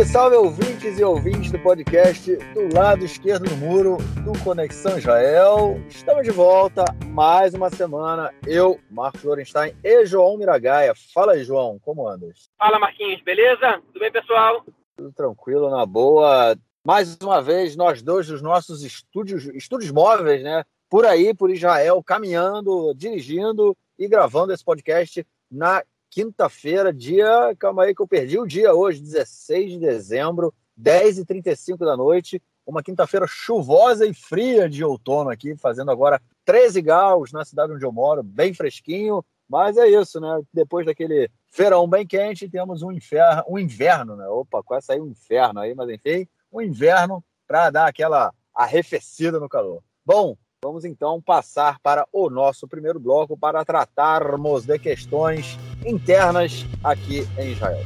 Salve, 0.00 0.04
salve, 0.04 0.36
ouvintes 0.36 0.98
e 0.98 1.04
ouvintes 1.04 1.52
do 1.52 1.58
podcast 1.58 2.34
do 2.54 2.74
lado 2.74 3.04
esquerdo 3.04 3.44
do 3.48 3.56
muro 3.56 3.98
do 4.24 4.32
Conexão 4.42 4.96
Israel. 4.96 5.78
Estamos 5.88 6.24
de 6.24 6.30
volta 6.30 6.84
mais 7.06 7.52
uma 7.52 7.68
semana. 7.68 8.32
Eu, 8.46 8.80
Marcos 8.90 9.22
Lorenstein 9.22 9.74
e 9.84 10.06
João 10.06 10.38
Miragaia. 10.38 10.94
Fala 11.12 11.32
aí, 11.32 11.44
João, 11.44 11.78
como 11.80 12.08
andas? 12.08 12.48
Fala, 12.58 12.78
Marquinhos, 12.78 13.20
beleza? 13.22 13.82
Tudo 13.88 14.00
bem, 14.00 14.12
pessoal? 14.12 14.64
Tudo 14.96 15.12
tranquilo, 15.12 15.70
na 15.70 15.84
boa. 15.84 16.56
Mais 16.84 17.18
uma 17.22 17.42
vez, 17.42 17.76
nós 17.76 18.00
dois 18.00 18.26
dos 18.26 18.40
nossos 18.40 18.82
estúdios, 18.82 19.46
estúdios 19.46 19.90
móveis, 19.90 20.42
né? 20.42 20.64
Por 20.88 21.04
aí, 21.04 21.34
por 21.34 21.50
Israel, 21.50 22.02
caminhando, 22.02 22.94
dirigindo 22.94 23.76
e 23.98 24.08
gravando 24.08 24.52
esse 24.52 24.64
podcast 24.64 25.26
na 25.50 25.82
quinta-feira, 26.10 26.92
dia. 26.92 27.54
Calma 27.58 27.84
aí 27.84 27.94
que 27.94 28.02
eu 28.02 28.08
perdi 28.08 28.38
o 28.38 28.46
dia 28.46 28.74
hoje, 28.74 29.00
16 29.00 29.72
de 29.72 29.78
dezembro, 29.78 30.52
10h35 30.78 31.78
da 31.78 31.96
noite. 31.96 32.42
Uma 32.66 32.82
quinta-feira 32.82 33.26
chuvosa 33.26 34.06
e 34.06 34.12
fria 34.12 34.68
de 34.68 34.84
outono 34.84 35.30
aqui, 35.30 35.56
fazendo 35.56 35.90
agora 35.90 36.20
13 36.44 36.82
graus 36.82 37.32
na 37.32 37.44
cidade 37.44 37.72
onde 37.72 37.84
eu 37.84 37.92
moro, 37.92 38.22
bem 38.22 38.52
fresquinho. 38.52 39.24
Mas 39.48 39.76
é 39.76 39.88
isso, 39.88 40.20
né? 40.20 40.42
Depois 40.52 40.86
daquele 40.86 41.28
verão 41.56 41.88
bem 41.88 42.06
quente, 42.06 42.48
temos 42.48 42.82
um 42.82 42.92
inferno, 42.92 43.42
um 43.48 43.58
inverno, 43.58 44.14
né? 44.14 44.26
Opa, 44.28 44.62
quase 44.62 44.86
saiu 44.86 45.04
um 45.04 45.08
inferno 45.08 45.60
aí, 45.60 45.74
mas 45.74 45.88
enfim, 45.88 46.28
um 46.52 46.60
inverno 46.60 47.24
para 47.48 47.70
dar 47.70 47.88
aquela 47.88 48.32
arrefecida 48.54 49.40
no 49.40 49.48
calor. 49.48 49.82
Bom, 50.04 50.36
Vamos 50.62 50.84
então 50.84 51.22
passar 51.22 51.80
para 51.80 52.06
o 52.12 52.28
nosso 52.28 52.68
primeiro 52.68 53.00
bloco 53.00 53.34
para 53.34 53.64
tratarmos 53.64 54.66
de 54.66 54.78
questões 54.78 55.58
internas 55.86 56.66
aqui 56.84 57.26
em 57.38 57.52
Israel. 57.52 57.80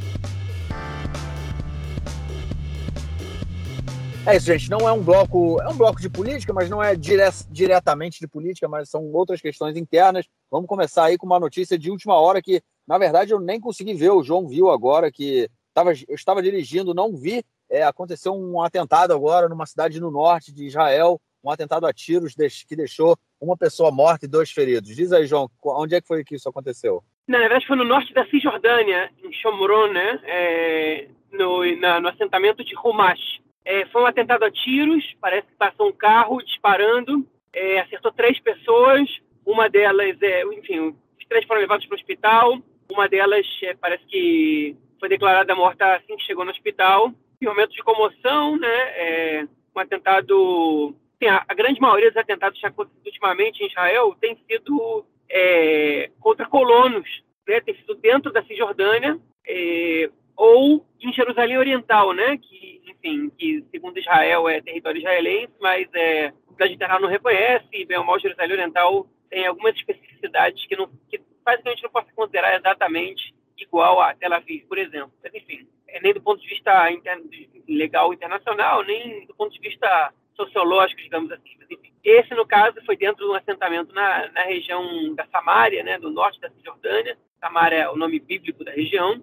É 4.27 4.37
isso, 4.37 4.47
gente. 4.47 4.69
Não 4.69 4.89
é 4.89 4.93
um 4.93 5.01
bloco, 5.01 5.63
é 5.63 5.69
um 5.69 5.77
bloco 5.77 6.01
de 6.01 6.11
política, 6.11 6.53
mas 6.53 6.69
não 6.69 6.83
é 6.83 6.97
dire 6.97 7.23
diretamente 7.49 8.19
de 8.19 8.27
política, 8.27 8.67
mas 8.67 8.91
são 8.91 9.05
outras 9.13 9.41
questões 9.41 9.77
internas. 9.77 10.27
Vamos 10.51 10.67
começar 10.67 11.05
aí 11.05 11.17
com 11.17 11.27
uma 11.27 11.39
notícia 11.39 11.79
de 11.79 11.93
última 11.93 12.19
hora 12.19 12.43
que, 12.43 12.61
na 12.89 12.99
verdade, 12.99 13.33
eu 13.33 13.39
nem 13.39 13.61
consegui 13.61 13.95
ver. 13.95 14.11
O 14.11 14.25
João 14.25 14.49
viu 14.49 14.69
agora 14.69 15.13
que 15.13 15.49
tava, 15.73 15.93
eu 16.09 16.17
estava 16.17 16.43
dirigindo, 16.43 16.93
não 16.93 17.15
vi. 17.15 17.45
É, 17.71 17.85
aconteceu 17.85 18.35
um 18.35 18.61
atentado 18.61 19.13
agora 19.13 19.49
numa 19.49 19.65
cidade 19.65 20.01
no 20.01 20.11
norte 20.11 20.53
de 20.53 20.67
Israel 20.67 21.21
um 21.45 21.51
atentado 21.51 21.87
a 21.87 21.93
tiros 21.93 22.35
que 22.67 22.75
deixou 22.75 23.17
uma 23.41 23.57
pessoa 23.57 23.91
morta 23.91 24.25
e 24.25 24.29
dois 24.29 24.51
feridos. 24.51 24.97
Diz 24.97 25.13
aí, 25.13 25.27
João, 25.27 25.51
onde 25.63 25.95
é 25.95 26.01
que 26.01 26.07
foi 26.07 26.25
que 26.25 26.35
isso 26.35 26.49
aconteceu? 26.49 27.03
Na 27.29 27.39
verdade, 27.39 27.67
foi 27.67 27.77
no 27.77 27.85
norte 27.85 28.13
da 28.15 28.27
Cisjordânia, 28.27 29.11
em 29.23 29.33
Shomron, 29.33 29.89
né? 29.93 30.21
É, 30.25 31.09
no, 31.33 31.65
na, 31.77 32.01
no 32.01 32.09
assentamento 32.09 32.65
de 32.65 32.75
Rumash. 32.75 33.41
É, 33.65 33.87
foi 33.87 34.03
um 34.03 34.07
atentado 34.07 34.45
a 34.45 34.51
tiros, 34.51 35.05
parece 35.21 35.47
que 35.49 35.57
passou 35.57 35.89
um 35.89 35.93
carro 35.93 36.43
disparando, 36.43 37.27
é, 37.53 37.81
acertou 37.81 38.13
três 38.13 38.39
pessoas, 38.41 39.09
uma 39.45 39.69
delas, 39.69 40.21
é, 40.21 40.43
enfim, 40.45 40.81
os 40.81 41.27
três 41.29 41.47
foram 41.47 41.63
levados 41.63 41.87
para 41.87 41.95
o 41.95 41.99
hospital, 41.99 42.59
uma 42.91 43.09
delas 43.09 43.47
é, 43.63 43.75
parece 43.75 44.05
que 44.05 44.77
foi 45.01 45.09
declarada 45.09 45.55
morta 45.55 45.97
assim 45.97 46.17
que 46.17 46.25
chegou 46.25 46.45
no 46.45 46.51
hospital. 46.51 47.13
Em 47.41 47.47
momento 47.47 47.73
de 47.73 47.83
comoção, 47.83 48.57
né? 48.57 48.77
É, 48.97 49.47
um 49.75 49.81
atentado 49.81 50.95
assim, 51.15 51.27
a, 51.27 51.45
a, 51.49 51.55
grande 51.55 51.81
maioria 51.81 52.11
dos 52.11 52.17
atentados 52.17 52.59
que 52.59 52.67
acontecido 52.67 53.07
ultimamente 53.07 53.63
em 53.63 53.67
Israel 53.67 54.17
tem 54.21 54.37
sido 54.49 55.05
é, 55.31 56.11
contra 56.21 56.47
colonos, 56.47 57.23
né? 57.47 57.61
tem 57.61 57.75
sido 57.77 57.95
dentro 57.95 58.33
da 58.33 58.43
Cisjordânia 58.45 59.19
é, 59.47 60.11
ou 60.37 60.85
em 61.01 61.13
Jerusalém 61.13 61.59
Oriental, 61.59 62.13
né? 62.13 62.37
que, 62.39 62.83
enfim, 62.87 63.31
que 63.31 63.65
segundo 63.71 63.99
Israel 63.99 64.49
é 64.49 64.61
território 64.61 64.99
israelense, 64.99 65.53
mas 65.61 65.89
é, 65.95 66.27
a 66.27 66.33
comunidade 66.33 66.75
internacional 66.75 67.01
não 67.01 67.09
reconhece, 67.09 67.67
e 67.73 67.85
bem 67.85 67.99
ou 67.99 68.05
mal 68.05 68.19
Jerusalém 68.19 68.53
Oriental 68.53 69.07
tem 69.31 69.47
algumas 69.47 69.75
especificidades 69.75 70.65
que, 70.67 70.77
não, 70.77 70.89
que 71.11 71.19
que 71.19 71.69
a 71.69 71.71
gente 71.71 71.83
não 71.83 71.91
possa 71.91 72.11
considerar 72.15 72.57
exatamente 72.57 73.35
igual 73.59 74.01
a 74.01 74.15
Tel 74.15 74.33
Aviv, 74.33 74.67
por 74.67 74.79
exemplo. 74.79 75.13
Mas, 75.23 75.35
enfim, 75.35 75.69
é 75.89 76.01
nem 76.01 76.15
do 76.15 76.23
ponto 76.23 76.41
de 76.41 76.49
vista 76.49 76.91
interno, 76.91 77.29
legal 77.69 78.13
internacional, 78.13 78.83
nem 78.83 79.27
do 79.27 79.35
ponto 79.35 79.53
de 79.53 79.61
vista 79.61 80.13
sociológicos, 80.37 81.05
digamos 81.05 81.31
assim. 81.33 81.55
Esse, 82.03 82.35
no 82.35 82.47
caso, 82.47 82.77
foi 82.85 82.97
dentro 82.97 83.25
de 83.25 83.31
um 83.31 83.35
assentamento 83.35 83.95
na, 83.95 84.31
na 84.33 84.43
região 84.43 85.15
da 85.15 85.27
Samária, 85.27 85.83
né, 85.83 85.99
do 85.99 86.11
norte 86.11 86.39
da 86.41 86.51
Cisjordânia. 86.51 87.17
Samária 87.41 87.77
é 87.77 87.89
o 87.89 87.97
nome 87.97 88.21
bíblico 88.21 88.63
da 88.63 88.73
região. 88.73 89.23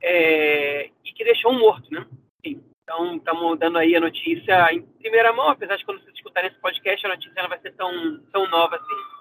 É, 0.00 0.90
e 1.04 1.12
que 1.12 1.24
deixou 1.24 1.52
um 1.52 1.58
morto, 1.58 1.92
né? 1.92 2.06
Enfim, 2.38 2.62
então, 2.82 3.16
estamos 3.16 3.58
dando 3.58 3.78
aí 3.78 3.94
a 3.94 4.00
notícia 4.00 4.72
em 4.72 4.82
primeira 4.82 5.32
mão, 5.32 5.48
apesar 5.48 5.76
de 5.76 5.84
quando 5.84 6.00
vocês 6.00 6.14
escutarem 6.14 6.50
esse 6.50 6.60
podcast, 6.60 7.04
a 7.04 7.10
notícia 7.10 7.42
não 7.42 7.48
vai 7.48 7.60
ser 7.60 7.72
tão, 7.74 8.20
tão 8.32 8.48
nova 8.48 8.76
assim. 8.76 9.20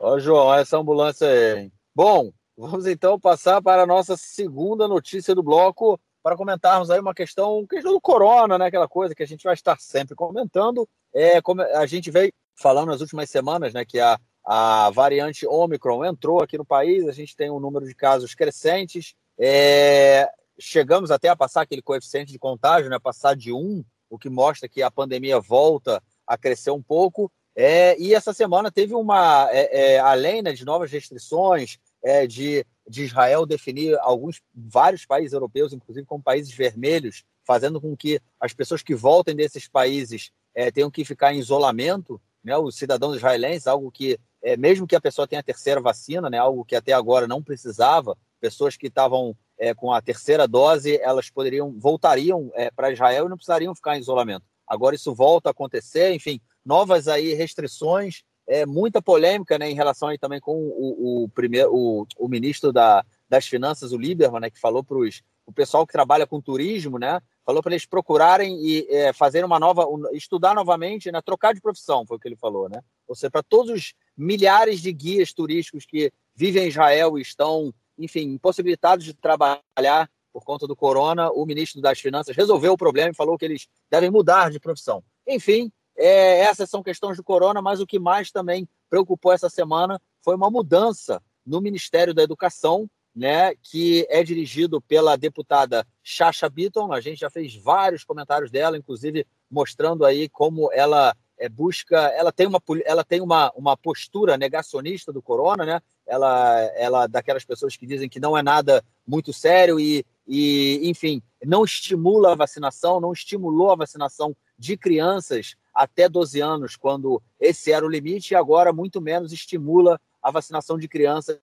Ó, 0.00 0.18
João, 0.18 0.52
essa 0.52 0.76
ambulância 0.76 1.26
é. 1.26 1.70
Bom, 1.94 2.30
vamos 2.56 2.86
então 2.86 3.18
passar 3.18 3.62
para 3.62 3.82
a 3.82 3.86
nossa 3.86 4.16
segunda 4.16 4.86
notícia 4.86 5.34
do 5.34 5.42
bloco, 5.42 5.98
para 6.26 6.36
comentarmos 6.36 6.90
aí 6.90 6.98
uma 6.98 7.14
questão, 7.14 7.64
questão 7.68 7.92
do 7.92 8.00
corona, 8.00 8.58
né? 8.58 8.66
Aquela 8.66 8.88
coisa 8.88 9.14
que 9.14 9.22
a 9.22 9.26
gente 9.26 9.44
vai 9.44 9.54
estar 9.54 9.78
sempre 9.78 10.16
comentando. 10.16 10.88
É, 11.14 11.40
como 11.40 11.62
a 11.62 11.86
gente 11.86 12.10
veio 12.10 12.32
falando 12.56 12.88
nas 12.88 13.00
últimas 13.00 13.30
semanas, 13.30 13.72
né? 13.72 13.84
Que 13.84 14.00
a, 14.00 14.18
a 14.44 14.90
variante 14.90 15.46
Omicron 15.46 16.04
entrou 16.04 16.42
aqui 16.42 16.58
no 16.58 16.64
país, 16.64 17.06
a 17.06 17.12
gente 17.12 17.36
tem 17.36 17.48
um 17.48 17.60
número 17.60 17.86
de 17.86 17.94
casos 17.94 18.34
crescentes. 18.34 19.14
É, 19.38 20.28
chegamos 20.58 21.12
até 21.12 21.28
a 21.28 21.36
passar 21.36 21.60
aquele 21.60 21.80
coeficiente 21.80 22.32
de 22.32 22.40
contágio, 22.40 22.90
né? 22.90 22.98
Passar 22.98 23.36
de 23.36 23.52
um, 23.52 23.84
o 24.10 24.18
que 24.18 24.28
mostra 24.28 24.68
que 24.68 24.82
a 24.82 24.90
pandemia 24.90 25.38
volta 25.38 26.02
a 26.26 26.36
crescer 26.36 26.72
um 26.72 26.82
pouco. 26.82 27.30
É, 27.54 27.96
e 28.00 28.12
essa 28.12 28.32
semana 28.32 28.68
teve 28.68 28.94
uma, 28.94 29.48
é, 29.52 29.92
é, 29.92 29.98
além 30.00 30.42
né, 30.42 30.52
de 30.52 30.64
novas 30.64 30.90
restrições, 30.90 31.78
é, 32.02 32.26
de 32.26 32.66
de 32.88 33.04
Israel 33.04 33.44
definir 33.44 33.98
alguns 34.00 34.40
vários 34.54 35.04
países 35.04 35.32
europeus, 35.32 35.72
inclusive 35.72 36.06
como 36.06 36.22
países 36.22 36.52
vermelhos, 36.52 37.24
fazendo 37.44 37.80
com 37.80 37.96
que 37.96 38.20
as 38.40 38.52
pessoas 38.52 38.82
que 38.82 38.94
voltem 38.94 39.34
desses 39.34 39.68
países 39.68 40.30
é, 40.54 40.70
tenham 40.70 40.90
que 40.90 41.04
ficar 41.04 41.34
em 41.34 41.38
isolamento, 41.38 42.20
né, 42.42 42.56
os 42.56 42.76
cidadãos 42.76 43.16
israelenses, 43.16 43.66
algo 43.66 43.90
que 43.90 44.18
é, 44.42 44.56
mesmo 44.56 44.86
que 44.86 44.94
a 44.94 45.00
pessoa 45.00 45.26
tenha 45.26 45.40
a 45.40 45.44
terceira 45.44 45.80
vacina, 45.80 46.30
né, 46.30 46.38
algo 46.38 46.64
que 46.64 46.76
até 46.76 46.92
agora 46.92 47.26
não 47.26 47.42
precisava, 47.42 48.16
pessoas 48.40 48.76
que 48.76 48.86
estavam 48.86 49.36
é, 49.58 49.74
com 49.74 49.92
a 49.92 50.00
terceira 50.00 50.46
dose, 50.46 50.98
elas 51.02 51.30
poderiam 51.30 51.74
voltariam 51.78 52.50
é, 52.54 52.70
para 52.70 52.92
Israel 52.92 53.26
e 53.26 53.28
não 53.28 53.36
precisariam 53.36 53.74
ficar 53.74 53.96
em 53.96 54.00
isolamento. 54.00 54.44
Agora 54.66 54.94
isso 54.94 55.14
volta 55.14 55.48
a 55.48 55.52
acontecer, 55.52 56.12
enfim, 56.12 56.40
novas 56.64 57.08
aí 57.08 57.34
restrições 57.34 58.22
é, 58.46 58.64
muita 58.64 59.02
polêmica 59.02 59.58
né, 59.58 59.70
em 59.70 59.74
relação 59.74 60.08
aí 60.08 60.18
também 60.18 60.40
com 60.40 60.54
o, 60.54 61.24
o 61.24 61.28
primeiro, 61.30 61.74
o, 61.74 62.06
o 62.16 62.28
ministro 62.28 62.72
da, 62.72 63.04
das 63.28 63.46
Finanças, 63.46 63.92
o 63.92 63.98
Lieberman, 63.98 64.40
né, 64.40 64.50
que 64.50 64.60
falou 64.60 64.84
para 64.84 64.96
o 64.96 65.52
pessoal 65.52 65.86
que 65.86 65.92
trabalha 65.92 66.26
com 66.26 66.40
turismo, 66.40 66.98
né, 66.98 67.20
falou 67.44 67.62
para 67.62 67.72
eles 67.72 67.86
procurarem 67.86 68.58
e 68.60 68.86
é, 68.88 69.12
fazerem 69.12 69.46
uma 69.46 69.58
nova, 69.58 69.86
estudar 70.12 70.54
novamente, 70.54 71.10
né, 71.10 71.20
trocar 71.20 71.54
de 71.54 71.60
profissão, 71.60 72.06
foi 72.06 72.16
o 72.16 72.20
que 72.20 72.28
ele 72.28 72.36
falou, 72.36 72.68
né? 72.68 72.80
Ou 73.06 73.14
seja, 73.14 73.30
para 73.30 73.42
todos 73.42 73.72
os 73.72 73.94
milhares 74.16 74.80
de 74.80 74.92
guias 74.92 75.32
turísticos 75.32 75.84
que 75.86 76.12
vivem 76.34 76.64
em 76.64 76.68
Israel 76.68 77.16
e 77.16 77.22
estão, 77.22 77.72
enfim, 77.98 78.32
impossibilitados 78.32 79.04
de 79.04 79.14
trabalhar 79.14 80.10
por 80.32 80.44
conta 80.44 80.66
do 80.66 80.76
corona, 80.76 81.30
o 81.30 81.46
ministro 81.46 81.80
das 81.80 81.98
Finanças 81.98 82.36
resolveu 82.36 82.72
o 82.72 82.76
problema 82.76 83.10
e 83.10 83.14
falou 83.14 83.38
que 83.38 83.44
eles 83.44 83.66
devem 83.90 84.10
mudar 84.10 84.50
de 84.50 84.60
profissão. 84.60 85.02
Enfim, 85.26 85.72
é, 85.96 86.40
essas 86.40 86.68
são 86.68 86.82
questões 86.82 87.16
do 87.16 87.24
corona, 87.24 87.62
mas 87.62 87.80
o 87.80 87.86
que 87.86 87.98
mais 87.98 88.30
também 88.30 88.68
preocupou 88.88 89.32
essa 89.32 89.48
semana 89.48 90.00
foi 90.22 90.34
uma 90.34 90.50
mudança 90.50 91.22
no 91.44 91.60
Ministério 91.60 92.12
da 92.12 92.22
Educação, 92.22 92.88
né, 93.14 93.54
que 93.62 94.06
é 94.10 94.22
dirigido 94.22 94.80
pela 94.80 95.16
deputada 95.16 95.86
Chacha 96.02 96.48
Bitton. 96.50 96.92
A 96.92 97.00
gente 97.00 97.18
já 97.18 97.30
fez 97.30 97.54
vários 97.56 98.04
comentários 98.04 98.50
dela, 98.50 98.76
inclusive 98.76 99.26
mostrando 99.50 100.04
aí 100.04 100.28
como 100.28 100.70
ela 100.72 101.16
é, 101.38 101.48
busca, 101.48 101.96
ela 102.08 102.32
tem 102.32 102.46
uma, 102.46 102.60
ela 102.84 103.04
tem 103.04 103.20
uma, 103.20 103.50
uma 103.54 103.76
postura 103.76 104.36
negacionista 104.36 105.12
do 105.12 105.22
corona, 105.22 105.64
né? 105.64 105.80
Ela, 106.06 106.60
ela 106.74 107.06
daquelas 107.06 107.44
pessoas 107.44 107.76
que 107.76 107.86
dizem 107.86 108.08
que 108.08 108.20
não 108.20 108.36
é 108.36 108.42
nada 108.42 108.84
muito 109.06 109.32
sério 109.32 109.78
e, 109.78 110.04
e, 110.26 110.80
enfim, 110.84 111.22
não 111.44 111.64
estimula 111.64 112.32
a 112.32 112.36
vacinação, 112.36 113.00
não 113.00 113.12
estimulou 113.12 113.70
a 113.70 113.76
vacinação 113.76 114.36
de 114.58 114.76
crianças 114.76 115.54
até 115.76 116.08
12 116.08 116.40
anos, 116.40 116.74
quando 116.74 117.22
esse 117.38 117.70
era 117.70 117.84
o 117.84 117.88
limite, 117.88 118.32
e 118.32 118.34
agora 118.34 118.72
muito 118.72 118.98
menos 118.98 119.30
estimula 119.30 120.00
a 120.22 120.30
vacinação 120.30 120.78
de 120.78 120.88
crianças 120.88 121.38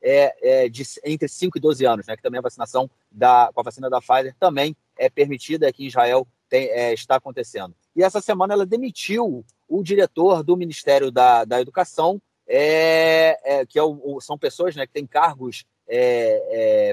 é, 0.00 0.64
é, 0.64 0.68
de 0.68 0.84
entre 1.04 1.26
5 1.26 1.58
e 1.58 1.60
12 1.60 1.84
anos, 1.84 2.06
né, 2.06 2.16
que 2.16 2.22
também 2.22 2.38
a 2.38 2.42
vacinação 2.42 2.88
da, 3.10 3.50
com 3.52 3.60
a 3.60 3.64
vacina 3.64 3.90
da 3.90 4.00
Pfizer 4.00 4.34
também 4.38 4.76
é 4.96 5.10
permitida 5.10 5.68
aqui 5.68 5.84
em 5.84 5.88
Israel, 5.88 6.26
tem, 6.48 6.68
é, 6.68 6.92
está 6.92 7.16
acontecendo. 7.16 7.74
E 7.96 8.02
essa 8.02 8.20
semana 8.20 8.54
ela 8.54 8.64
demitiu 8.64 9.44
o 9.68 9.82
diretor 9.82 10.44
do 10.44 10.56
Ministério 10.56 11.10
da, 11.10 11.44
da 11.44 11.60
Educação, 11.60 12.22
é, 12.46 13.38
é, 13.42 13.66
que 13.66 13.78
é 13.78 13.82
o, 13.82 14.20
são 14.20 14.38
pessoas 14.38 14.76
né, 14.76 14.86
que 14.86 14.92
têm 14.92 15.06
cargos 15.06 15.64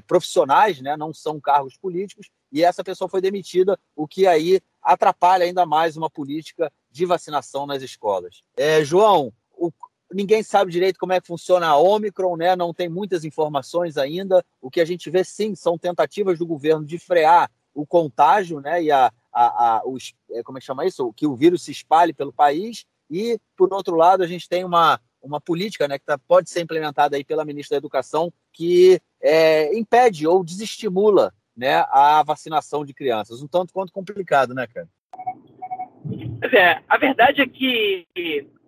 profissionais, 0.06 0.81
né? 0.81 0.98
não 0.98 1.13
são 1.13 1.39
cargos 1.39 1.77
políticos, 1.77 2.30
e 2.51 2.63
essa 2.63 2.83
pessoa 2.83 3.07
foi 3.07 3.21
demitida, 3.21 3.80
o 3.95 4.07
que 4.07 4.27
aí 4.27 4.59
atrapalha 4.81 5.45
ainda 5.45 5.65
mais 5.65 5.95
uma 5.95 6.09
política 6.09 6.71
de 6.92 7.06
vacinação 7.06 7.65
nas 7.65 7.81
escolas. 7.81 8.42
É, 8.57 8.83
João, 8.83 9.31
o, 9.53 9.71
ninguém 10.13 10.44
sabe 10.44 10.71
direito 10.71 11.00
como 11.00 11.13
é 11.13 11.21
que 11.21 11.27
funciona 11.27 11.68
a 11.68 11.77
Omicron, 11.77 12.36
né? 12.36 12.56
não 12.56 12.74
tem 12.74 12.89
muitas 12.89 13.24
informações 13.24 13.98
ainda. 13.98 14.44
O 14.62 14.69
que 14.69 14.81
a 14.81 14.86
gente 14.86 15.09
vê, 15.09 15.24
sim, 15.24 15.56
são 15.56 15.77
tentativas 15.77 16.38
do 16.38 16.45
governo 16.45 16.86
de 16.86 17.00
frear 17.00 17.50
o 17.74 17.86
contágio 17.86 18.59
né? 18.59 18.83
e 18.83 18.92
a, 18.92 19.12
a, 19.31 19.77
a, 19.77 19.81
os, 19.86 20.13
é, 20.31 20.44
como 20.44 20.57
é 20.57 20.62
que 20.62 20.68
chama 20.68 20.86
isso? 20.86 21.13
Que 21.13 21.25
o 21.25 21.36
vírus 21.36 21.63
se 21.63 21.71
espalhe 21.71 22.13
pelo 22.13 22.33
país. 22.33 22.86
E, 23.09 23.39
por 23.56 23.74
outro 23.74 23.95
lado, 23.95 24.24
a 24.24 24.27
gente 24.27 24.48
tem 24.48 24.63
uma, 24.63 25.00
uma 25.21 25.39
política 25.39 25.88
né, 25.88 26.00
que 26.00 26.06
tá, 26.06 26.18
pode 26.18 26.50
ser 26.50 26.62
implementada 26.62 27.15
aí 27.15 27.24
pela 27.24 27.45
ministra 27.45 27.75
da 27.75 27.80
Educação 27.80 28.33
que 28.51 29.01
é, 29.21 29.77
impede 29.77 30.27
ou 30.27 30.44
desestimula 30.44 31.33
né, 31.62 31.86
a 31.92 32.24
vacinação 32.25 32.84
de 32.84 32.92
crianças. 32.92 33.44
Um 33.44 33.48
tanto 33.48 33.72
quanto 33.72 33.94
complicado, 33.94 34.52
né, 34.52 34.66
cara? 34.66 34.88
É, 36.52 36.81
a 36.90 36.98
verdade 36.98 37.40
é 37.40 37.46
que 37.46 38.08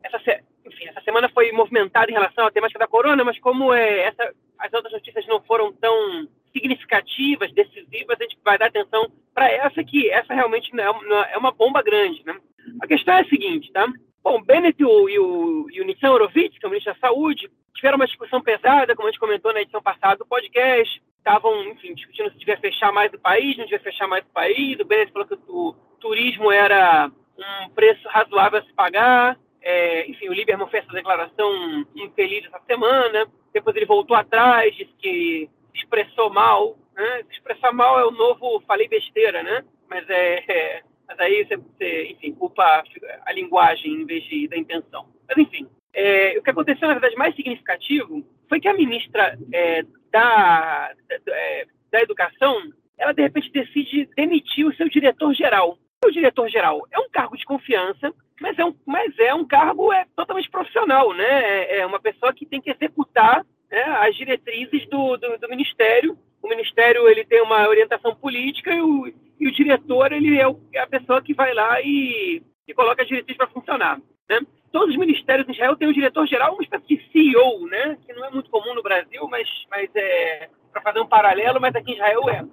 essa, 0.03 0.17
enfim, 0.63 0.85
essa 0.85 1.01
semana 1.01 1.27
foi 1.33 1.51
movimentada 1.51 2.11
em 2.11 2.13
relação 2.13 2.45
à 2.45 2.51
temática 2.51 2.77
da 2.77 2.87
corona, 2.87 3.23
mas 3.23 3.39
como 3.39 3.73
é, 3.73 4.01
essa, 4.01 4.31
as 4.59 4.71
outras 4.73 4.93
notícias 4.93 5.25
não 5.25 5.41
foram 5.41 5.73
tão 5.73 6.27
significativas, 6.55 7.51
decisivas, 7.51 8.15
a 8.19 8.23
gente 8.25 8.37
vai 8.45 8.59
dar 8.59 8.67
atenção 8.67 9.11
para 9.33 9.49
essa, 9.49 9.83
que 9.83 10.11
essa 10.11 10.31
realmente 10.31 10.71
não 10.75 11.23
é, 11.23 11.35
uma 11.35 11.51
bomba 11.51 11.81
grande. 11.81 12.23
Né? 12.23 12.37
A 12.79 12.85
questão 12.85 13.15
é 13.15 13.21
a 13.21 13.27
seguinte, 13.27 13.71
tá? 13.71 13.91
Bom, 14.23 14.39
Bennett 14.39 14.79
e 14.79 14.85
o, 14.85 15.09
e 15.09 15.17
o, 15.17 15.67
e 15.71 15.81
o 15.81 15.85
Nissan 15.85 16.11
Horowitz, 16.11 16.59
que 16.59 16.63
é 16.63 16.67
o 16.67 16.69
ministro 16.69 16.93
da 16.93 16.99
Saúde, 16.99 17.49
tiveram 17.73 17.95
uma 17.95 18.05
discussão 18.05 18.39
pesada, 18.39 18.95
como 18.95 19.07
a 19.07 19.11
gente 19.11 19.19
comentou 19.19 19.51
na 19.51 19.61
edição 19.61 19.81
passada 19.81 20.17
do 20.17 20.27
podcast. 20.27 21.01
Estavam, 21.23 21.63
enfim, 21.69 21.93
discutindo 21.93 22.29
se 22.31 22.37
devia 22.37 22.57
fechar 22.57 22.91
mais 22.91 23.13
o 23.13 23.19
país, 23.19 23.55
não 23.55 23.63
devia 23.63 23.79
fechar 23.79 24.07
mais 24.07 24.25
o 24.25 24.33
país. 24.33 24.77
O 24.77 24.83
Bennett 24.83 25.13
falou 25.13 25.25
que 25.25 25.37
o 25.47 25.73
turismo 26.01 26.51
era 26.51 27.09
um 27.37 27.69
preço 27.69 28.05
razoável 28.09 28.59
a 28.59 28.63
se 28.63 28.73
pagar. 28.73 29.39
É, 29.61 30.05
enfim, 30.09 30.27
o 30.27 30.33
Lieberman 30.33 30.67
fez 30.67 30.83
essa 30.83 30.93
declaração 30.93 31.85
infeliz 31.95 32.45
essa 32.45 32.59
semana. 32.67 33.25
Depois 33.53 33.73
ele 33.77 33.85
voltou 33.85 34.17
atrás, 34.17 34.75
disse 34.75 34.93
que 34.99 35.49
expressou 35.73 36.29
mal. 36.29 36.77
Né? 36.93 37.23
Expressar 37.31 37.71
mal 37.71 37.97
é 37.97 38.05
o 38.05 38.11
novo 38.11 38.61
falei 38.67 38.89
besteira, 38.89 39.41
né? 39.41 39.63
Mas 39.89 40.09
é, 40.09 40.43
é 40.45 40.83
mas 41.07 41.19
aí 41.19 41.45
você, 41.45 41.57
você, 41.57 42.05
enfim, 42.11 42.33
culpa 42.33 42.83
a 43.25 43.31
linguagem 43.31 43.93
em 43.93 44.05
vez 44.05 44.23
de, 44.25 44.47
da 44.47 44.57
intenção. 44.57 45.07
Mas, 45.27 45.37
enfim, 45.37 45.69
é, 45.93 46.37
o 46.37 46.43
que 46.43 46.49
aconteceu, 46.49 46.87
na 46.87 46.95
verdade, 46.95 47.15
mais 47.15 47.35
significativo 47.35 48.25
foi 48.49 48.59
que 48.59 48.67
a 48.67 48.73
ministra 48.73 49.37
é, 49.53 49.83
da, 50.13 50.93
é, 51.27 51.65
da 51.91 52.01
Educação, 52.01 52.71
ela, 52.97 53.11
de 53.11 53.23
repente, 53.23 53.51
decide 53.51 54.07
demitir 54.15 54.65
o 54.65 54.75
seu 54.75 54.87
diretor-geral. 54.87 55.77
O 56.05 56.11
diretor-geral 56.11 56.85
é 56.91 56.99
um 56.99 57.09
cargo 57.09 57.35
de 57.35 57.45
confiança, 57.45 58.13
mas 58.39 58.57
é 58.59 58.63
um, 58.63 58.75
mas 58.85 59.17
é 59.19 59.33
um 59.33 59.45
cargo 59.45 59.91
é, 59.91 60.05
totalmente 60.15 60.49
profissional, 60.49 61.13
né? 61.13 61.25
É, 61.25 61.79
é 61.79 61.85
uma 61.85 61.99
pessoa 61.99 62.33
que 62.33 62.45
tem 62.45 62.61
que 62.61 62.69
executar 62.69 63.43
né, 63.71 63.81
as 63.81 64.15
diretrizes 64.15 64.87
do, 64.87 65.17
do, 65.17 65.37
do 65.39 65.49
Ministério. 65.49 66.17
O 66.41 66.47
Ministério 66.47 67.07
ele 67.07 67.25
tem 67.25 67.41
uma 67.41 67.67
orientação 67.67 68.13
política 68.15 68.71
e 68.73 68.81
o, 68.81 69.07
e 69.39 69.47
o 69.47 69.51
diretor 69.51 70.11
ele 70.11 70.37
é, 70.37 70.47
o, 70.47 70.59
é 70.73 70.79
a 70.79 70.87
pessoa 70.87 71.21
que 71.21 71.33
vai 71.33 71.53
lá 71.53 71.81
e, 71.81 72.43
e 72.67 72.73
coloca 72.73 73.01
as 73.01 73.07
diretrizes 73.07 73.37
para 73.37 73.47
funcionar. 73.47 73.99
Né? 74.29 74.39
Todos 74.73 74.89
os 74.89 74.97
ministérios 74.97 75.47
em 75.47 75.51
Israel 75.51 75.75
têm 75.75 75.87
um 75.87 75.93
diretor-geral, 75.93 76.55
uma 76.55 76.63
espécie 76.63 76.87
de 76.87 77.11
CEO, 77.11 77.67
né? 77.67 77.95
que 78.03 78.11
não 78.11 78.25
é 78.25 78.31
muito 78.31 78.49
comum 78.49 78.73
no 78.73 78.81
Brasil, 78.81 79.27
mas, 79.29 79.47
mas 79.69 79.87
é 79.93 80.49
para 80.71 80.81
fazer 80.81 80.99
um 80.99 81.05
paralelo, 81.05 81.61
mas 81.61 81.75
aqui 81.75 81.91
em 81.91 81.93
Israel 81.93 82.27
é. 82.27 82.43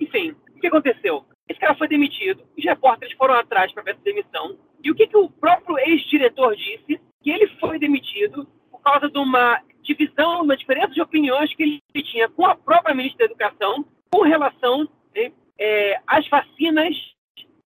Enfim, 0.00 0.30
o 0.54 0.60
que 0.60 0.68
aconteceu? 0.68 1.24
Esse 1.48 1.58
cara 1.58 1.74
foi 1.74 1.88
demitido, 1.88 2.44
os 2.56 2.64
repórteres 2.64 3.16
foram 3.16 3.34
atrás 3.34 3.72
para 3.72 3.90
essa 3.90 4.00
demissão, 4.04 4.56
e 4.82 4.92
o 4.92 4.94
que, 4.94 5.08
que 5.08 5.16
o 5.16 5.28
próprio 5.28 5.76
ex-diretor 5.80 6.54
disse? 6.54 7.00
Que 7.20 7.30
ele 7.30 7.48
foi 7.58 7.80
demitido 7.80 8.46
por 8.70 8.80
causa 8.80 9.10
de 9.10 9.18
uma 9.18 9.60
divisão, 9.82 10.42
uma 10.42 10.56
diferença 10.56 10.92
de 10.92 11.02
opiniões 11.02 11.52
que 11.52 11.64
ele 11.64 12.04
tinha 12.04 12.28
com 12.28 12.46
a 12.46 12.54
própria 12.54 12.94
ministra 12.94 13.26
da 13.26 13.32
Educação 13.32 13.84
com 14.08 14.22
relação 14.22 14.88
né, 15.16 15.32
é, 15.58 16.00
as 16.06 16.28
vacinas 16.28 16.94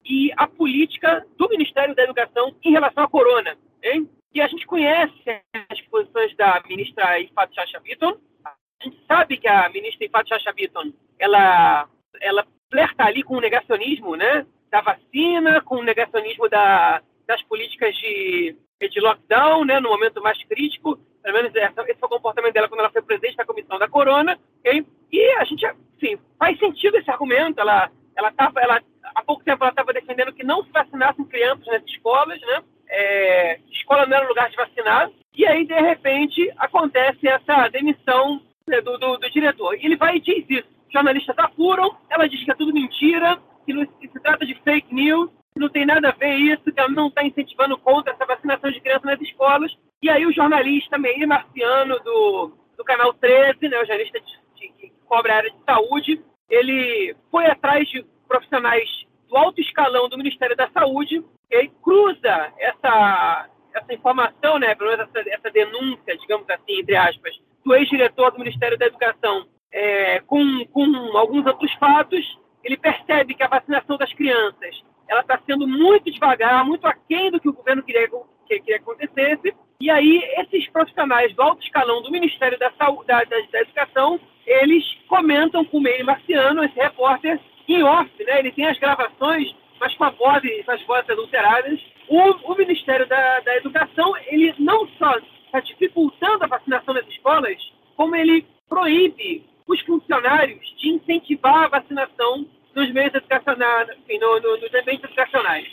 e 0.06 0.32
a 0.38 0.46
política 0.46 1.22
do 1.36 1.50
Ministério 1.50 1.94
da 1.94 2.02
Educação 2.02 2.54
em 2.64 2.72
relação 2.72 3.04
à 3.04 3.08
corona. 3.08 3.58
Hein? 3.82 4.08
E 4.32 4.40
a 4.40 4.46
gente 4.46 4.66
conhece 4.66 5.42
as 5.68 5.80
posições 5.82 6.36
da 6.36 6.62
ministra 6.68 7.18
Ifat 7.18 7.54
Chacha 7.54 7.80
Bitton. 7.80 8.16
A 8.44 8.84
gente 8.84 9.04
sabe 9.06 9.36
que 9.36 9.48
a 9.48 9.68
ministra 9.70 10.06
Ifat 10.06 10.28
Chacha 10.28 10.52
Bitton, 10.52 10.92
ela, 11.18 11.88
ela 12.20 12.46
flerta 12.70 13.04
ali 13.04 13.22
com 13.22 13.36
o 13.36 13.40
negacionismo 13.40 14.14
né, 14.14 14.46
da 14.70 14.80
vacina, 14.80 15.60
com 15.62 15.76
o 15.76 15.82
negacionismo 15.82 16.48
da, 16.48 17.02
das 17.26 17.42
políticas 17.42 17.94
de, 17.96 18.56
de 18.88 19.00
lockdown, 19.00 19.64
né, 19.64 19.80
no 19.80 19.90
momento 19.90 20.22
mais 20.22 20.42
crítico. 20.44 20.98
Pelo 21.22 21.34
menos 21.34 21.54
essa, 21.54 21.82
esse 21.82 21.98
foi 21.98 22.06
o 22.06 22.12
comportamento 22.12 22.54
dela 22.54 22.68
quando 22.68 22.80
ela 22.80 22.90
foi 22.90 23.02
presidente 23.02 23.36
da 23.36 23.44
comissão 23.44 23.78
da 23.78 23.88
corona. 23.88 24.38
Okay? 24.60 24.86
E 25.12 25.30
a 25.38 25.44
gente, 25.44 25.66
sim, 25.98 26.18
faz 26.38 26.58
sentido 26.58 26.96
esse 26.96 27.10
argumento. 27.10 27.60
Ela, 27.60 27.90
ela 28.16 28.30
tava, 28.32 28.60
ela, 28.60 28.80
há 29.14 29.22
pouco 29.22 29.44
tempo 29.44 29.62
ela 29.64 29.70
estava 29.70 29.92
defendendo 29.92 30.32
que 30.32 30.44
não 30.44 30.64
se 30.64 30.70
vacinassem 30.70 31.24
crianças 31.24 31.66
nas 31.66 31.84
escolas, 31.84 32.40
né? 32.40 32.62
É, 32.88 33.60
escola 33.90 34.06
não 34.06 34.16
era 34.16 34.28
lugar 34.28 34.48
de 34.48 34.56
vacinar. 34.56 35.10
E 35.36 35.46
aí, 35.46 35.66
de 35.66 35.74
repente, 35.74 36.52
acontece 36.56 37.26
essa 37.26 37.68
demissão 37.68 38.40
né, 38.68 38.80
do, 38.80 38.96
do, 38.98 39.16
do 39.16 39.30
diretor. 39.30 39.74
E 39.74 39.84
ele 39.84 39.96
vai 39.96 40.16
e 40.16 40.20
diz 40.20 40.44
isso. 40.48 40.68
Os 40.86 40.92
jornalistas 40.92 41.36
apuram, 41.38 41.96
ela 42.08 42.28
diz 42.28 42.42
que 42.44 42.50
é 42.50 42.54
tudo 42.54 42.72
mentira, 42.72 43.38
que, 43.64 43.72
não, 43.72 43.84
que 43.84 44.08
se 44.08 44.20
trata 44.20 44.46
de 44.46 44.54
fake 44.62 44.94
news, 44.94 45.30
que 45.52 45.60
não 45.60 45.68
tem 45.68 45.84
nada 45.84 46.08
a 46.08 46.12
ver 46.12 46.34
isso, 46.36 46.72
que 46.72 46.78
ela 46.80 46.88
não 46.88 47.08
está 47.08 47.24
incentivando 47.24 47.76
contra 47.78 48.12
essa 48.12 48.26
vacinação 48.26 48.70
de 48.70 48.80
crianças 48.80 49.04
nas 49.04 49.20
escolas. 49.20 49.76
E 50.02 50.08
aí 50.08 50.24
o 50.24 50.32
jornalista 50.32 50.98
Meir 50.98 51.26
Marciano, 51.26 51.98
do, 52.00 52.52
do 52.76 52.84
Canal 52.84 53.12
13, 53.14 53.68
né, 53.68 53.76
o 53.76 53.86
jornalista 53.86 54.20
de, 54.20 54.38
de, 54.56 54.68
que 54.72 54.92
cobre 55.06 55.32
a 55.32 55.36
área 55.36 55.50
de 55.50 55.64
saúde, 55.64 56.22
ele 56.48 57.14
foi 57.30 57.46
atrás 57.46 57.88
de 57.88 58.04
profissionais 58.26 58.88
do 59.28 59.36
alto 59.36 59.60
escalão 59.60 60.08
do 60.08 60.18
Ministério 60.18 60.56
da 60.56 60.68
Saúde 60.70 61.24
e 61.50 61.68
cruza 61.82 62.52
essa, 62.58 63.48
essa 63.74 63.94
informação, 63.94 64.58
né, 64.58 64.74
pelo 64.74 64.90
menos 64.90 65.08
essa, 65.08 65.28
essa 65.28 65.50
denúncia, 65.50 66.16
digamos 66.18 66.48
assim, 66.48 66.80
entre 66.80 66.96
aspas, 66.96 67.34
do 67.64 67.74
ex-diretor 67.74 68.32
do 68.32 68.38
Ministério 68.38 68.78
da 68.78 68.86
Educação 68.86 69.46
é, 69.72 70.20
com, 70.20 70.64
com 70.66 71.16
alguns 71.16 71.46
outros 71.46 71.72
fatos, 71.74 72.38
ele 72.64 72.76
percebe 72.76 73.34
que 73.34 73.42
a 73.42 73.48
vacinação 73.48 73.96
das 73.96 74.12
crianças 74.12 74.82
ela 75.08 75.20
está 75.20 75.40
sendo 75.44 75.66
muito 75.66 76.10
devagar, 76.10 76.64
muito 76.64 76.86
aquém 76.86 77.30
do 77.30 77.40
que 77.40 77.48
o 77.48 77.52
governo 77.52 77.82
queria 77.82 78.08
que, 78.46 78.60
que 78.60 78.72
acontecesse. 78.74 79.54
E 79.80 79.90
aí, 79.90 80.22
esses 80.38 80.68
profissionais 80.70 81.34
do 81.34 81.42
alto 81.42 81.62
escalão 81.62 82.02
do 82.02 82.10
Ministério 82.10 82.58
da, 82.58 82.70
Saúde, 82.72 83.06
da, 83.06 83.24
da, 83.24 83.60
Educação, 83.60 84.20
eles 84.46 84.84
comentam 85.08 85.64
com 85.64 85.78
o 85.78 85.80
meio 85.80 86.04
marciano, 86.04 86.62
esse 86.62 86.78
repórter, 86.78 87.40
em 87.66 87.82
off, 87.82 88.10
né? 88.24 88.40
Ele 88.40 88.52
tem 88.52 88.66
as 88.66 88.78
gravações, 88.78 89.54
mas 89.80 89.94
com 89.94 90.04
a 90.04 90.10
voz, 90.10 90.42
com 90.64 90.72
as 90.72 90.82
vozes 90.82 91.10
adulteradas. 91.10 91.80
O, 92.10 92.52
o 92.52 92.56
Ministério 92.56 93.06
da, 93.06 93.38
da 93.38 93.56
Educação, 93.56 94.12
ele 94.26 94.52
não 94.58 94.84
só 94.98 95.16
está 95.46 95.60
dificultando 95.60 96.42
a 96.42 96.48
vacinação 96.48 96.92
nas 96.92 97.06
escolas, 97.06 97.56
como 97.94 98.16
ele 98.16 98.44
proíbe 98.68 99.46
os 99.64 99.80
funcionários 99.82 100.60
de 100.76 100.88
incentivar 100.88 101.66
a 101.66 101.68
vacinação 101.68 102.44
nos 102.74 102.92
meios 102.92 103.14
educacionais, 103.14 103.90
enfim, 103.90 104.18
no, 104.18 104.40
no, 104.40 104.56
nos 104.56 104.74
eventos 104.74 105.04
educacionais. 105.04 105.68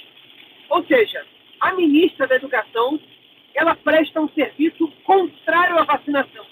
Ou 0.69 0.85
seja, 0.85 1.25
a 1.59 1.73
ministra 1.73 2.27
da 2.27 2.35
Educação, 2.35 2.99
ela 3.55 3.75
presta 3.75 4.21
um 4.21 4.29
serviço 4.29 4.87
contrário 5.05 5.79
à 5.79 5.85
vacinação. 5.85 6.45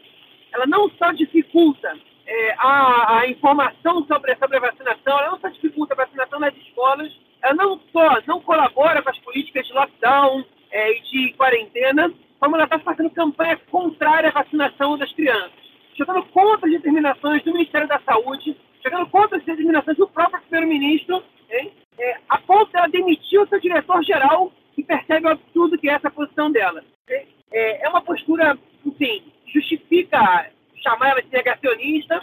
Ela 0.51 0.65
não 0.65 0.89
só 0.97 1.11
dificulta 1.11 1.95
é, 2.27 2.55
a, 2.57 3.19
a, 3.19 3.27
informação 3.29 4.05
sobre, 4.05 4.35
sobre 4.35 4.57
a 4.57 4.61
vacinação, 4.61 5.19
ela 5.19 5.31
não 5.31 5.39
só 5.39 5.47
dificulta 5.49 5.93
a 5.93 6.05
vacinação 6.05 6.39
nas 6.39 6.55
escolas, 6.57 7.11
ela 7.41 7.53
não 7.53 7.79
só 7.91 8.19
não 8.25 8.41
colabora 8.41 9.01
com 9.01 9.09
as 9.09 9.19
políticas 9.19 9.67
de 9.67 9.73
lockdown 9.73 10.43
é, 10.71 10.97
e 10.97 11.01
de 11.01 11.33
quarentena, 11.33 12.11
como 12.39 12.55
ela 12.55 12.65
está 12.65 12.79
fazendo 12.79 13.09
campanha 13.11 13.57
contrária 13.69 14.29
à 14.29 14.33
vacinação 14.33 14.97
das 14.97 15.11
crianças, 15.13 15.51
jogando 15.95 16.23
contra 16.25 16.67
as 16.67 16.73
determinações 16.73 17.43
do 17.43 17.53
Ministério 17.53 17.87
da 17.87 17.99
Saúde, 17.99 18.57
chegando 18.81 19.07
contra 19.07 19.37
as 19.37 19.45
determinações 19.45 19.97
do 19.97 20.07
próprio 20.07 20.41
primeiro-ministro, 20.41 21.23
é, 21.49 22.17
a 22.27 22.37
ponto 22.39 22.71
dela 22.71 22.87
demitir 22.87 23.39
o 23.39 23.47
seu 23.47 23.59
diretor-geral 23.59 24.51
e 24.77 24.83
percebe 24.83 25.27
o 25.27 25.31
absurdo 25.31 25.77
que 25.77 25.89
é 25.89 25.93
essa 25.93 26.09
posição 26.09 26.51
dela. 26.51 26.83
É, 27.07 27.85
é 27.85 27.89
uma 27.89 28.01
postura, 28.01 28.57
enfim, 28.85 29.23
justifica 29.47 30.51
chamar 30.81 31.11
ela 31.11 31.21
de 31.21 31.31
negacionista 31.31 32.21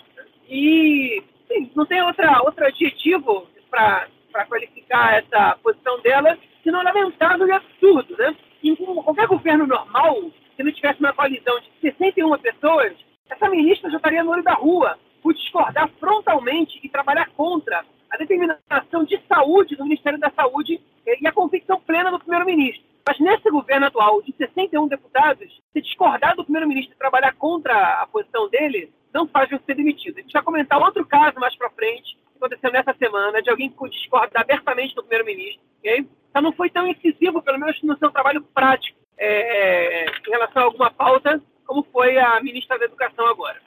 e 0.49 1.23
enfim, 1.51 1.71
não 1.75 1.85
tem 1.87 2.03
outra, 2.03 2.43
outro 2.43 2.65
adjetivo 2.65 3.47
para 3.71 4.09
qualificar 4.49 5.15
essa 5.19 5.57
posição 5.63 6.01
dela, 6.01 6.39
senão 6.63 6.83
lamentável 6.83 7.47
e 7.47 7.53
absurdo. 7.53 8.17
Né? 8.17 8.35
Em 8.63 8.75
qualquer 8.77 9.27
governo 9.27 9.67
normal, 9.67 10.31
se 10.57 10.63
não 10.63 10.73
tivesse 10.73 11.01
uma 11.01 11.13
coalizão 11.13 11.59
de 11.61 11.71
61 11.81 12.39
pessoas, 12.39 12.93
essa 13.29 13.49
ministra 13.49 13.91
já 13.91 13.97
estaria 13.97 14.23
no 14.23 14.31
olho 14.31 14.43
da 14.43 14.55
rua 14.55 14.99
por 15.23 15.35
discordar 15.35 15.89
frontalmente 16.01 16.81
e 16.83 16.89
trabalhar 16.89 17.29
contra 17.31 17.85
a 18.11 18.17
determinação 18.17 19.05
de 19.05 19.21
saúde 19.27 19.77
do 19.77 19.85
Ministério 19.85 20.19
da 20.19 20.31
Saúde 20.31 20.81
e 21.07 21.27
a 21.27 21.33
convicção 21.33 21.81
plena 21.81 22.11
do 22.11 22.19
primeiro-ministro. 22.19 22.83
Mas 23.07 23.19
nesse 23.19 23.51
governo 23.51 23.87
atual, 23.87 24.23
de 24.23 24.33
61 24.37 24.87
deputados, 24.87 25.61
se 25.73 25.81
discordar 25.81 26.37
do 26.37 26.45
primeiro-ministro 26.45 26.95
e 26.95 26.99
trabalhar 26.99 27.35
contra 27.35 28.01
a 28.01 28.07
posição 28.07 28.49
dele, 28.49 28.93
não 29.13 29.27
faz 29.27 29.51
você 29.51 29.63
ser 29.67 29.75
demitido. 29.75 30.19
A 30.19 30.21
gente 30.21 30.33
vai 30.33 30.43
comentar 30.43 30.81
outro 30.81 31.05
caso 31.07 31.39
mais 31.39 31.57
para 31.57 31.71
frente, 31.71 32.17
que 32.33 32.39
aconteceu 32.39 32.71
nessa 32.71 32.95
semana, 32.95 33.43
de 33.43 33.51
alguém 33.51 33.71
que 33.71 33.89
discorda 33.91 34.41
abertamente 34.41 34.95
do 34.95 35.03
primeiro-ministro. 35.03 35.63
Okay? 35.79 36.07
Então 36.31 36.43
não 36.43 36.53
foi 36.53 36.71
tão 36.71 36.87
incisivo, 36.87 37.43
pelo 37.43 37.59
menos 37.59 37.81
no 37.83 37.97
seu 37.99 38.11
trabalho 38.11 38.43
prático, 38.55 38.99
é, 39.19 40.07
em 40.07 40.31
relação 40.31 40.63
a 40.63 40.65
alguma 40.67 40.91
pauta, 40.91 41.43
como 41.67 41.83
foi 41.93 42.19
a 42.19 42.41
ministra 42.41 42.79
da 42.79 42.85
Educação 42.85 43.27
agora. 43.27 43.61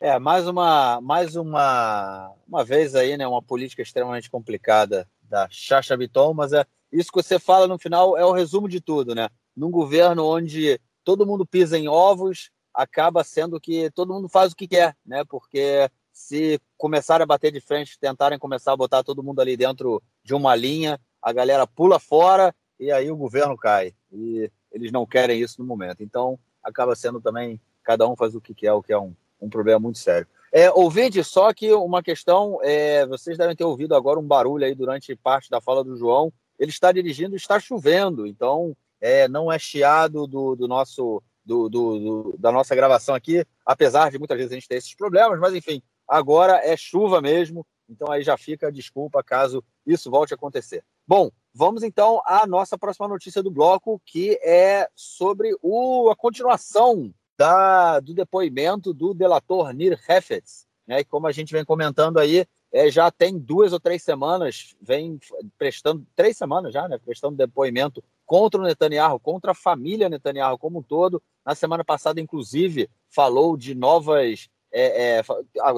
É, 0.00 0.11
mais 0.22 0.46
uma, 0.46 1.00
mais 1.00 1.34
uma, 1.34 2.32
uma 2.46 2.64
vez 2.64 2.94
aí, 2.94 3.16
né, 3.16 3.26
uma 3.26 3.42
política 3.42 3.82
extremamente 3.82 4.30
complicada 4.30 5.06
da 5.20 5.48
Chacha 5.50 5.96
Biton, 5.96 6.32
mas 6.32 6.52
é 6.52 6.64
isso 6.92 7.10
que 7.10 7.20
você 7.20 7.38
fala 7.38 7.66
no 7.66 7.78
final 7.78 8.16
é 8.16 8.24
o 8.24 8.32
resumo 8.32 8.68
de 8.68 8.80
tudo, 8.80 9.14
né? 9.14 9.28
Num 9.56 9.70
governo 9.70 10.24
onde 10.24 10.80
todo 11.02 11.26
mundo 11.26 11.44
pisa 11.44 11.76
em 11.76 11.88
ovos, 11.88 12.50
acaba 12.72 13.24
sendo 13.24 13.60
que 13.60 13.90
todo 13.90 14.12
mundo 14.12 14.28
faz 14.28 14.52
o 14.52 14.56
que 14.56 14.68
quer, 14.68 14.96
né? 15.04 15.24
Porque 15.24 15.90
se 16.12 16.60
começarem 16.76 17.24
a 17.24 17.26
bater 17.26 17.50
de 17.50 17.60
frente, 17.60 17.98
tentarem 17.98 18.38
começar 18.38 18.72
a 18.72 18.76
botar 18.76 19.02
todo 19.02 19.22
mundo 19.22 19.40
ali 19.40 19.56
dentro 19.56 20.00
de 20.22 20.34
uma 20.34 20.54
linha, 20.54 21.00
a 21.20 21.32
galera 21.32 21.66
pula 21.66 21.98
fora 21.98 22.54
e 22.78 22.92
aí 22.92 23.10
o 23.10 23.16
governo 23.16 23.56
cai. 23.56 23.94
E 24.12 24.50
eles 24.70 24.92
não 24.92 25.04
querem 25.04 25.40
isso 25.40 25.60
no 25.60 25.66
momento. 25.66 26.02
Então, 26.02 26.38
acaba 26.62 26.94
sendo 26.94 27.20
também 27.20 27.60
cada 27.82 28.06
um 28.06 28.14
faz 28.14 28.34
o 28.34 28.40
que 28.40 28.54
quer, 28.54 28.72
o 28.72 28.82
que 28.82 28.92
é 28.92 28.98
um 28.98 29.14
um 29.42 29.50
problema 29.50 29.80
muito 29.80 29.98
sério. 29.98 30.26
É, 30.52 30.70
ouvinte, 30.70 31.22
só 31.24 31.52
que 31.52 31.72
uma 31.72 32.02
questão, 32.02 32.58
é, 32.62 33.06
vocês 33.06 33.36
devem 33.36 33.56
ter 33.56 33.64
ouvido 33.64 33.94
agora 33.94 34.20
um 34.20 34.26
barulho 34.26 34.64
aí 34.64 34.74
durante 34.74 35.16
parte 35.16 35.50
da 35.50 35.60
fala 35.60 35.82
do 35.82 35.96
João. 35.96 36.32
Ele 36.58 36.70
está 36.70 36.92
dirigindo, 36.92 37.34
está 37.34 37.58
chovendo, 37.58 38.26
então 38.26 38.76
é, 39.00 39.26
não 39.26 39.50
é 39.50 39.58
chiado 39.58 40.26
do, 40.26 40.54
do 40.54 40.68
nosso 40.68 41.22
do, 41.44 41.68
do, 41.68 42.36
da 42.38 42.52
nossa 42.52 42.72
gravação 42.72 43.16
aqui, 43.16 43.44
apesar 43.66 44.12
de 44.12 44.18
muitas 44.18 44.36
vezes 44.36 44.52
a 44.52 44.54
gente 44.54 44.68
ter 44.68 44.76
esses 44.76 44.94
problemas, 44.94 45.40
mas 45.40 45.52
enfim, 45.54 45.82
agora 46.06 46.60
é 46.64 46.76
chuva 46.76 47.20
mesmo, 47.20 47.66
então 47.88 48.12
aí 48.12 48.22
já 48.22 48.36
fica 48.36 48.68
a 48.68 48.70
desculpa 48.70 49.24
caso 49.24 49.64
isso 49.84 50.08
volte 50.08 50.32
a 50.32 50.36
acontecer. 50.36 50.84
Bom, 51.06 51.30
vamos 51.52 51.82
então 51.82 52.22
à 52.24 52.46
nossa 52.46 52.78
próxima 52.78 53.08
notícia 53.08 53.42
do 53.42 53.50
bloco, 53.50 54.00
que 54.06 54.38
é 54.42 54.88
sobre 54.94 55.52
o, 55.60 56.10
a 56.10 56.16
continuação 56.16 57.12
da, 57.42 57.98
do 57.98 58.14
depoimento 58.14 58.94
do 58.94 59.12
delator 59.12 59.72
Nir 59.72 59.98
Hefetz, 60.08 60.64
né? 60.86 61.02
como 61.02 61.26
a 61.26 61.32
gente 61.32 61.52
vem 61.52 61.64
comentando 61.64 62.18
aí, 62.18 62.46
é, 62.72 62.88
já 62.88 63.10
tem 63.10 63.36
duas 63.36 63.72
ou 63.72 63.80
três 63.80 64.00
semanas, 64.04 64.76
vem 64.80 65.18
prestando, 65.58 66.06
três 66.14 66.36
semanas 66.36 66.72
já, 66.72 66.86
né? 66.86 66.98
Prestando 67.04 67.36
depoimento 67.36 68.02
contra 68.24 68.60
o 68.60 68.62
Netanyahu, 68.62 69.18
contra 69.18 69.50
a 69.50 69.54
família 69.54 70.08
Netanyahu 70.08 70.56
como 70.56 70.78
um 70.78 70.82
todo. 70.82 71.20
Na 71.44 71.54
semana 71.56 71.84
passada, 71.84 72.20
inclusive, 72.20 72.88
falou 73.10 73.56
de 73.56 73.74
novas, 73.74 74.48
é, 74.72 75.18
é, 75.18 75.22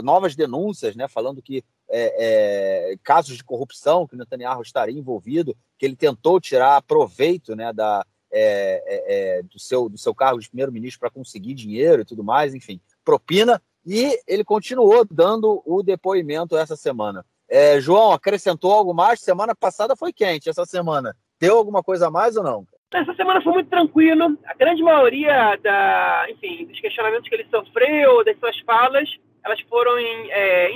novas 0.02 0.36
denúncias, 0.36 0.94
né? 0.94 1.08
Falando 1.08 1.40
que 1.40 1.64
é, 1.88 2.92
é, 2.92 2.96
casos 3.02 3.38
de 3.38 3.42
corrupção 3.42 4.06
que 4.06 4.16
Netanyahu 4.16 4.60
estaria 4.60 4.96
envolvido, 4.96 5.56
que 5.78 5.86
ele 5.86 5.96
tentou 5.96 6.38
tirar 6.38 6.82
proveito 6.82 7.56
né, 7.56 7.72
da, 7.72 8.06
é, 8.34 8.82
é, 8.86 9.38
é, 9.38 9.42
do, 9.42 9.58
seu, 9.58 9.88
do 9.88 9.96
seu 9.96 10.14
cargo 10.14 10.40
de 10.40 10.48
primeiro-ministro 10.48 11.00
para 11.00 11.10
conseguir 11.10 11.54
dinheiro 11.54 12.02
e 12.02 12.04
tudo 12.04 12.24
mais, 12.24 12.54
enfim, 12.54 12.80
propina, 13.04 13.62
e 13.86 14.18
ele 14.26 14.42
continuou 14.42 15.06
dando 15.08 15.62
o 15.64 15.82
depoimento 15.82 16.56
essa 16.56 16.74
semana. 16.74 17.24
É, 17.48 17.80
João, 17.80 18.12
acrescentou 18.12 18.72
algo 18.72 18.92
mais? 18.92 19.20
Semana 19.20 19.54
passada 19.54 19.94
foi 19.94 20.12
quente, 20.12 20.48
essa 20.48 20.64
semana. 20.64 21.14
Deu 21.38 21.56
alguma 21.56 21.82
coisa 21.82 22.08
a 22.08 22.10
mais 22.10 22.36
ou 22.36 22.42
não? 22.42 22.66
Essa 22.92 23.14
semana 23.14 23.42
foi 23.42 23.52
muito 23.52 23.70
tranquilo. 23.70 24.38
A 24.46 24.54
grande 24.54 24.82
maioria 24.82 25.56
da, 25.62 26.26
enfim, 26.30 26.64
dos 26.64 26.80
questionamentos 26.80 27.28
que 27.28 27.34
ele 27.34 27.46
sofreu, 27.50 28.24
das 28.24 28.38
suas 28.38 28.58
falas, 28.60 29.08
elas 29.44 29.60
foram, 29.68 29.98
em, 29.98 30.30
é, 30.30 30.72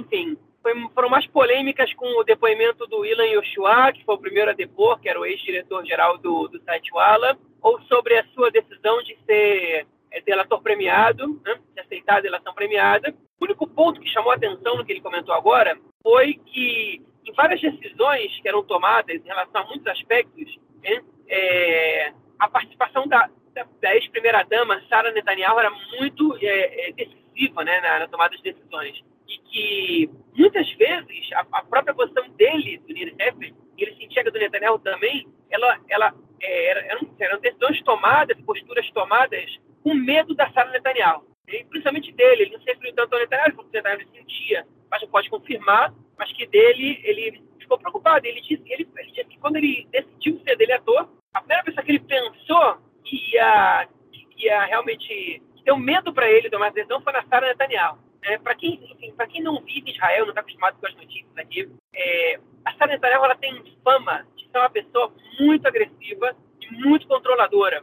enfim, 0.66 0.88
foram 0.94 1.08
mais 1.08 1.26
polêmicas 1.26 1.92
com 1.94 2.06
o 2.20 2.24
depoimento 2.24 2.86
do 2.86 3.04
Ilan 3.04 3.26
Yoshua, 3.26 3.92
que 3.92 4.04
foi 4.04 4.14
o 4.14 4.18
primeiro 4.18 4.50
a 4.50 4.54
depor, 4.54 5.00
que 5.00 5.08
era 5.08 5.20
o 5.20 5.26
ex-diretor-geral 5.26 6.18
do, 6.18 6.48
do 6.48 6.60
site 6.62 6.92
Wala, 6.92 7.38
ou 7.60 7.80
sobre 7.82 8.18
a 8.18 8.24
sua 8.34 8.50
decisão 8.50 9.02
de 9.02 9.16
ser 9.26 9.86
é, 10.10 10.20
delator 10.20 10.60
premiado, 10.62 11.40
né, 11.44 11.58
de 11.74 11.80
aceitar 11.80 12.18
a 12.18 12.20
delação 12.20 12.54
premiada. 12.54 13.14
O 13.40 13.44
único 13.44 13.66
ponto 13.66 14.00
que 14.00 14.08
chamou 14.08 14.32
a 14.32 14.34
atenção 14.34 14.76
no 14.76 14.84
que 14.84 14.92
ele 14.92 15.00
comentou 15.00 15.34
agora 15.34 15.78
foi 16.02 16.34
que 16.34 17.02
em 17.24 17.32
várias 17.32 17.60
decisões 17.60 18.40
que 18.40 18.48
eram 18.48 18.62
tomadas 18.64 19.16
em 19.16 19.28
relação 19.28 19.62
a 19.62 19.66
muitos 19.66 19.86
aspectos, 19.86 20.58
né, 20.82 21.02
é, 21.28 22.12
a 22.38 22.48
participação 22.48 23.06
da, 23.06 23.28
da, 23.52 23.66
da 23.80 23.94
ex-primeira-dama, 23.94 24.82
Sara 24.88 25.12
Netanyahu, 25.12 25.58
era 25.58 25.70
muito 25.98 26.36
é, 26.40 26.88
é, 26.88 26.92
decisiva 26.92 27.64
né, 27.64 27.80
na, 27.80 27.98
na, 28.00 28.08
tomada 28.08 28.36
de 28.36 28.42
decisões. 28.42 29.02
E 29.28 29.38
que, 29.38 30.11
muitas 30.35 30.70
vezes, 30.73 31.32
a, 31.35 31.47
a 31.52 31.64
própria 31.64 31.94
posição 31.94 32.28
dele, 32.30 32.78
do 32.78 32.94
Nir 32.94 33.14
Heffer, 33.18 33.54
e 33.76 33.82
ele 33.82 33.94
sentia 33.97 34.25
que 34.25 34.30
do 34.30 34.38
Netanyahu 34.38 34.78
também, 34.78 35.28
ela, 35.50 35.80
ela 35.88 36.14
é, 36.40 36.90
eram, 36.90 37.14
eram 37.18 37.40
decisões 37.40 37.82
tomadas, 37.82 38.40
posturas 38.42 38.90
tomadas 38.90 39.58
com 39.82 39.94
medo 39.94 40.35
da 40.35 40.50
Sara 40.50 40.70
Netanyahu. 40.70 41.25
E, 41.47 41.64
principalmente 41.64 42.12
dele, 42.12 42.42
ele 42.42 42.52
não 42.52 42.61
se 42.61 42.66
referiu 42.66 42.94
tanto 42.94 43.14
ao 43.14 43.20
Netanyahu, 43.20 43.54
porque 43.54 43.70
o 43.70 43.73
Netanyahu 43.73 44.11
sentia, 44.12 44.66
mas 44.90 45.02
não 45.02 45.08
pode 45.08 45.30
confirmar, 45.30 45.94
mas 46.18 46.32
que 46.32 46.47
dele, 46.47 47.00
ele 47.04 47.42
ficou 47.58 47.78
preocupado. 47.78 48.26
Ele 48.26 48.40
disse, 48.40 48.62
ele, 48.66 48.88
ele 48.97 49.12
disse 49.12 49.28
que 49.28 49.38
quando 49.38 49.56
ele 49.56 49.87
decidiu 49.90 50.40
ser 50.40 50.56
deletor, 50.56 51.08
a 51.35 51.40
primeira 51.40 51.64
pessoa 51.64 51.85
que 51.85 51.92
ele 51.92 52.00
pensou 52.00 52.78
que 53.04 53.35
ia, 53.35 53.88
que 54.11 54.47
ia 54.47 54.64
realmente 54.64 55.42
ter 55.64 55.73
um 55.73 55.78
medo 55.78 56.12
para 56.12 56.30
ele 56.30 56.50
tomar 56.50 56.73
decisão 56.73 57.00
foi 57.00 57.12
na 57.12 57.23
Sara 57.25 57.49
Netanyahu. 57.49 57.99
É, 58.22 58.38
para 58.38 58.54
quem, 58.54 58.75
enfim, 58.75 59.14
quem 59.30 59.42
não 59.42 59.60
vive 59.62 59.90
Israel, 59.90 60.25
não 60.25 60.30
está 60.30 60.40
acostumado 60.40 60.78
com 60.80 60.87
as 60.87 60.94
notícias 60.94 61.37
aqui, 61.37 61.70
é, 61.94 62.40
a 62.64 62.72
Sara 62.75 62.92
Netanyahu 62.92 63.25
ela 63.25 63.37
tem 63.37 63.62
fama 63.82 64.26
de 64.37 64.48
ser 64.50 64.58
uma 64.58 64.70
pessoa 64.70 65.12
muito 65.40 65.66
agressiva 65.66 66.37
e 66.60 66.70
muito 66.84 67.06
controladora. 67.06 67.82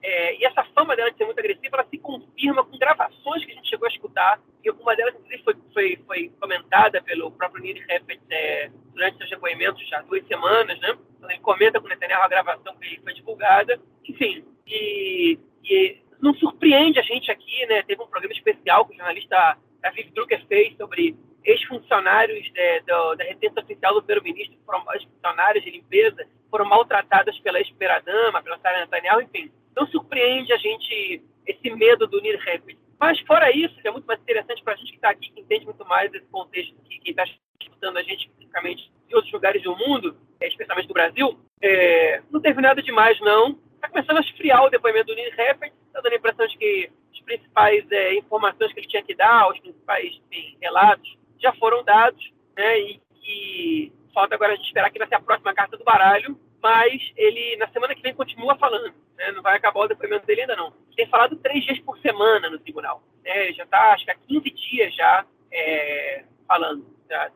É, 0.00 0.36
e 0.36 0.44
essa 0.44 0.64
fama 0.74 0.94
dela 0.94 1.10
de 1.10 1.16
ser 1.16 1.24
muito 1.24 1.38
agressiva, 1.38 1.76
ela 1.76 1.86
se 1.88 1.98
confirma 1.98 2.64
com 2.64 2.78
gravações 2.78 3.44
que 3.44 3.52
a 3.52 3.54
gente 3.54 3.68
chegou 3.68 3.86
a 3.86 3.90
escutar, 3.90 4.40
e 4.64 4.68
alguma 4.68 4.94
delas, 4.94 5.14
foi, 5.44 5.54
foi, 5.72 5.98
foi 6.06 6.32
comentada 6.40 7.02
pelo 7.02 7.30
próprio 7.32 7.62
Niri 7.62 7.84
Heffert 7.88 8.20
é, 8.30 8.70
durante 8.92 9.18
seus 9.18 9.30
depoimentos 9.30 9.86
já 9.88 9.98
há 9.98 10.02
duas 10.02 10.26
semanas, 10.26 10.78
né? 10.80 10.96
Então, 11.16 11.30
ele 11.30 11.40
comenta 11.40 11.80
com 11.80 11.88
Netanyahu 11.88 12.22
a 12.22 12.28
gravação 12.28 12.76
que 12.76 13.00
foi 13.00 13.14
divulgada. 13.14 13.80
Enfim, 14.04 14.44
e, 14.66 15.38
e 15.64 15.98
não 16.20 16.34
surpreende 16.34 16.98
a 16.98 17.02
gente 17.02 17.30
aqui, 17.30 17.66
né? 17.66 17.82
Teve 17.82 18.02
um 18.02 18.06
programa 18.06 18.34
especial 18.34 18.86
que 18.86 18.94
o 18.94 18.96
jornalista 18.96 19.58
David 19.82 20.12
Drucker 20.12 20.44
fez 20.46 20.76
sobre 20.76 21.16
ex-funcionários 21.44 22.50
é, 22.54 22.80
da 22.80 23.24
Retenção 23.24 23.62
Oficial 23.62 23.94
do 23.94 24.02
primeiro-ministro, 24.02 24.58
ex-funcionários 24.94 25.64
de 25.64 25.70
limpeza, 25.70 26.26
foram 26.50 26.66
maltratadas 26.66 27.38
pela 27.40 27.58
ex-primeira-dama, 27.58 28.42
pela 28.42 28.58
Sarah 28.58 28.80
Netanyahu, 28.80 29.22
enfim. 29.22 29.50
Não 29.76 29.86
surpreende 29.86 30.52
a 30.52 30.56
gente 30.56 31.22
esse 31.46 31.70
medo 31.70 32.06
do 32.06 32.20
Nir 32.20 32.38
Hepburn. 32.46 32.78
Mas 32.98 33.20
fora 33.20 33.50
isso, 33.54 33.74
é 33.84 33.90
muito 33.90 34.06
mais 34.06 34.20
interessante 34.20 34.62
para 34.62 34.74
a 34.74 34.76
gente 34.76 34.90
que 34.90 34.96
está 34.96 35.10
aqui, 35.10 35.30
que 35.30 35.40
entende 35.40 35.64
muito 35.64 35.84
mais 35.86 36.10
desse 36.10 36.26
contexto, 36.26 36.74
que 36.82 37.10
está 37.10 37.24
escutando 37.60 37.96
a 37.96 38.02
gente 38.02 38.26
especificamente 38.26 38.92
de 39.06 39.14
outros 39.14 39.32
lugares 39.32 39.62
do 39.62 39.76
mundo, 39.76 40.16
é, 40.40 40.48
especialmente 40.48 40.88
do 40.88 40.94
Brasil, 40.94 41.38
é, 41.62 42.22
não 42.30 42.40
teve 42.40 42.60
nada 42.60 42.82
demais, 42.82 43.18
não. 43.20 43.58
Está 43.74 43.88
começando 43.88 44.16
a 44.18 44.20
esfriar 44.20 44.64
o 44.64 44.70
depoimento 44.70 45.06
do 45.06 45.14
Nir 45.14 45.32
Hepburn, 45.38 45.72
está 45.86 46.00
dando 46.00 46.12
a 46.12 46.16
impressão 46.16 46.46
de 46.46 46.58
que 46.58 46.90
principais 47.20 47.84
é, 47.90 48.14
informações 48.14 48.72
que 48.72 48.80
ele 48.80 48.88
tinha 48.88 49.02
que 49.02 49.14
dar, 49.14 49.50
os 49.50 49.58
principais 49.60 50.20
enfim, 50.30 50.56
relatos, 50.60 51.16
já 51.38 51.52
foram 51.54 51.84
dados, 51.84 52.32
né? 52.56 52.80
E 52.80 53.00
que 53.20 53.92
falta 54.14 54.34
agora 54.34 54.52
a 54.52 54.56
gente 54.56 54.66
esperar 54.66 54.90
que 54.90 54.98
vai 54.98 55.08
ser 55.08 55.16
a 55.16 55.20
próxima 55.20 55.54
carta 55.54 55.76
do 55.76 55.84
baralho, 55.84 56.38
mas 56.62 57.12
ele 57.16 57.56
na 57.56 57.68
semana 57.68 57.94
que 57.94 58.02
vem 58.02 58.14
continua 58.14 58.56
falando, 58.56 58.92
né? 59.16 59.32
Não 59.32 59.42
vai 59.42 59.56
acabar 59.56 59.80
o 59.80 59.88
depoimento 59.88 60.26
dele 60.26 60.42
ainda 60.42 60.56
não. 60.56 60.72
Tem 60.96 61.06
falado 61.06 61.36
três 61.36 61.64
dias 61.64 61.78
por 61.80 61.98
semana 61.98 62.50
no 62.50 62.58
tribunal, 62.58 63.02
né? 63.24 63.52
Já 63.52 63.64
está, 63.64 63.92
acho 63.92 64.04
que 64.04 64.10
há 64.10 64.14
15 64.14 64.50
dias 64.50 64.94
já 64.94 65.24
é, 65.52 66.24
falando, 66.46 66.86
já, 67.08 67.30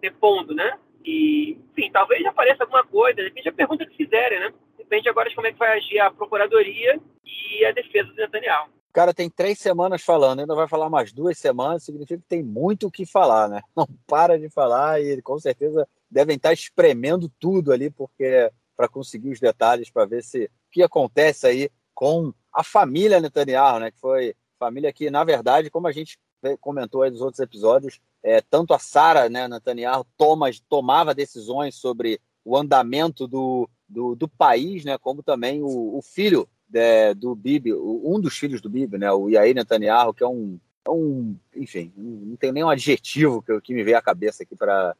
depondo, 0.00 0.54
né? 0.54 0.78
E, 1.04 1.58
enfim, 1.72 1.90
talvez 1.90 2.24
apareça 2.24 2.62
alguma 2.62 2.84
coisa, 2.84 3.22
depende 3.22 3.50
da 3.50 3.56
pergunta 3.56 3.86
que 3.86 3.96
fizerem, 3.96 4.40
né? 4.40 4.52
Depende 4.78 5.08
agora 5.08 5.28
de 5.28 5.34
como 5.34 5.46
é 5.46 5.52
que 5.52 5.58
vai 5.58 5.76
agir 5.76 5.98
a 5.98 6.10
procuradoria 6.10 7.00
e 7.24 7.64
a 7.64 7.72
defesa 7.72 8.08
do 8.08 8.16
Netanyahu. 8.16 8.68
O 8.92 8.94
cara 8.94 9.14
tem 9.14 9.30
três 9.30 9.58
semanas 9.58 10.02
falando, 10.02 10.40
ainda 10.40 10.54
vai 10.54 10.68
falar 10.68 10.90
mais 10.90 11.14
duas 11.14 11.38
semanas, 11.38 11.82
significa 11.82 12.20
que 12.20 12.28
tem 12.28 12.42
muito 12.42 12.88
o 12.88 12.90
que 12.90 13.06
falar, 13.06 13.48
né? 13.48 13.62
Não 13.74 13.88
para 14.06 14.38
de 14.38 14.50
falar 14.50 15.00
e 15.00 15.22
com 15.22 15.38
certeza 15.38 15.88
devem 16.10 16.36
estar 16.36 16.52
espremendo 16.52 17.32
tudo 17.40 17.72
ali, 17.72 17.88
porque 17.88 18.52
para 18.76 18.88
conseguir 18.88 19.30
os 19.30 19.40
detalhes, 19.40 19.90
para 19.90 20.04
ver 20.04 20.22
se 20.22 20.44
o 20.44 20.50
que 20.70 20.82
acontece 20.82 21.46
aí 21.46 21.70
com 21.94 22.34
a 22.52 22.62
família 22.62 23.18
Netanyahu, 23.18 23.80
né? 23.80 23.90
Que 23.90 23.98
foi 23.98 24.34
Família 24.62 24.92
que, 24.92 25.10
na 25.10 25.24
verdade, 25.24 25.70
como 25.70 25.88
a 25.88 25.92
gente 25.92 26.20
comentou 26.60 27.02
aí 27.02 27.10
nos 27.10 27.20
outros 27.20 27.40
episódios, 27.40 27.98
é, 28.22 28.40
tanto 28.40 28.72
a 28.72 28.78
Sara 28.78 29.28
né, 29.28 29.48
Netanyahu 29.48 30.06
toma, 30.16 30.48
tomava 30.68 31.12
decisões 31.12 31.74
sobre 31.74 32.20
o 32.44 32.56
andamento 32.56 33.26
do, 33.26 33.68
do, 33.88 34.14
do 34.14 34.28
país, 34.28 34.84
né, 34.84 34.96
como 34.98 35.20
também 35.20 35.62
o, 35.62 35.96
o 35.96 36.00
filho 36.00 36.48
de, 36.72 37.14
do 37.14 37.34
Bibi, 37.34 37.74
um 37.74 38.18
dos 38.18 38.36
filhos 38.36 38.60
do 38.60 38.70
Bibi, 38.70 38.96
né, 38.96 39.12
o 39.12 39.28
Yair 39.28 39.54
Netanyahu, 39.54 40.14
que 40.14 40.24
é 40.24 40.26
um, 40.26 40.58
é 40.84 40.90
um 40.90 41.36
enfim, 41.54 41.92
não 41.96 42.36
tem 42.36 42.50
nenhum 42.50 42.70
adjetivo 42.70 43.42
que, 43.42 43.60
que 43.60 43.74
me 43.74 43.84
veio 43.84 43.98
à 43.98 44.02
cabeça 44.02 44.42
aqui 44.42 44.56
para 44.56 44.96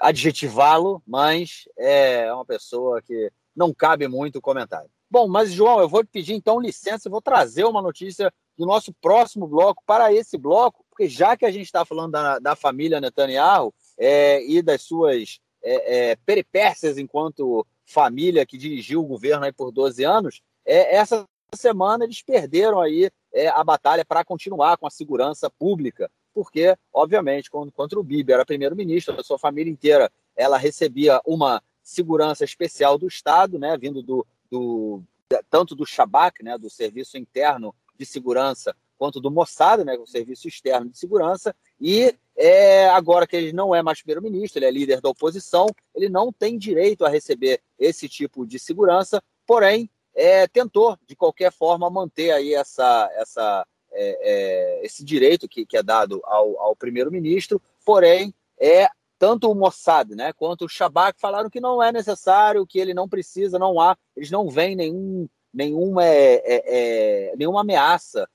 adjetivá-lo, 0.00 1.02
mas 1.06 1.66
é 1.78 2.32
uma 2.32 2.44
pessoa 2.44 3.00
que 3.00 3.32
não 3.54 3.72
cabe 3.72 4.06
muito 4.06 4.36
o 4.36 4.42
comentário. 4.42 4.90
Bom, 5.10 5.26
mas 5.26 5.52
João, 5.52 5.80
eu 5.80 5.88
vou 5.88 6.04
pedir 6.04 6.34
então 6.34 6.60
licença, 6.60 7.08
eu 7.08 7.12
vou 7.12 7.22
trazer 7.22 7.64
uma 7.64 7.80
notícia 7.80 8.30
do 8.58 8.66
nosso 8.66 8.92
próximo 8.92 9.46
bloco 9.46 9.82
para 9.86 10.12
esse 10.12 10.36
bloco, 10.36 10.84
porque 10.90 11.08
já 11.08 11.36
que 11.36 11.46
a 11.46 11.50
gente 11.50 11.66
está 11.66 11.84
falando 11.84 12.12
da, 12.12 12.38
da, 12.38 12.56
família 12.56 13.00
Netanyahu 13.00 13.72
é, 13.98 14.44
e 14.44 14.60
das 14.60 14.82
suas 14.82 15.38
é, 15.62 16.10
é, 16.10 16.16
peripécias 16.16 16.98
enquanto 16.98 17.66
família 17.86 18.44
que 18.44 18.58
dirigiu 18.58 19.00
o 19.00 19.06
governo 19.06 19.44
aí 19.44 19.52
por 19.52 19.70
12 19.70 20.04
anos, 20.04 20.42
é, 20.66 20.96
essa 20.96 21.24
semana 21.54 22.04
eles 22.04 22.20
perderam 22.20 22.80
aí 22.80 23.10
é, 23.32 23.48
a 23.48 23.62
batalha 23.62 24.04
para 24.04 24.24
continuar 24.24 24.76
com 24.76 24.86
a 24.86 24.90
segurança 24.90 25.48
pública, 25.48 26.10
porque, 26.34 26.76
obviamente, 26.92 27.50
quando, 27.50 27.72
contra 27.72 27.98
o 27.98 28.02
Bibi 28.02 28.32
era 28.32 28.44
primeiro-ministro, 28.44 29.18
a 29.18 29.24
sua 29.24 29.38
família 29.38 29.70
inteira 29.70 30.10
ela 30.36 30.58
recebia 30.58 31.20
uma 31.24 31.62
segurança 31.82 32.44
especial 32.44 32.98
do 32.98 33.06
Estado, 33.06 33.58
né, 33.58 33.76
vindo 33.78 34.02
do, 34.02 34.26
do 34.50 35.02
tanto 35.48 35.74
do 35.74 35.86
Shabak, 35.86 36.42
né, 36.42 36.58
do 36.58 36.68
Serviço 36.68 37.16
Interno 37.16 37.74
de 37.96 38.04
Segurança, 38.04 38.76
quanto 38.98 39.20
do 39.20 39.30
Mossad, 39.30 39.84
né, 39.84 39.96
o 39.96 40.06
Serviço 40.06 40.48
Externo 40.48 40.90
de 40.90 40.98
Segurança, 40.98 41.54
e 41.80 42.14
é, 42.36 42.88
agora 42.88 43.26
que 43.26 43.36
ele 43.36 43.52
não 43.52 43.74
é 43.74 43.82
mais 43.82 44.02
primeiro-ministro, 44.02 44.58
ele 44.58 44.66
é 44.66 44.70
líder 44.70 45.00
da 45.00 45.08
oposição, 45.08 45.66
ele 45.94 46.08
não 46.08 46.32
tem 46.32 46.58
direito 46.58 47.04
a 47.04 47.08
receber 47.08 47.60
esse 47.78 48.08
tipo 48.08 48.46
de 48.46 48.58
segurança, 48.58 49.22
porém, 49.46 49.88
é, 50.16 50.46
tentou, 50.48 50.98
de 51.06 51.14
qualquer 51.14 51.52
forma, 51.52 51.90
manter 51.90 52.30
aí 52.30 52.54
essa, 52.54 53.08
essa, 53.14 53.66
é, 53.92 54.80
é 54.80 54.86
esse 54.86 55.04
direito 55.04 55.46
que, 55.46 55.66
que 55.66 55.76
é 55.76 55.82
dado 55.82 56.22
ao, 56.24 56.58
ao 56.58 56.74
primeiro-ministro, 56.74 57.60
porém, 57.84 58.34
é 58.58 58.88
tanto 59.18 59.50
o 59.50 59.54
Mossad 59.54 60.14
né, 60.14 60.32
quanto 60.32 60.64
o 60.64 60.68
Shabak 60.68 61.20
falaram 61.20 61.50
que 61.50 61.60
não 61.60 61.82
é 61.82 61.92
necessário, 61.92 62.66
que 62.66 62.78
ele 62.78 62.94
não 62.94 63.08
precisa, 63.08 63.58
não 63.58 63.78
há, 63.78 63.96
eles 64.16 64.30
não 64.30 64.48
veem 64.48 64.74
nenhum, 64.74 65.28
nenhuma, 65.52 66.04
é, 66.04 66.34
é, 66.44 67.30
é 67.30 67.36
nenhuma 67.36 67.60
ameaça 67.60 68.28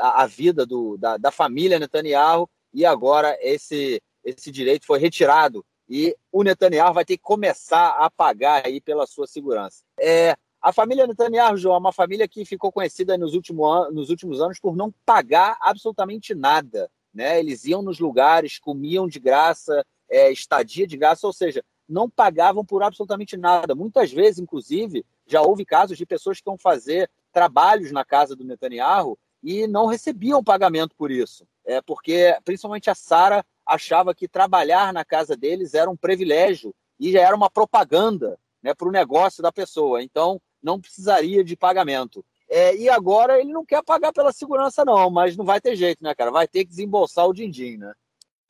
à 0.00 0.26
vida 0.26 0.64
do, 0.64 0.96
da, 0.96 1.18
da, 1.18 1.30
família 1.30 1.78
Netanyahu 1.78 2.48
e 2.72 2.86
agora 2.86 3.36
esse, 3.42 4.00
esse 4.24 4.50
direito 4.50 4.86
foi 4.86 4.98
retirado 4.98 5.62
e 5.86 6.16
o 6.32 6.42
Netanyahu 6.42 6.94
vai 6.94 7.04
ter 7.04 7.18
que 7.18 7.22
começar 7.22 7.90
a 7.98 8.10
pagar 8.10 8.64
aí 8.64 8.80
pela 8.80 9.06
sua 9.06 9.26
segurança. 9.26 9.82
É, 10.00 10.34
a 10.66 10.72
família 10.72 11.06
Netanyahu, 11.06 11.56
João, 11.56 11.76
é 11.76 11.78
uma 11.78 11.92
família 11.92 12.26
que 12.26 12.44
ficou 12.44 12.72
conhecida 12.72 13.16
nos, 13.16 13.34
último 13.34 13.88
nos 13.92 14.10
últimos 14.10 14.40
anos 14.40 14.58
por 14.58 14.74
não 14.74 14.92
pagar 15.04 15.56
absolutamente 15.60 16.34
nada. 16.34 16.90
Né? 17.14 17.38
Eles 17.38 17.64
iam 17.66 17.82
nos 17.82 18.00
lugares, 18.00 18.58
comiam 18.58 19.06
de 19.06 19.20
graça, 19.20 19.86
é, 20.10 20.32
estadia 20.32 20.84
de 20.84 20.96
graça, 20.96 21.24
ou 21.24 21.32
seja, 21.32 21.62
não 21.88 22.10
pagavam 22.10 22.64
por 22.64 22.82
absolutamente 22.82 23.36
nada. 23.36 23.76
Muitas 23.76 24.10
vezes, 24.10 24.40
inclusive, 24.40 25.06
já 25.24 25.40
houve 25.40 25.64
casos 25.64 25.96
de 25.96 26.04
pessoas 26.04 26.40
que 26.40 26.50
iam 26.50 26.58
fazer 26.58 27.08
trabalhos 27.32 27.92
na 27.92 28.04
casa 28.04 28.34
do 28.34 28.42
Netanyahu 28.42 29.16
e 29.44 29.68
não 29.68 29.86
recebiam 29.86 30.42
pagamento 30.42 30.96
por 30.96 31.12
isso. 31.12 31.46
É 31.64 31.80
porque, 31.80 32.36
principalmente 32.44 32.90
a 32.90 32.94
Sara, 32.96 33.46
achava 33.64 34.12
que 34.12 34.26
trabalhar 34.26 34.92
na 34.92 35.04
casa 35.04 35.36
deles 35.36 35.74
era 35.74 35.88
um 35.88 35.96
privilégio 35.96 36.74
e 36.98 37.12
já 37.12 37.20
era 37.20 37.36
uma 37.36 37.48
propaganda 37.48 38.36
né, 38.60 38.74
para 38.74 38.88
o 38.88 38.92
negócio 38.92 39.44
da 39.44 39.52
pessoa. 39.52 40.02
Então, 40.02 40.42
não 40.66 40.80
precisaria 40.80 41.42
de 41.42 41.56
pagamento. 41.56 42.22
É, 42.50 42.76
e 42.76 42.88
agora 42.88 43.40
ele 43.40 43.52
não 43.52 43.64
quer 43.64 43.82
pagar 43.82 44.12
pela 44.12 44.32
segurança, 44.32 44.84
não, 44.84 45.10
mas 45.10 45.36
não 45.36 45.44
vai 45.44 45.60
ter 45.60 45.74
jeito, 45.74 46.02
né, 46.02 46.14
cara? 46.14 46.30
Vai 46.30 46.46
ter 46.46 46.64
que 46.64 46.70
desembolsar 46.70 47.26
o 47.26 47.32
din-din, 47.32 47.78
né? 47.78 47.92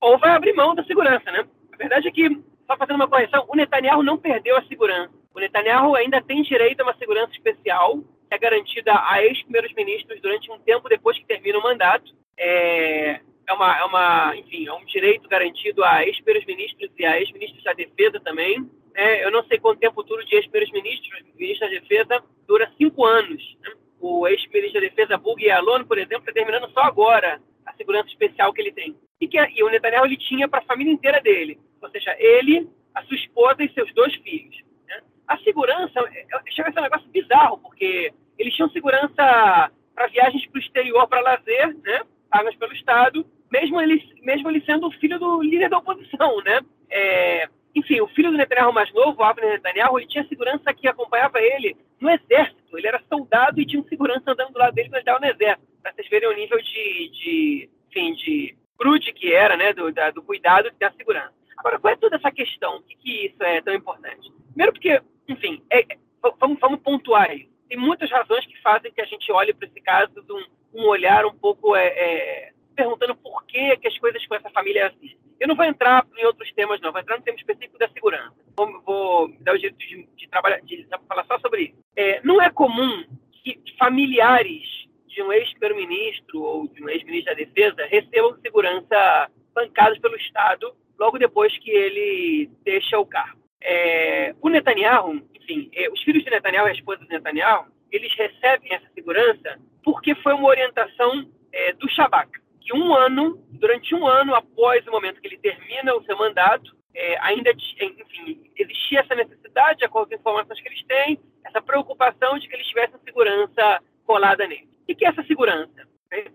ou 0.01 0.19
vai 0.19 0.31
abrir 0.31 0.53
mão 0.53 0.75
da 0.75 0.85
segurança, 0.85 1.31
né? 1.31 1.47
A 1.73 1.77
verdade 1.77 2.09
é 2.09 2.11
que, 2.11 2.29
só 2.67 2.77
fazendo 2.77 2.97
uma 2.97 3.09
correção, 3.09 3.45
o 3.49 3.57
Netanyahu 3.57 4.03
não 4.03 4.17
perdeu 4.17 4.57
a 4.57 4.65
segurança. 4.67 5.13
O 5.35 5.41
Netanyahu 5.41 5.95
ainda 5.95 6.23
tem 6.23 6.43
direito 6.43 6.81
a 6.81 6.85
uma 6.85 6.97
segurança 6.97 7.33
especial, 7.33 7.99
que 7.99 8.35
é 8.35 8.39
garantida 8.39 8.93
a 8.95 9.23
ex-primeiros 9.23 9.73
ministros 9.75 10.21
durante 10.21 10.51
um 10.51 10.59
tempo 10.61 10.89
depois 10.89 11.19
que 11.19 11.27
termina 11.27 11.59
o 11.59 11.63
mandato. 11.63 12.15
É, 12.39 13.21
é, 13.49 13.53
uma, 13.53 13.79
é 13.79 13.85
uma, 13.85 14.37
enfim, 14.37 14.67
é 14.67 14.73
um 14.73 14.85
direito 14.85 15.29
garantido 15.29 15.85
a 15.85 16.05
ex-primeiros 16.05 16.47
ministros 16.47 16.91
e 16.97 17.05
a 17.05 17.21
ex-ministros 17.21 17.65
da 17.65 17.73
defesa 17.73 18.21
também. 18.21 18.69
É, 18.97 19.23
eu 19.23 19.31
não 19.31 19.45
sei 19.45 19.59
quanto 19.59 19.79
tempo 19.79 20.03
dura 20.03 20.25
de 20.25 20.35
ex-primeiros 20.37 20.73
ministros, 20.73 21.23
ministro 21.39 21.69
da 21.69 21.75
defesa 21.79 22.25
dura 22.49 22.73
cinco 22.79 23.05
anos. 23.05 23.57
Né? 23.61 23.73
O 24.01 24.27
ex-ministro 24.27 24.81
da 24.81 24.89
defesa, 24.89 25.19
Bug 25.19 25.51
Alon, 25.51 25.85
por 25.85 25.99
exemplo, 25.99 26.21
está 26.21 26.33
terminando 26.33 26.71
só 26.73 26.81
agora 26.81 27.39
a 27.67 27.75
segurança 27.75 28.09
especial 28.09 28.55
que 28.55 28.63
ele 28.63 28.73
tem 28.73 28.97
e 29.21 29.29
que 29.29 29.39
e 29.39 29.63
o 29.63 29.69
Netanyahu 29.69 30.07
ele 30.07 30.17
tinha 30.17 30.49
para 30.49 30.61
a 30.61 30.65
família 30.65 30.93
inteira 30.93 31.21
dele, 31.21 31.59
ou 31.83 31.91
seja, 31.91 32.15
ele, 32.19 32.69
a 32.95 33.03
sua 33.03 33.17
esposa 33.17 33.63
e 33.63 33.73
seus 33.73 33.93
dois 33.93 34.15
filhos. 34.17 34.57
Né? 34.89 35.03
A 35.29 35.37
segurança 35.39 36.01
é, 36.01 36.21
é, 36.23 36.51
chega 36.51 36.71
a 36.71 36.73
ser 36.73 36.81
um 36.81 36.85
negócio 36.85 37.09
bizarro, 37.11 37.59
porque 37.59 38.13
eles 38.39 38.55
tinham 38.55 38.71
segurança 38.71 39.71
para 39.95 40.07
viagens 40.09 40.47
para 40.47 40.59
o 40.59 40.63
exterior, 40.63 41.07
para 41.07 41.21
lazer, 41.21 41.77
né? 41.83 42.01
pagas 42.31 42.55
pelo 42.57 42.73
Estado, 42.73 43.27
mesmo 43.53 43.81
ele, 43.81 44.03
mesmo 44.23 44.51
ele 44.51 44.65
sendo 44.65 44.87
o 44.87 44.93
filho 44.93 45.19
do 45.19 45.43
líder 45.43 45.69
da 45.69 45.79
oposição. 45.79 46.43
Né? 46.43 46.61
É, 46.91 47.49
enfim, 47.77 48.01
o 48.01 48.09
filho 48.09 48.31
do 48.31 48.39
Netanyahu 48.39 48.73
mais 48.73 48.91
novo, 48.95 49.23
Avner 49.23 49.51
Netanyahu, 49.51 49.99
ele 49.99 50.09
tinha 50.09 50.27
segurança 50.27 50.73
que 50.73 50.89
acompanhava 50.89 51.39
ele 51.43 51.77
no 52.01 52.09
exército. 52.09 52.79
Ele 52.79 52.87
era 52.87 53.03
soldado 53.07 53.61
e 53.61 53.67
tinha 53.67 53.83
segurança 53.85 54.33
andando 54.33 54.53
do 54.53 54.59
lado 54.59 54.75
dele 54.75 54.89
ele 54.91 54.99
estava 54.99 55.21
no 55.21 55.27
exército. 55.27 55.69
Para 55.83 55.93
vocês 55.93 56.09
verem 56.09 56.31
o 56.31 56.35
nível 56.35 56.59
de, 56.59 57.11
de, 57.11 57.71
enfim, 57.91 58.15
de 58.15 58.57
crude 58.79 59.13
que 59.13 59.31
era, 59.31 59.59
né, 59.59 59.75
do, 59.75 59.93
da, 59.93 60.11
do 60.11 60.23
cuidado 60.23 60.69
e 60.69 60.79
da 60.79 60.91
segurança. 60.93 61.35
Agora, 61.59 61.79
qual 61.79 61.93
é 61.93 61.97
toda 61.97 62.17
essa 62.17 62.31
questão? 62.31 62.81
Por 62.81 62.89
que, 62.89 62.97
que 62.97 63.27
isso 63.27 63.43
é 63.43 63.61
tão 63.61 63.75
importante? 63.75 64.33
Primeiro 64.49 64.73
porque, 64.73 65.03
enfim, 65.29 65.63
é, 65.71 65.81
é 65.81 65.99
vamos, 66.41 66.59
vamos 66.59 66.81
pontuar 66.81 67.29
aí. 67.29 67.47
Tem 67.69 67.77
muitas 67.77 68.11
razões 68.11 68.47
que 68.47 68.59
fazem 68.63 68.91
que 68.91 69.03
a 69.03 69.07
gente 69.07 69.31
olhe 69.31 69.53
para 69.53 69.69
esse 69.69 69.81
caso 69.83 70.23
de 70.23 70.33
um, 70.33 70.45
um 70.75 70.87
olhar 70.87 71.27
um 71.27 71.35
pouco 71.35 71.77
é, 71.77 71.87
é, 71.89 72.53
perguntando 72.77 73.17
por 73.17 73.45
que, 73.47 73.77
que 73.79 73.89
as 73.89 73.99
coisas 73.99 74.25
com 74.27 74.35
essa 74.35 74.51
família 74.51 74.83
é 74.83 74.87
assim. 74.87 75.17
Eu 75.41 75.49
não 75.49 75.57
vou 75.57 75.65
entrar 75.65 76.07
em 76.17 76.25
outros 76.27 76.53
temas, 76.53 76.81
não. 76.81 76.93
Vou 76.93 77.01
entrar 77.01 77.17
no 77.17 77.23
tema 77.23 77.37
específico 77.37 77.79
da 77.79 77.89
segurança. 77.89 78.35
Vou, 78.57 78.83
vou 78.83 79.29
dar 79.41 79.55
o 79.55 79.59
jeito 79.59 79.77
de, 79.79 80.09
de, 80.17 80.29
trabalhar, 80.29 80.61
de 80.61 80.87
falar 81.09 81.25
só 81.25 81.39
sobre 81.41 81.63
isso. 81.65 81.79
É, 81.97 82.21
não 82.23 82.41
é 82.41 82.51
comum 82.51 83.05
que 83.33 83.61
familiares 83.79 84.87
de 85.09 85.23
um 85.23 85.33
ex-primeiro-ministro 85.33 86.43
ou 86.43 86.69
de 86.69 86.85
um 86.85 86.89
ex-ministro 86.89 87.35
da 87.35 87.45
Defesa 87.45 87.87
recebam 87.87 88.39
segurança 88.41 89.31
bancados 89.55 89.99
pelo 89.99 90.17
Estado 90.17 90.75
logo 90.99 91.19
depois 91.19 91.57
que 91.59 91.71
ele 91.71 92.51
deixa 92.65 92.99
o 92.99 93.07
cargo. 93.07 93.41
É, 93.63 94.35
o 94.41 94.49
Netanyahu, 94.49 95.23
enfim, 95.35 95.71
é, 95.75 95.91
os 95.91 96.03
filhos 96.03 96.23
de 96.23 96.31
Netanyahu 96.31 96.69
e 96.69 96.71
a 96.71 96.75
esposa 96.75 97.03
de 97.03 97.09
Netanyahu, 97.09 97.67
eles 97.91 98.13
recebem 98.15 98.75
essa 98.75 98.87
segurança 98.95 99.59
porque 99.83 100.15
foi 100.17 100.35
uma 100.35 100.49
orientação 100.49 101.31
é, 101.53 101.73
do 101.73 101.89
Shabak, 101.89 102.31
que 102.67 102.77
um 102.77 102.93
ano, 102.93 103.41
durante 103.49 103.95
um 103.95 104.05
ano 104.05 104.35
após 104.35 104.85
o 104.87 104.91
momento 104.91 105.21
que 105.21 105.29
ele 105.29 105.39
termina 105.39 105.95
o 105.95 106.03
seu 106.05 106.19
mandato, 106.19 106.77
é, 106.93 107.17
ainda, 107.21 107.53
enfim, 107.53 108.51
existia 108.57 109.01
essa 109.01 109.15
necessidade, 109.15 109.87
com 109.89 110.01
as 110.01 110.11
informações 110.11 110.61
que 110.61 110.69
eles 110.69 110.83
têm, 110.85 111.21
essa 111.45 111.63
preocupação 111.63 112.37
de 112.39 112.49
que 112.49 112.57
eles 112.57 112.67
tivessem 112.67 112.99
segurança 113.05 113.81
colada 114.05 114.47
nele. 114.49 114.69
O 114.83 114.95
que 114.95 115.07
é 115.07 115.09
essa 115.09 115.23
segurança? 115.25 115.87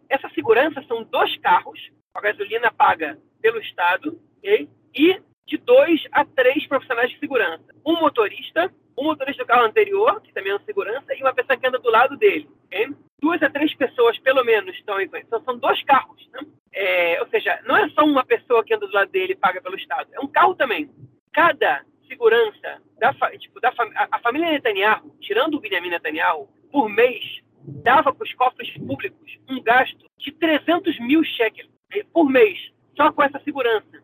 Essa 0.07 0.29
segurança 0.29 0.81
são 0.87 1.03
dois 1.03 1.35
carros, 1.39 1.79
a 2.13 2.21
gasolina 2.21 2.71
paga 2.71 3.19
pelo 3.41 3.59
Estado, 3.59 4.17
okay? 4.37 4.69
e 4.95 5.21
de 5.45 5.57
dois 5.57 6.01
a 6.13 6.23
três 6.23 6.65
profissionais 6.65 7.11
de 7.11 7.19
segurança. 7.19 7.65
Um 7.85 7.99
motorista, 7.99 8.73
um 8.97 9.05
motorista 9.05 9.43
do 9.43 9.47
carro 9.47 9.65
anterior, 9.65 10.21
que 10.21 10.33
também 10.33 10.51
é 10.51 10.55
uma 10.55 10.65
segurança, 10.65 11.13
e 11.13 11.21
uma 11.21 11.33
pessoa 11.33 11.57
que 11.57 11.67
anda 11.67 11.79
do 11.79 11.89
lado 11.89 12.17
dele. 12.17 12.49
Okay? 12.65 12.89
Duas 13.21 13.41
a 13.43 13.49
três 13.49 13.73
pessoas, 13.75 14.17
pelo 14.19 14.43
menos, 14.43 14.75
estão 14.75 14.99
ele. 14.99 15.09
Então, 15.15 15.41
são 15.43 15.57
dois 15.57 15.81
carros. 15.83 16.27
Né? 16.33 16.39
É, 16.73 17.21
ou 17.21 17.27
seja, 17.27 17.59
não 17.65 17.77
é 17.77 17.89
só 17.89 18.03
uma 18.03 18.23
pessoa 18.25 18.63
que 18.63 18.73
anda 18.73 18.87
do 18.87 18.93
lado 18.93 19.11
dele 19.11 19.33
e 19.33 19.37
paga 19.37 19.61
pelo 19.61 19.75
Estado. 19.75 20.09
É 20.13 20.19
um 20.19 20.27
carro 20.27 20.55
também. 20.55 20.89
Cada 21.33 21.83
segurança, 22.07 22.81
da, 22.97 23.13
tipo, 23.37 23.59
da, 23.61 23.69
a, 23.69 24.07
a 24.11 24.19
família 24.19 24.51
Netanyahu, 24.51 25.15
tirando 25.21 25.55
o 25.55 25.59
Benjamin 25.59 25.89
Netanyahu, 25.89 26.49
por 26.71 26.89
mês, 26.89 27.41
dava 27.63 28.13
para 28.13 28.23
os 28.23 28.33
cofres 28.33 28.71
públicos 28.77 29.37
um 29.49 29.61
gasto 29.61 30.09
de 30.17 30.31
300 30.31 30.99
mil 30.99 31.23
shekels 31.23 31.69
por 32.13 32.29
mês, 32.29 32.57
só 32.95 33.11
com 33.11 33.23
essa 33.23 33.39
segurança 33.43 34.01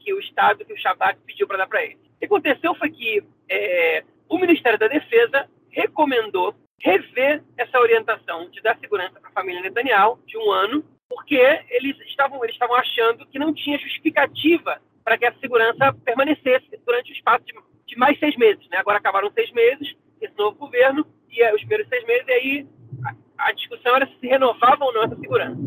que 0.00 0.12
o 0.12 0.18
Estado, 0.18 0.64
que 0.64 0.72
o 0.72 0.78
Shabak 0.78 1.20
pediu 1.26 1.46
para 1.46 1.58
dar 1.58 1.66
para 1.68 1.84
eles. 1.84 1.98
O 1.98 2.18
que 2.18 2.24
aconteceu 2.24 2.74
foi 2.74 2.90
que 2.90 3.22
é, 3.48 4.04
o 4.28 4.38
Ministério 4.38 4.78
da 4.78 4.88
Defesa 4.88 5.48
recomendou 5.70 6.54
rever 6.80 7.42
essa 7.56 7.80
orientação 7.80 8.48
de 8.50 8.60
dar 8.60 8.78
segurança 8.78 9.20
para 9.20 9.30
família 9.30 9.62
Netanyahu 9.62 10.18
de 10.26 10.38
um 10.38 10.50
ano, 10.50 10.84
porque 11.08 11.40
eles 11.70 11.98
estavam, 12.06 12.42
eles 12.44 12.54
estavam 12.54 12.76
achando 12.76 13.26
que 13.26 13.38
não 13.38 13.52
tinha 13.52 13.78
justificativa 13.78 14.80
para 15.04 15.18
que 15.18 15.24
a 15.24 15.34
segurança 15.34 15.92
permanecesse 16.04 16.68
durante 16.84 17.10
o 17.10 17.14
espaço 17.14 17.44
de, 17.44 17.54
de 17.86 17.98
mais 17.98 18.18
seis 18.18 18.36
meses. 18.36 18.66
Né? 18.70 18.78
Agora 18.78 18.98
acabaram 18.98 19.30
seis 19.32 19.50
meses, 19.52 19.96
esse 20.20 20.36
novo 20.36 20.56
governo, 20.56 21.06
e 21.30 21.42
é, 21.42 21.54
os 21.54 21.60
primeiros 21.60 21.88
seis 21.88 22.04
meses, 22.06 22.28
e 22.28 22.32
aí 22.32 22.66
a, 23.38 23.48
a 23.48 23.52
discussão 23.52 23.96
era 23.96 24.06
se 24.06 24.26
renovava 24.26 24.84
ou 24.84 24.92
não 24.92 25.04
essa 25.04 25.16
segurança. 25.16 25.58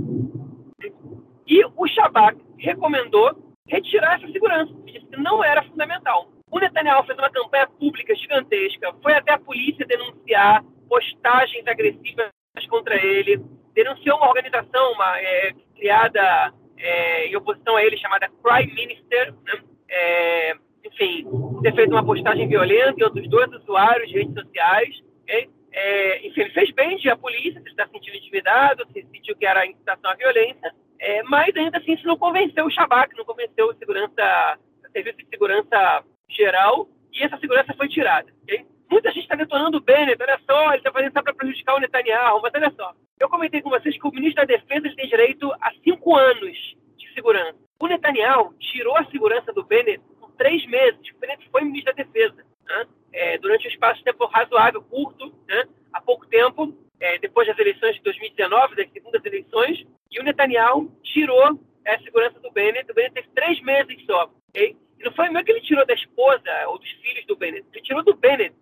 E 1.48 1.66
o 1.76 1.88
Shabak 1.88 2.40
recomendou 2.58 3.54
retirar 3.68 4.16
essa 4.16 4.32
segurança, 4.32 4.74
que 4.86 5.18
não 5.18 5.44
era 5.44 5.64
fundamental. 5.64 6.30
O 6.52 6.60
Netanyahu 6.60 7.06
fez 7.06 7.18
uma 7.18 7.30
campanha 7.30 7.66
pública 7.66 8.14
gigantesca, 8.14 8.94
foi 9.02 9.14
até 9.14 9.32
a 9.32 9.40
polícia 9.40 9.86
denunciar 9.86 10.64
postagens 10.90 11.66
agressivas 11.66 12.30
contra 12.70 12.96
ele, 12.96 13.42
denunciou 13.74 14.18
uma 14.18 14.28
organização 14.28 14.92
uma, 14.92 15.18
é, 15.18 15.54
criada 15.76 16.54
é, 16.78 17.28
em 17.28 17.36
oposição 17.38 17.78
a 17.78 17.84
ele, 17.84 17.98
chamada 17.98 18.30
Crime 18.44 18.74
Minister, 18.74 19.34
né? 19.46 19.62
é, 19.90 20.56
enfim, 20.84 21.26
ter 21.64 21.74
feito 21.74 21.92
uma 21.92 22.06
postagem 22.06 22.50
violenta 22.50 23.00
e 23.00 23.04
outros 23.04 23.30
dois 23.30 23.50
usuários 23.54 24.10
de 24.10 24.18
redes 24.18 24.34
sociais. 24.34 24.96
Okay? 25.24 25.50
É, 25.72 26.28
enfim, 26.28 26.42
ele 26.42 26.50
fez 26.50 26.72
bem 26.72 26.98
de 26.98 27.10
a 27.10 27.16
polícia, 27.16 27.62
se 27.62 27.70
está 27.70 27.88
sentindo 27.88 28.18
intimidado, 28.18 28.86
se 28.92 29.08
sentiu 29.10 29.38
que 29.38 29.46
era 29.46 29.66
incitação 29.66 30.12
à 30.12 30.16
violência, 30.16 30.74
é, 31.00 31.24
mas 31.24 31.56
ainda 31.56 31.78
assim 31.78 31.94
isso 31.94 32.06
não 32.06 32.18
convenceu 32.18 32.66
o 32.66 32.70
Shabak, 32.70 33.16
não 33.18 33.24
convenceu 33.24 33.68
o 33.68 33.74
segurança, 33.76 34.60
o 34.86 34.92
serviço 34.92 35.18
de 35.18 35.28
segurança 35.30 36.04
geral, 36.36 36.88
e 37.14 37.24
essa 37.24 37.38
segurança 37.38 37.74
foi 37.74 37.88
tirada. 37.88 38.32
Okay? 38.44 38.66
Muita 38.90 39.10
gente 39.12 39.24
está 39.24 39.36
detonando 39.36 39.78
o 39.78 39.82
Bennett, 39.82 40.22
olha 40.22 40.40
só, 40.50 40.70
ele 40.70 40.78
está 40.78 40.92
fazendo 40.92 41.12
isso 41.12 41.24
para 41.24 41.34
prejudicar 41.34 41.76
o 41.76 41.80
Netanyahu, 41.80 42.42
mas 42.42 42.54
olha 42.54 42.72
só. 42.72 42.94
Eu 43.20 43.30
comentei 43.30 43.62
com 43.62 43.70
vocês 43.70 43.98
que 43.98 44.08
o 44.08 44.12
ministro 44.12 44.46
da 44.46 44.56
Defesa 44.56 44.94
tem 44.96 45.08
direito 45.08 45.52
a 45.62 45.72
cinco 45.84 46.16
anos 46.16 46.58
de 46.98 47.14
segurança. 47.14 47.56
O 47.80 47.88
Netanyahu 47.88 48.54
tirou 48.60 48.98
a 48.98 49.06
segurança 49.06 49.54
do 49.54 49.64
Bennett 49.64 50.04
por 50.20 50.32
três 50.32 50.66
meses. 50.68 51.00
O 51.16 51.20
Bennett 51.20 51.48
foi 51.50 51.64
ministro 51.64 51.96
da 51.96 52.04
Defesa. 52.04 52.44
Né? 52.68 52.86
É, 53.14 53.38
durante 53.38 53.68
um 53.68 53.72
espaço 53.72 54.00
de 54.00 54.06
tempo 54.06 54.26
razoável, 54.26 54.82
curto, 54.82 55.34
né? 55.48 55.64
há 55.94 56.02
pouco 56.02 56.26
tempo, 56.28 56.76
é, 57.00 57.18
depois 57.20 57.48
das 57.48 57.58
eleições 57.58 57.96
de 57.96 58.02
2019, 58.02 58.76
das 58.76 58.92
segundas 58.92 59.24
eleições, 59.24 59.86
e 60.12 60.20
o 60.20 60.24
Netanyahu 60.24 60.92
tirou 61.04 61.60
a 61.88 62.00
segurança 62.00 62.40
do 62.40 62.52
Bennett. 62.52 62.92
O 62.92 62.94
Bennett 62.94 63.14
teve 63.14 63.30
três 63.34 63.62
meses 63.62 64.06
só. 64.06 64.30
Okay? 64.50 64.76
E 65.02 65.04
não 65.04 65.12
foi 65.14 65.30
mesmo 65.30 65.44
que 65.44 65.52
ele 65.52 65.62
tirou 65.62 65.84
da 65.84 65.96
esposa 65.96 66.68
ou 66.68 66.78
dos 66.78 66.90
filhos 66.92 67.26
do 67.26 67.36
Bennett, 67.36 67.66
ele 67.74 67.84
tirou 67.84 68.04
do 68.04 68.14
Bennett 68.14 68.54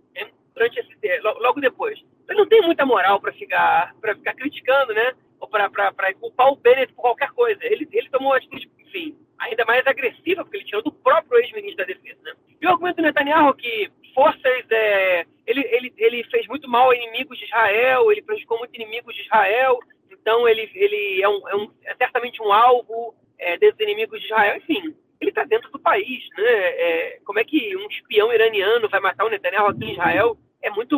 durante 0.53 0.79
esse 0.79 1.21
logo 1.21 1.59
depois. 1.59 1.99
Ele 2.29 2.39
não 2.39 2.47
tem 2.47 2.61
muita 2.61 2.85
moral 2.85 3.19
para 3.19 3.33
ficar 3.33 3.93
para 3.99 4.15
ficar 4.15 4.33
criticando, 4.33 4.93
né? 4.93 5.13
Ou 5.39 5.47
para 5.47 6.13
culpar 6.13 6.49
o 6.49 6.55
Bennett 6.55 6.93
por 6.93 7.01
qualquer 7.01 7.31
coisa. 7.31 7.59
Ele, 7.63 7.87
ele 7.91 8.09
tomou 8.09 8.33
atitude, 8.33 8.69
enfim, 8.79 9.17
ainda 9.37 9.65
mais 9.65 9.85
agressiva, 9.85 10.43
porque 10.43 10.57
ele 10.57 10.65
tirou 10.65 10.81
do 10.81 10.91
próprio 10.91 11.39
ex-ministro 11.39 11.77
da 11.77 11.85
Defesa. 11.85 12.19
Né? 12.23 12.33
E 12.61 12.65
o 12.65 12.69
argumento 12.69 12.97
do 12.97 13.03
Netanyahu 13.03 13.53
que 13.53 13.91
forças. 14.13 14.65
É, 14.69 15.25
ele, 15.45 15.61
ele, 15.71 15.93
ele 15.97 16.23
fez 16.25 16.47
muito 16.47 16.69
mal 16.69 16.91
a 16.91 16.95
inimigos 16.95 17.37
de 17.37 17.45
Israel, 17.45 18.11
ele 18.11 18.21
prejudicou 18.21 18.59
muito 18.59 18.75
inimigos 18.75 19.15
de 19.15 19.23
Israel, 19.23 19.79
então 20.11 20.47
ele, 20.47 20.69
ele 20.75 21.21
é, 21.21 21.27
um, 21.27 21.49
é, 21.49 21.55
um, 21.55 21.71
é 21.85 21.95
certamente 21.95 22.39
um 22.41 22.53
alvo 22.53 23.15
é, 23.39 23.57
desses 23.57 23.79
inimigos 23.79 24.19
de 24.19 24.27
Israel, 24.27 24.57
enfim 24.57 24.95
ele 25.19 25.31
está 25.31 25.43
dentro 25.43 25.69
do 25.71 25.79
país, 25.79 26.27
né? 26.37 26.43
É, 26.45 27.19
como 27.25 27.39
é 27.39 27.43
que 27.43 27.75
um 27.75 27.87
espião 27.87 28.31
iraniano 28.33 28.87
vai 28.89 28.99
matar 28.99 29.25
o 29.25 29.29
Netanyahu 29.29 29.67
aqui 29.67 29.85
em 29.85 29.91
Israel? 29.93 30.37
é 30.61 30.69
muito 30.69 30.97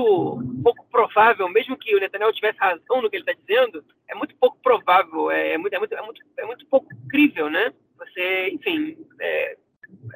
pouco 0.63 0.86
provável, 0.91 1.47
mesmo 1.47 1.77
que 1.77 1.95
o 1.95 1.99
Netanyahu 1.99 2.34
tivesse 2.34 2.57
razão 2.57 3.01
no 3.01 3.10
que 3.10 3.15
ele 3.15 3.23
está 3.23 3.34
dizendo, 3.34 3.84
é 4.07 4.15
muito 4.15 4.36
pouco 4.36 4.57
provável, 4.62 5.29
é, 5.29 5.53
é, 5.53 5.57
muito, 5.57 5.73
é, 5.73 5.79
muito, 5.79 5.95
é, 5.95 6.01
muito, 6.01 6.21
é 6.38 6.45
muito 6.45 6.65
pouco 6.65 6.89
crível, 7.10 7.49
né? 7.49 7.71
Você, 7.97 8.49
enfim, 8.49 8.97
é, 9.19 9.55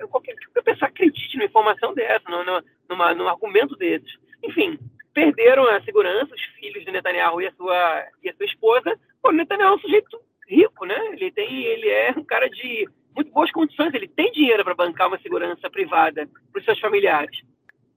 qualquer, 0.10 0.36
qualquer 0.36 0.64
pessoa 0.64 0.90
acredite 0.90 1.38
numa 1.38 1.46
informação 1.46 1.94
dessa, 1.94 2.28
no, 2.28 2.64
numa, 2.90 3.14
num 3.14 3.28
argumento 3.28 3.76
desses. 3.76 4.18
Enfim, 4.44 4.80
perderam 5.14 5.68
a 5.68 5.82
segurança, 5.84 6.34
os 6.34 6.42
filhos 6.60 6.84
do 6.84 6.92
Netanyahu 6.92 7.42
e 7.42 7.48
a 7.48 7.52
sua, 7.54 8.08
e 8.24 8.30
a 8.30 8.36
sua 8.36 8.46
esposa. 8.46 9.00
o 9.24 9.32
Netanyahu 9.32 9.74
é 9.74 9.76
um 9.76 9.80
sujeito 9.80 10.20
rico, 10.48 10.86
né? 10.86 11.00
Ele, 11.14 11.32
tem, 11.32 11.64
ele 11.66 11.88
é 11.88 12.14
um 12.18 12.24
cara 12.24 12.50
de 12.50 12.90
muito 13.16 13.32
boas 13.32 13.52
condições, 13.52 13.94
ele 13.94 14.08
tem 14.08 14.32
dinheiro 14.32 14.64
para 14.64 14.76
bancar 14.76 15.08
uma 15.08 15.20
segurança 15.20 15.70
privada 15.70 16.28
para 16.52 16.60
os 16.60 16.66
seus 16.66 16.80
familiares 16.80 17.40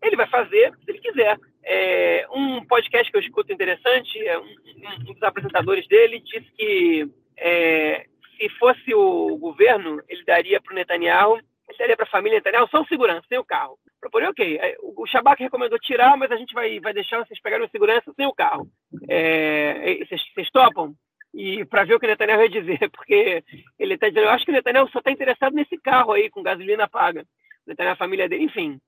ele 0.03 0.17
vai 0.17 0.27
fazer 0.29 0.73
se 0.85 0.91
ele 0.91 0.99
quiser. 0.99 1.39
É, 1.65 2.27
um 2.33 2.65
podcast 2.65 3.11
que 3.11 3.17
eu 3.17 3.21
escuto 3.21 3.53
interessante, 3.53 4.19
é 4.27 4.39
um, 4.39 4.45
um, 4.45 5.05
dos 5.05 5.23
apresentadores 5.23 5.87
dele 5.87 6.21
disse 6.21 6.51
que 6.57 7.09
é, 7.37 8.07
se 8.39 8.49
fosse 8.59 8.95
o 8.95 9.37
governo, 9.37 10.01
ele 10.09 10.25
daria 10.25 10.61
para 10.61 10.73
o 10.73 10.75
Netanyahu, 10.75 11.37
ele 11.37 11.79
daria 11.79 11.97
para 11.97 12.07
a 12.07 12.11
família 12.11 12.39
Netanyahu 12.39 12.69
só 12.71 12.81
o 12.81 12.87
segurança, 12.87 13.27
sem 13.29 13.39
o 13.39 13.45
carro. 13.45 13.79
Proporei, 14.01 14.29
ok. 14.29 14.61
O 14.97 15.07
Shabak 15.07 15.43
recomendou 15.43 15.79
tirar, 15.79 16.17
mas 16.17 16.31
a 16.31 16.37
gente 16.37 16.55
vai, 16.55 16.79
vai 16.81 16.95
deixar 16.95 17.19
vocês 17.19 17.41
pegarem 17.43 17.67
o 17.67 17.71
segurança 17.71 18.13
sem 18.15 18.27
o 18.27 18.33
carro. 18.33 18.69
É, 19.09 19.99
vocês, 20.05 20.23
vocês 20.35 20.51
topam? 20.51 20.95
E 21.35 21.65
para 21.65 21.85
ver 21.85 21.95
o 21.95 22.01
que 22.01 22.07
o 22.07 22.09
Netanyahu 22.09 22.39
vai 22.39 22.49
dizer, 22.49 22.79
porque 22.91 23.45
ele 23.79 23.95
está 23.95 24.09
dizendo, 24.09 24.25
eu 24.25 24.31
acho 24.31 24.45
que 24.45 24.51
o 24.51 24.55
Netanyahu 24.55 24.89
só 24.91 24.99
está 24.99 25.11
interessado 25.11 25.55
nesse 25.55 25.77
carro 25.79 26.13
aí, 26.13 26.31
com 26.31 26.43
gasolina 26.43 26.89
paga. 26.89 27.23
O 27.67 27.71
Netanyahu, 27.71 27.93
a 27.93 27.97
família 27.97 28.29
dele, 28.29 28.45
enfim. 28.45 28.81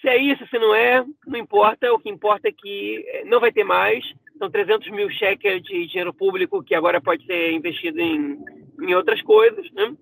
Se 0.00 0.08
é 0.08 0.16
isso, 0.16 0.46
se 0.46 0.58
não 0.58 0.74
é, 0.74 1.04
não 1.26 1.38
importa. 1.38 1.92
O 1.92 1.98
que 1.98 2.08
importa 2.08 2.48
é 2.48 2.52
que 2.52 3.04
eh, 3.08 3.24
não 3.24 3.40
vai 3.40 3.50
ter 3.50 3.64
mais. 3.64 4.04
São 4.38 4.48
300 4.48 4.90
mil 4.90 5.10
cheques 5.10 5.62
de 5.62 5.86
dinheiro 5.88 6.14
público 6.14 6.62
que 6.62 6.74
agora 6.74 7.00
pode 7.00 7.26
ser 7.26 7.52
investido 7.52 8.00
em, 8.00 8.38
em 8.80 8.94
outras 8.94 9.20
coisas. 9.22 9.68
Né? 9.72 9.92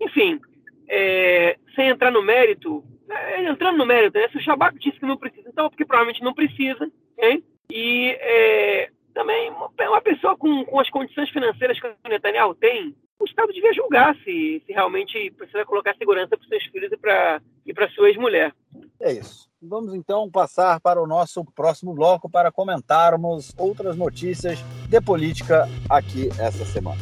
Enfim, 0.00 0.40
é, 0.88 1.58
sem 1.74 1.88
entrar 1.88 2.10
no 2.10 2.22
mérito, 2.22 2.82
é, 3.10 3.44
entrando 3.44 3.76
no 3.76 3.86
mérito, 3.86 4.18
né? 4.18 4.28
se 4.28 4.38
o 4.38 4.40
Shabak 4.40 4.78
disse 4.78 4.98
que 4.98 5.06
não 5.06 5.18
precisa, 5.18 5.48
então 5.48 5.68
porque 5.68 5.84
provavelmente 5.84 6.22
não 6.22 6.32
precisa. 6.32 6.90
Okay? 7.18 7.44
E 7.70 8.16
é, 8.20 8.90
também 9.12 9.50
uma, 9.50 10.00
pessoa 10.00 10.36
com, 10.36 10.64
com 10.64 10.80
as 10.80 10.90
condições 10.90 11.30
financeiras 11.30 11.78
que 11.78 11.86
o 11.86 12.08
Netanyahu 12.08 12.54
tem, 12.54 12.94
o 13.18 13.24
Estado 13.24 13.52
devia 13.52 13.72
julgar 13.72 14.14
se, 14.16 14.62
se 14.66 14.72
realmente 14.72 15.30
precisa 15.32 15.64
colocar 15.64 15.94
segurança 15.96 16.36
para 16.36 16.48
seus 16.48 16.64
filhos 16.64 16.90
e 16.90 16.96
para 16.96 17.40
e 17.64 17.94
sua 17.94 18.08
ex-mulher. 18.08 18.52
É 19.00 19.12
isso. 19.12 19.48
Vamos 19.60 19.94
então 19.94 20.28
passar 20.28 20.80
para 20.80 21.00
o 21.00 21.06
nosso 21.06 21.44
próximo 21.44 21.94
bloco 21.94 22.28
para 22.28 22.50
comentarmos 22.50 23.54
outras 23.56 23.96
notícias 23.96 24.58
de 24.88 25.00
política 25.00 25.68
aqui 25.88 26.28
essa 26.38 26.64
semana. 26.64 27.00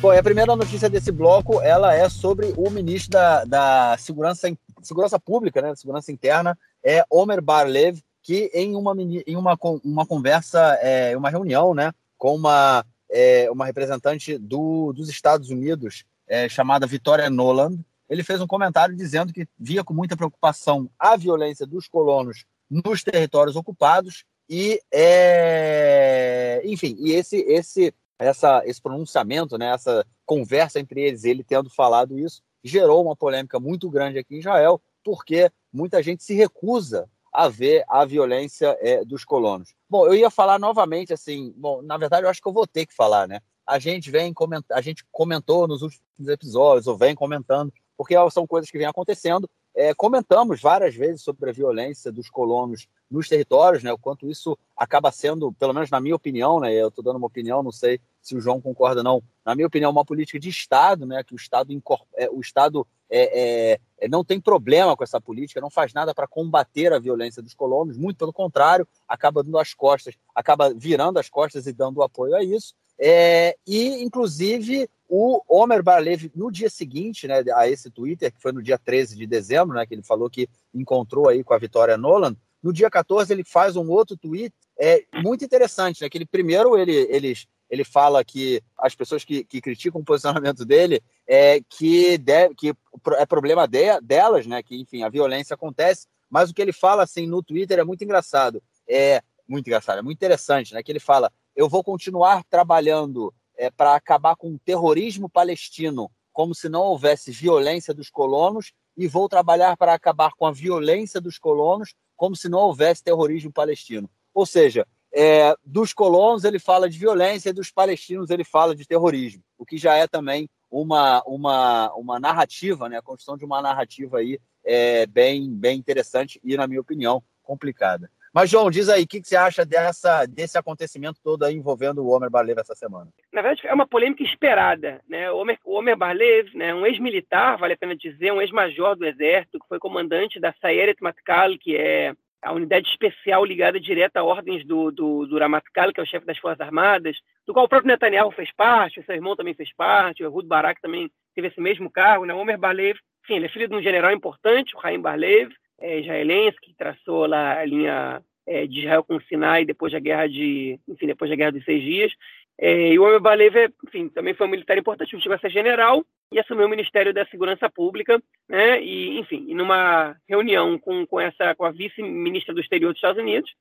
Bom, 0.00 0.12
a 0.12 0.22
primeira 0.22 0.54
notícia 0.54 0.88
desse 0.88 1.10
bloco 1.10 1.60
ela 1.60 1.92
é 1.92 2.08
sobre 2.08 2.54
o 2.56 2.70
ministro 2.70 3.10
da, 3.10 3.44
da 3.44 3.96
Segurança, 3.98 4.48
Segurança 4.86 5.18
Pública, 5.18 5.60
né, 5.60 5.74
Segurança 5.74 6.10
Interna, 6.10 6.58
é 6.84 7.04
Omer 7.10 7.42
Barlev, 7.42 8.00
que 8.22 8.50
em 8.54 8.74
uma, 8.74 8.94
em 8.98 9.36
uma, 9.36 9.56
uma 9.84 10.06
conversa, 10.06 10.60
é, 10.80 11.16
uma 11.16 11.30
reunião 11.30 11.74
né, 11.74 11.92
com 12.18 12.34
uma, 12.34 12.84
é, 13.10 13.50
uma 13.50 13.64
representante 13.66 14.36
do, 14.38 14.92
dos 14.92 15.08
Estados 15.08 15.50
Unidos 15.50 16.04
é, 16.26 16.48
chamada 16.48 16.86
Vitória 16.86 17.30
Noland, 17.30 17.78
ele 18.08 18.24
fez 18.24 18.40
um 18.40 18.46
comentário 18.46 18.96
dizendo 18.96 19.32
que 19.32 19.46
via 19.58 19.84
com 19.84 19.94
muita 19.94 20.16
preocupação 20.16 20.90
a 20.98 21.16
violência 21.16 21.66
dos 21.66 21.88
colonos 21.88 22.44
nos 22.70 23.02
territórios 23.02 23.56
ocupados 23.56 24.24
e, 24.48 24.80
é, 24.92 26.62
enfim, 26.64 26.96
e 26.98 27.12
esse, 27.12 27.38
esse, 27.48 27.92
essa, 28.18 28.62
esse 28.64 28.80
pronunciamento, 28.80 29.58
né, 29.58 29.72
essa 29.72 30.06
conversa 30.24 30.78
entre 30.78 31.00
eles, 31.00 31.24
ele 31.24 31.42
tendo 31.42 31.68
falado 31.68 32.18
isso, 32.18 32.42
gerou 32.66 33.04
uma 33.04 33.16
polêmica 33.16 33.60
muito 33.60 33.88
grande 33.88 34.18
aqui 34.18 34.36
em 34.36 34.40
Israel, 34.40 34.80
porque 35.04 35.50
muita 35.72 36.02
gente 36.02 36.24
se 36.24 36.34
recusa 36.34 37.08
a 37.32 37.48
ver 37.48 37.84
a 37.88 38.04
violência 38.04 38.76
é, 38.80 39.04
dos 39.04 39.24
colonos. 39.24 39.74
Bom, 39.88 40.06
eu 40.06 40.14
ia 40.14 40.30
falar 40.30 40.58
novamente 40.58 41.12
assim, 41.12 41.52
bom, 41.56 41.82
na 41.82 41.96
verdade 41.96 42.24
eu 42.24 42.30
acho 42.30 42.40
que 42.40 42.48
eu 42.48 42.52
vou 42.52 42.66
ter 42.66 42.86
que 42.86 42.94
falar, 42.94 43.28
né? 43.28 43.40
a 43.66 43.78
gente 43.78 44.10
vem 44.10 44.32
comentar, 44.32 44.78
a 44.78 44.80
gente 44.80 45.04
comentou 45.10 45.66
nos 45.66 45.82
últimos 45.82 46.28
episódios, 46.28 46.86
ou 46.86 46.96
vem 46.96 47.14
comentando, 47.14 47.72
porque 47.96 48.14
são 48.30 48.46
coisas 48.46 48.70
que 48.70 48.78
vêm 48.78 48.86
acontecendo. 48.86 49.50
É, 49.76 49.92
comentamos 49.92 50.62
várias 50.62 50.94
vezes 50.94 51.20
sobre 51.20 51.50
a 51.50 51.52
violência 51.52 52.10
dos 52.10 52.30
colonos 52.30 52.88
nos 53.10 53.28
territórios, 53.28 53.82
né, 53.82 53.92
o 53.92 53.98
quanto 53.98 54.26
isso 54.26 54.58
acaba 54.74 55.12
sendo, 55.12 55.52
pelo 55.52 55.74
menos 55.74 55.90
na 55.90 56.00
minha 56.00 56.16
opinião, 56.16 56.58
né, 56.58 56.72
eu 56.72 56.88
estou 56.88 57.04
dando 57.04 57.16
uma 57.16 57.26
opinião, 57.26 57.62
não 57.62 57.70
sei 57.70 58.00
se 58.22 58.34
o 58.34 58.40
João 58.40 58.58
concorda 58.58 59.00
ou 59.00 59.04
não, 59.04 59.22
na 59.44 59.54
minha 59.54 59.66
opinião, 59.66 59.90
uma 59.90 60.04
política 60.04 60.40
de 60.40 60.48
Estado, 60.48 61.04
né, 61.04 61.22
que 61.22 61.34
o 61.34 61.36
Estado, 61.36 61.70
é, 62.16 62.30
o 62.30 62.40
Estado 62.40 62.86
é, 63.10 63.72
é, 63.74 63.80
é, 63.98 64.08
não 64.08 64.24
tem 64.24 64.40
problema 64.40 64.96
com 64.96 65.04
essa 65.04 65.20
política, 65.20 65.60
não 65.60 65.70
faz 65.70 65.92
nada 65.92 66.14
para 66.14 66.26
combater 66.26 66.90
a 66.94 66.98
violência 66.98 67.42
dos 67.42 67.52
colonos, 67.52 67.98
muito 67.98 68.16
pelo 68.16 68.32
contrário, 68.32 68.88
acaba 69.06 69.42
dando 69.42 69.58
as 69.58 69.74
costas, 69.74 70.14
acaba 70.34 70.72
virando 70.72 71.18
as 71.18 71.28
costas 71.28 71.66
e 71.66 71.72
dando 71.72 72.02
apoio 72.02 72.34
a 72.34 72.42
isso. 72.42 72.74
É, 72.98 73.56
e, 73.66 74.02
inclusive, 74.02 74.88
o 75.08 75.40
Omer 75.48 75.82
Barlev, 75.82 76.30
no 76.34 76.50
dia 76.50 76.68
seguinte 76.68 77.28
né, 77.28 77.44
a 77.54 77.68
esse 77.68 77.90
Twitter, 77.90 78.32
que 78.32 78.40
foi 78.40 78.52
no 78.52 78.62
dia 78.62 78.78
13 78.78 79.16
de 79.16 79.26
dezembro, 79.26 79.76
né, 79.76 79.86
que 79.86 79.94
ele 79.94 80.02
falou 80.02 80.28
que 80.28 80.48
encontrou 80.74 81.28
aí 81.28 81.44
com 81.44 81.54
a 81.54 81.58
Vitória 81.58 81.96
Nolan, 81.96 82.36
No 82.62 82.72
dia 82.72 82.90
14, 82.90 83.32
ele 83.32 83.44
faz 83.44 83.76
um 83.76 83.88
outro 83.88 84.16
tweet 84.16 84.52
é, 84.78 85.04
muito 85.22 85.44
interessante, 85.44 86.02
né? 86.02 86.08
Que 86.08 86.18
ele, 86.18 86.26
primeiro, 86.26 86.76
ele, 86.76 86.92
eles 87.10 87.46
ele 87.68 87.84
fala 87.84 88.24
que 88.24 88.62
as 88.78 88.94
pessoas 88.94 89.24
que, 89.24 89.44
que 89.44 89.60
criticam 89.60 90.00
o 90.00 90.04
posicionamento 90.04 90.64
dele 90.64 91.02
é 91.26 91.60
que, 91.68 92.16
deve, 92.18 92.54
que 92.54 92.72
é 93.16 93.26
problema 93.26 93.66
de, 93.66 94.00
delas, 94.00 94.46
né? 94.46 94.62
Que, 94.62 94.80
enfim, 94.80 95.02
a 95.02 95.08
violência 95.08 95.54
acontece, 95.54 96.06
mas 96.30 96.50
o 96.50 96.54
que 96.54 96.62
ele 96.62 96.72
fala 96.72 97.02
assim 97.02 97.26
no 97.26 97.42
Twitter 97.42 97.78
é 97.78 97.84
muito 97.84 98.04
engraçado. 98.04 98.62
É 98.88 99.20
muito 99.48 99.66
engraçado, 99.66 99.98
é 99.98 100.02
muito 100.02 100.16
interessante, 100.16 100.74
né? 100.74 100.82
Que 100.82 100.92
ele 100.92 101.00
fala: 101.00 101.32
eu 101.54 101.68
vou 101.68 101.82
continuar 101.82 102.44
trabalhando 102.44 103.32
é, 103.56 103.70
para 103.70 103.94
acabar 103.94 104.36
com 104.36 104.54
o 104.54 104.58
terrorismo 104.58 105.28
palestino, 105.28 106.10
como 106.32 106.54
se 106.54 106.68
não 106.68 106.82
houvesse 106.82 107.30
violência 107.30 107.94
dos 107.94 108.10
colonos, 108.10 108.72
e 108.96 109.06
vou 109.06 109.28
trabalhar 109.28 109.76
para 109.76 109.94
acabar 109.94 110.32
com 110.32 110.46
a 110.46 110.52
violência 110.52 111.20
dos 111.20 111.38
colonos, 111.38 111.94
como 112.16 112.34
se 112.34 112.48
não 112.48 112.60
houvesse 112.60 113.02
terrorismo 113.02 113.52
palestino. 113.52 114.08
Ou 114.32 114.46
seja, 114.46 114.86
é, 115.12 115.54
dos 115.64 115.92
colonos 115.92 116.44
ele 116.44 116.58
fala 116.58 116.88
de 116.88 116.98
violência 116.98 117.50
e 117.50 117.52
dos 117.52 117.70
palestinos 117.70 118.30
ele 118.30 118.44
fala 118.44 118.74
de 118.74 118.86
terrorismo, 118.86 119.42
o 119.56 119.64
que 119.64 119.78
já 119.78 119.94
é 119.94 120.06
também 120.06 120.48
uma, 120.70 121.22
uma, 121.26 121.92
uma 121.94 122.20
narrativa, 122.20 122.88
né? 122.88 122.98
a 122.98 123.02
construção 123.02 123.36
de 123.36 123.44
uma 123.44 123.62
narrativa 123.62 124.18
aí 124.18 124.38
é, 124.64 125.06
bem, 125.06 125.48
bem 125.54 125.78
interessante 125.78 126.40
e, 126.44 126.56
na 126.56 126.66
minha 126.66 126.80
opinião, 126.80 127.22
complicada. 127.42 128.10
Mas, 128.36 128.50
João, 128.50 128.70
diz 128.70 128.90
aí, 128.90 129.04
o 129.04 129.06
que, 129.06 129.22
que, 129.22 129.28
você 129.28 129.34
acha 129.34 129.64
dessa, 129.64 130.26
desse 130.26 130.58
acontecimento 130.58 131.18
todo 131.24 131.48
envolvendo 131.48 132.04
o 132.04 132.14
Omer 132.14 132.28
Barlev 132.28 132.58
essa 132.58 132.74
semana? 132.74 133.08
Na 133.32 133.40
verdade, 133.40 133.66
é 133.66 133.72
uma 133.72 133.86
polêmica 133.86 134.22
esperada. 134.22 135.00
Né? 135.08 135.30
O, 135.30 135.38
Omer, 135.38 135.58
o 135.64 135.78
Omer 135.78 135.96
Barlev, 135.96 136.54
né, 136.54 136.74
um 136.74 136.84
ex-militar, 136.84 137.56
vale 137.56 137.72
a 137.72 137.76
pena 137.78 137.96
dizer, 137.96 138.34
um 138.34 138.42
ex-major 138.42 138.94
do 138.94 139.06
Exército, 139.06 139.58
que 139.58 139.66
foi 139.66 139.78
comandante 139.78 140.38
da 140.38 140.52
Sayeret 140.60 141.02
Matkal, 141.02 141.56
que 141.58 141.78
é 141.78 142.12
a 142.42 142.52
unidade 142.52 142.86
especial 142.90 143.42
ligada 143.42 143.80
direta 143.80 144.20
a 144.20 144.24
ordens 144.24 144.66
do, 144.66 144.90
do, 144.90 145.24
do 145.26 145.38
Ramatkal, 145.38 145.90
que 145.90 146.00
é 146.00 146.02
o 146.02 146.06
chefe 146.06 146.26
das 146.26 146.36
Forças 146.36 146.60
Armadas, 146.60 147.16
do 147.46 147.54
qual 147.54 147.64
o 147.64 147.68
próprio 147.70 147.88
Netanyahu 147.88 148.30
fez 148.32 148.52
parte, 148.52 149.00
o 149.00 149.04
seu 149.06 149.14
irmão 149.14 149.34
também 149.34 149.54
fez 149.54 149.72
parte, 149.72 150.22
o 150.22 150.26
Ehud 150.26 150.46
Barak 150.46 150.78
também 150.82 151.10
teve 151.34 151.48
esse 151.48 151.58
mesmo 151.58 151.90
cargo, 151.90 152.26
né? 152.26 152.34
O 152.34 152.38
Omer 152.38 152.58
Barlev, 152.58 152.98
sim, 153.26 153.36
ele 153.36 153.46
é 153.46 153.48
filho 153.48 153.66
de 153.66 153.74
um 153.74 153.80
general 153.80 154.12
importante, 154.12 154.76
o 154.76 154.80
Haim 154.86 155.00
Barlev, 155.00 155.50
é, 155.80 156.00
israelense, 156.00 156.60
que 156.60 156.74
traçou 156.74 157.26
lá 157.26 157.58
a 157.58 157.64
linha 157.64 158.22
é, 158.46 158.66
de 158.66 158.80
Israel 158.80 159.04
com 159.04 159.16
o 159.16 159.22
Sinai 159.22 159.64
depois 159.64 159.92
da 159.92 159.98
guerra 159.98 160.28
de, 160.28 160.78
enfim, 160.88 161.06
depois 161.06 161.30
da 161.30 161.36
guerra 161.36 161.52
dos 161.52 161.64
seis 161.64 161.82
dias. 161.82 162.12
É, 162.58 162.92
e 162.92 162.98
o 162.98 163.04
Omer 163.04 163.20
Barlev, 163.20 163.54
enfim, 163.86 164.08
também 164.08 164.34
foi 164.34 164.46
um 164.46 164.50
militar 164.50 164.78
importante, 164.78 165.18
chegou 165.20 165.36
a 165.36 165.38
ser 165.38 165.50
general, 165.50 166.04
e 166.32 166.40
assumiu 166.40 166.66
o 166.66 166.70
Ministério 166.70 167.12
da 167.12 167.26
Segurança 167.26 167.68
Pública, 167.70 168.20
né? 168.48 168.82
E, 168.82 169.18
enfim, 169.18 169.54
numa 169.54 170.16
reunião 170.28 170.78
com, 170.78 171.06
com 171.06 171.20
essa 171.20 171.54
com 171.54 171.64
a 171.64 171.70
vice-ministra 171.70 172.54
do 172.54 172.60
Exterior 172.60 172.92
dos 172.92 172.98
Estados 172.98 173.22
Unidos, 173.22 173.54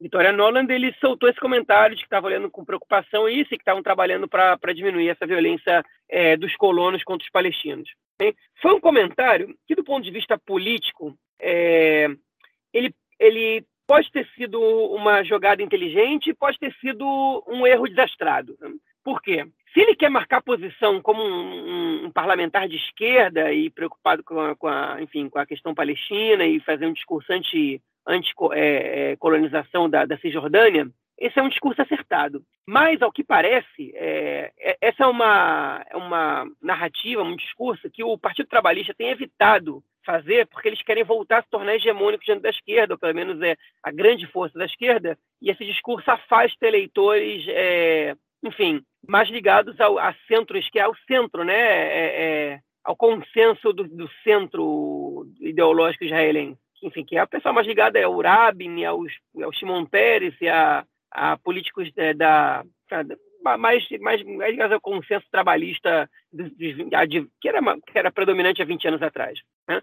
Vitória 0.00 0.32
Noland, 0.32 0.72
ele 0.72 0.94
soltou 1.00 1.28
esse 1.28 1.40
comentário 1.40 1.96
de 1.96 2.02
que 2.02 2.06
estava 2.06 2.26
olhando 2.26 2.50
com 2.50 2.64
preocupação 2.64 3.28
isso 3.28 3.54
e 3.54 3.56
que 3.56 3.62
estavam 3.62 3.82
trabalhando 3.82 4.28
para 4.28 4.74
diminuir 4.74 5.08
essa 5.08 5.26
violência 5.26 5.84
é, 6.08 6.36
dos 6.36 6.54
colonos 6.56 7.02
contra 7.04 7.24
os 7.24 7.30
palestinos. 7.30 7.88
Foi 8.60 8.72
um 8.72 8.80
comentário 8.80 9.54
que, 9.66 9.74
do 9.74 9.84
ponto 9.84 10.04
de 10.04 10.10
vista 10.10 10.38
político, 10.38 11.16
é, 11.40 12.08
ele, 12.72 12.94
ele 13.18 13.64
pode 13.86 14.10
ter 14.10 14.26
sido 14.34 14.60
uma 14.60 15.22
jogada 15.22 15.62
inteligente, 15.62 16.34
pode 16.34 16.58
ter 16.58 16.72
sido 16.80 17.04
um 17.46 17.66
erro 17.66 17.88
desastrado. 17.88 18.56
Por 19.02 19.20
quê? 19.20 19.46
Se 19.72 19.80
ele 19.80 19.94
quer 19.94 20.08
marcar 20.08 20.40
posição 20.40 21.02
como 21.02 21.22
um, 21.22 22.06
um, 22.06 22.10
parlamentar 22.10 22.68
de 22.68 22.76
esquerda 22.76 23.52
e 23.52 23.68
preocupado 23.68 24.22
com 24.22 24.40
a, 24.40 24.56
com 24.56 24.68
a, 24.68 25.02
enfim, 25.02 25.28
com 25.28 25.38
a 25.38 25.46
questão 25.46 25.74
palestina 25.74 26.46
e 26.46 26.60
fazer 26.60 26.86
um 26.86 26.92
discurso 26.92 27.32
anti, 27.32 27.82
anti-colonização 28.06 29.84
é, 29.84 29.86
é 29.86 29.90
da, 29.90 30.04
da 30.06 30.18
Cisjordânia, 30.18 30.88
esse 31.18 31.38
é 31.38 31.42
um 31.42 31.48
discurso 31.48 31.80
acertado. 31.80 32.42
Mas, 32.66 33.02
ao 33.02 33.12
que 33.12 33.22
parece, 33.22 33.92
é, 33.94 34.52
é, 34.58 34.78
essa 34.80 35.04
é 35.04 35.06
uma, 35.06 35.84
é 35.90 35.96
uma 35.96 36.46
narrativa, 36.62 37.22
um 37.22 37.36
discurso 37.36 37.90
que 37.90 38.02
o 38.02 38.18
Partido 38.18 38.48
Trabalhista 38.48 38.94
tem 38.94 39.10
evitado 39.10 39.82
fazer 40.04 40.46
porque 40.46 40.68
eles 40.68 40.82
querem 40.82 41.02
voltar 41.02 41.38
a 41.38 41.42
se 41.42 41.48
tornar 41.48 41.74
hegemônicos 41.74 42.26
diante 42.26 42.42
da 42.42 42.50
esquerda, 42.50 42.94
ou 42.94 42.98
pelo 42.98 43.14
menos 43.14 43.40
é 43.40 43.56
a 43.82 43.90
grande 43.90 44.26
força 44.26 44.58
da 44.58 44.66
esquerda, 44.66 45.18
e 45.40 45.50
esse 45.50 45.64
discurso 45.64 46.10
afasta 46.10 46.66
eleitores 46.66 47.44
é, 47.48 48.14
enfim, 48.44 48.82
mais 49.06 49.28
ligados 49.30 49.80
ao 49.80 49.96
centro, 50.28 50.60
que 50.70 50.78
é 50.78 50.82
ao 50.82 50.94
centro, 51.08 51.44
né? 51.44 51.54
É, 51.54 52.22
é, 52.22 52.60
ao 52.84 52.94
consenso 52.94 53.72
do, 53.72 53.84
do, 53.84 54.08
centro 54.22 55.26
ideológico 55.40 56.04
israelense. 56.04 56.58
Enfim, 56.82 57.02
que 57.02 57.16
é 57.16 57.20
a 57.20 57.26
pessoa 57.26 57.54
mais 57.54 57.66
ligada 57.66 58.04
ao 58.04 58.20
Rabin, 58.20 58.84
aos, 58.84 59.10
ao 59.42 59.50
Shimon 59.50 59.86
Peres 59.86 60.34
a, 60.42 60.84
a 61.14 61.36
políticos 61.38 61.90
é, 61.96 62.12
da, 62.12 62.64
da 62.90 63.04
mais, 63.58 63.86
mais, 64.00 64.22
mais 64.22 64.50
ligados 64.50 64.72
ao 64.72 64.80
consenso 64.80 65.26
trabalhista 65.30 66.10
dos, 66.32 66.50
dos, 66.50 67.28
que, 67.40 67.48
era, 67.48 67.60
que 67.86 67.98
era 67.98 68.10
predominante 68.10 68.62
há 68.62 68.64
20 68.64 68.88
anos 68.88 69.02
atrás. 69.02 69.38
Né? 69.68 69.80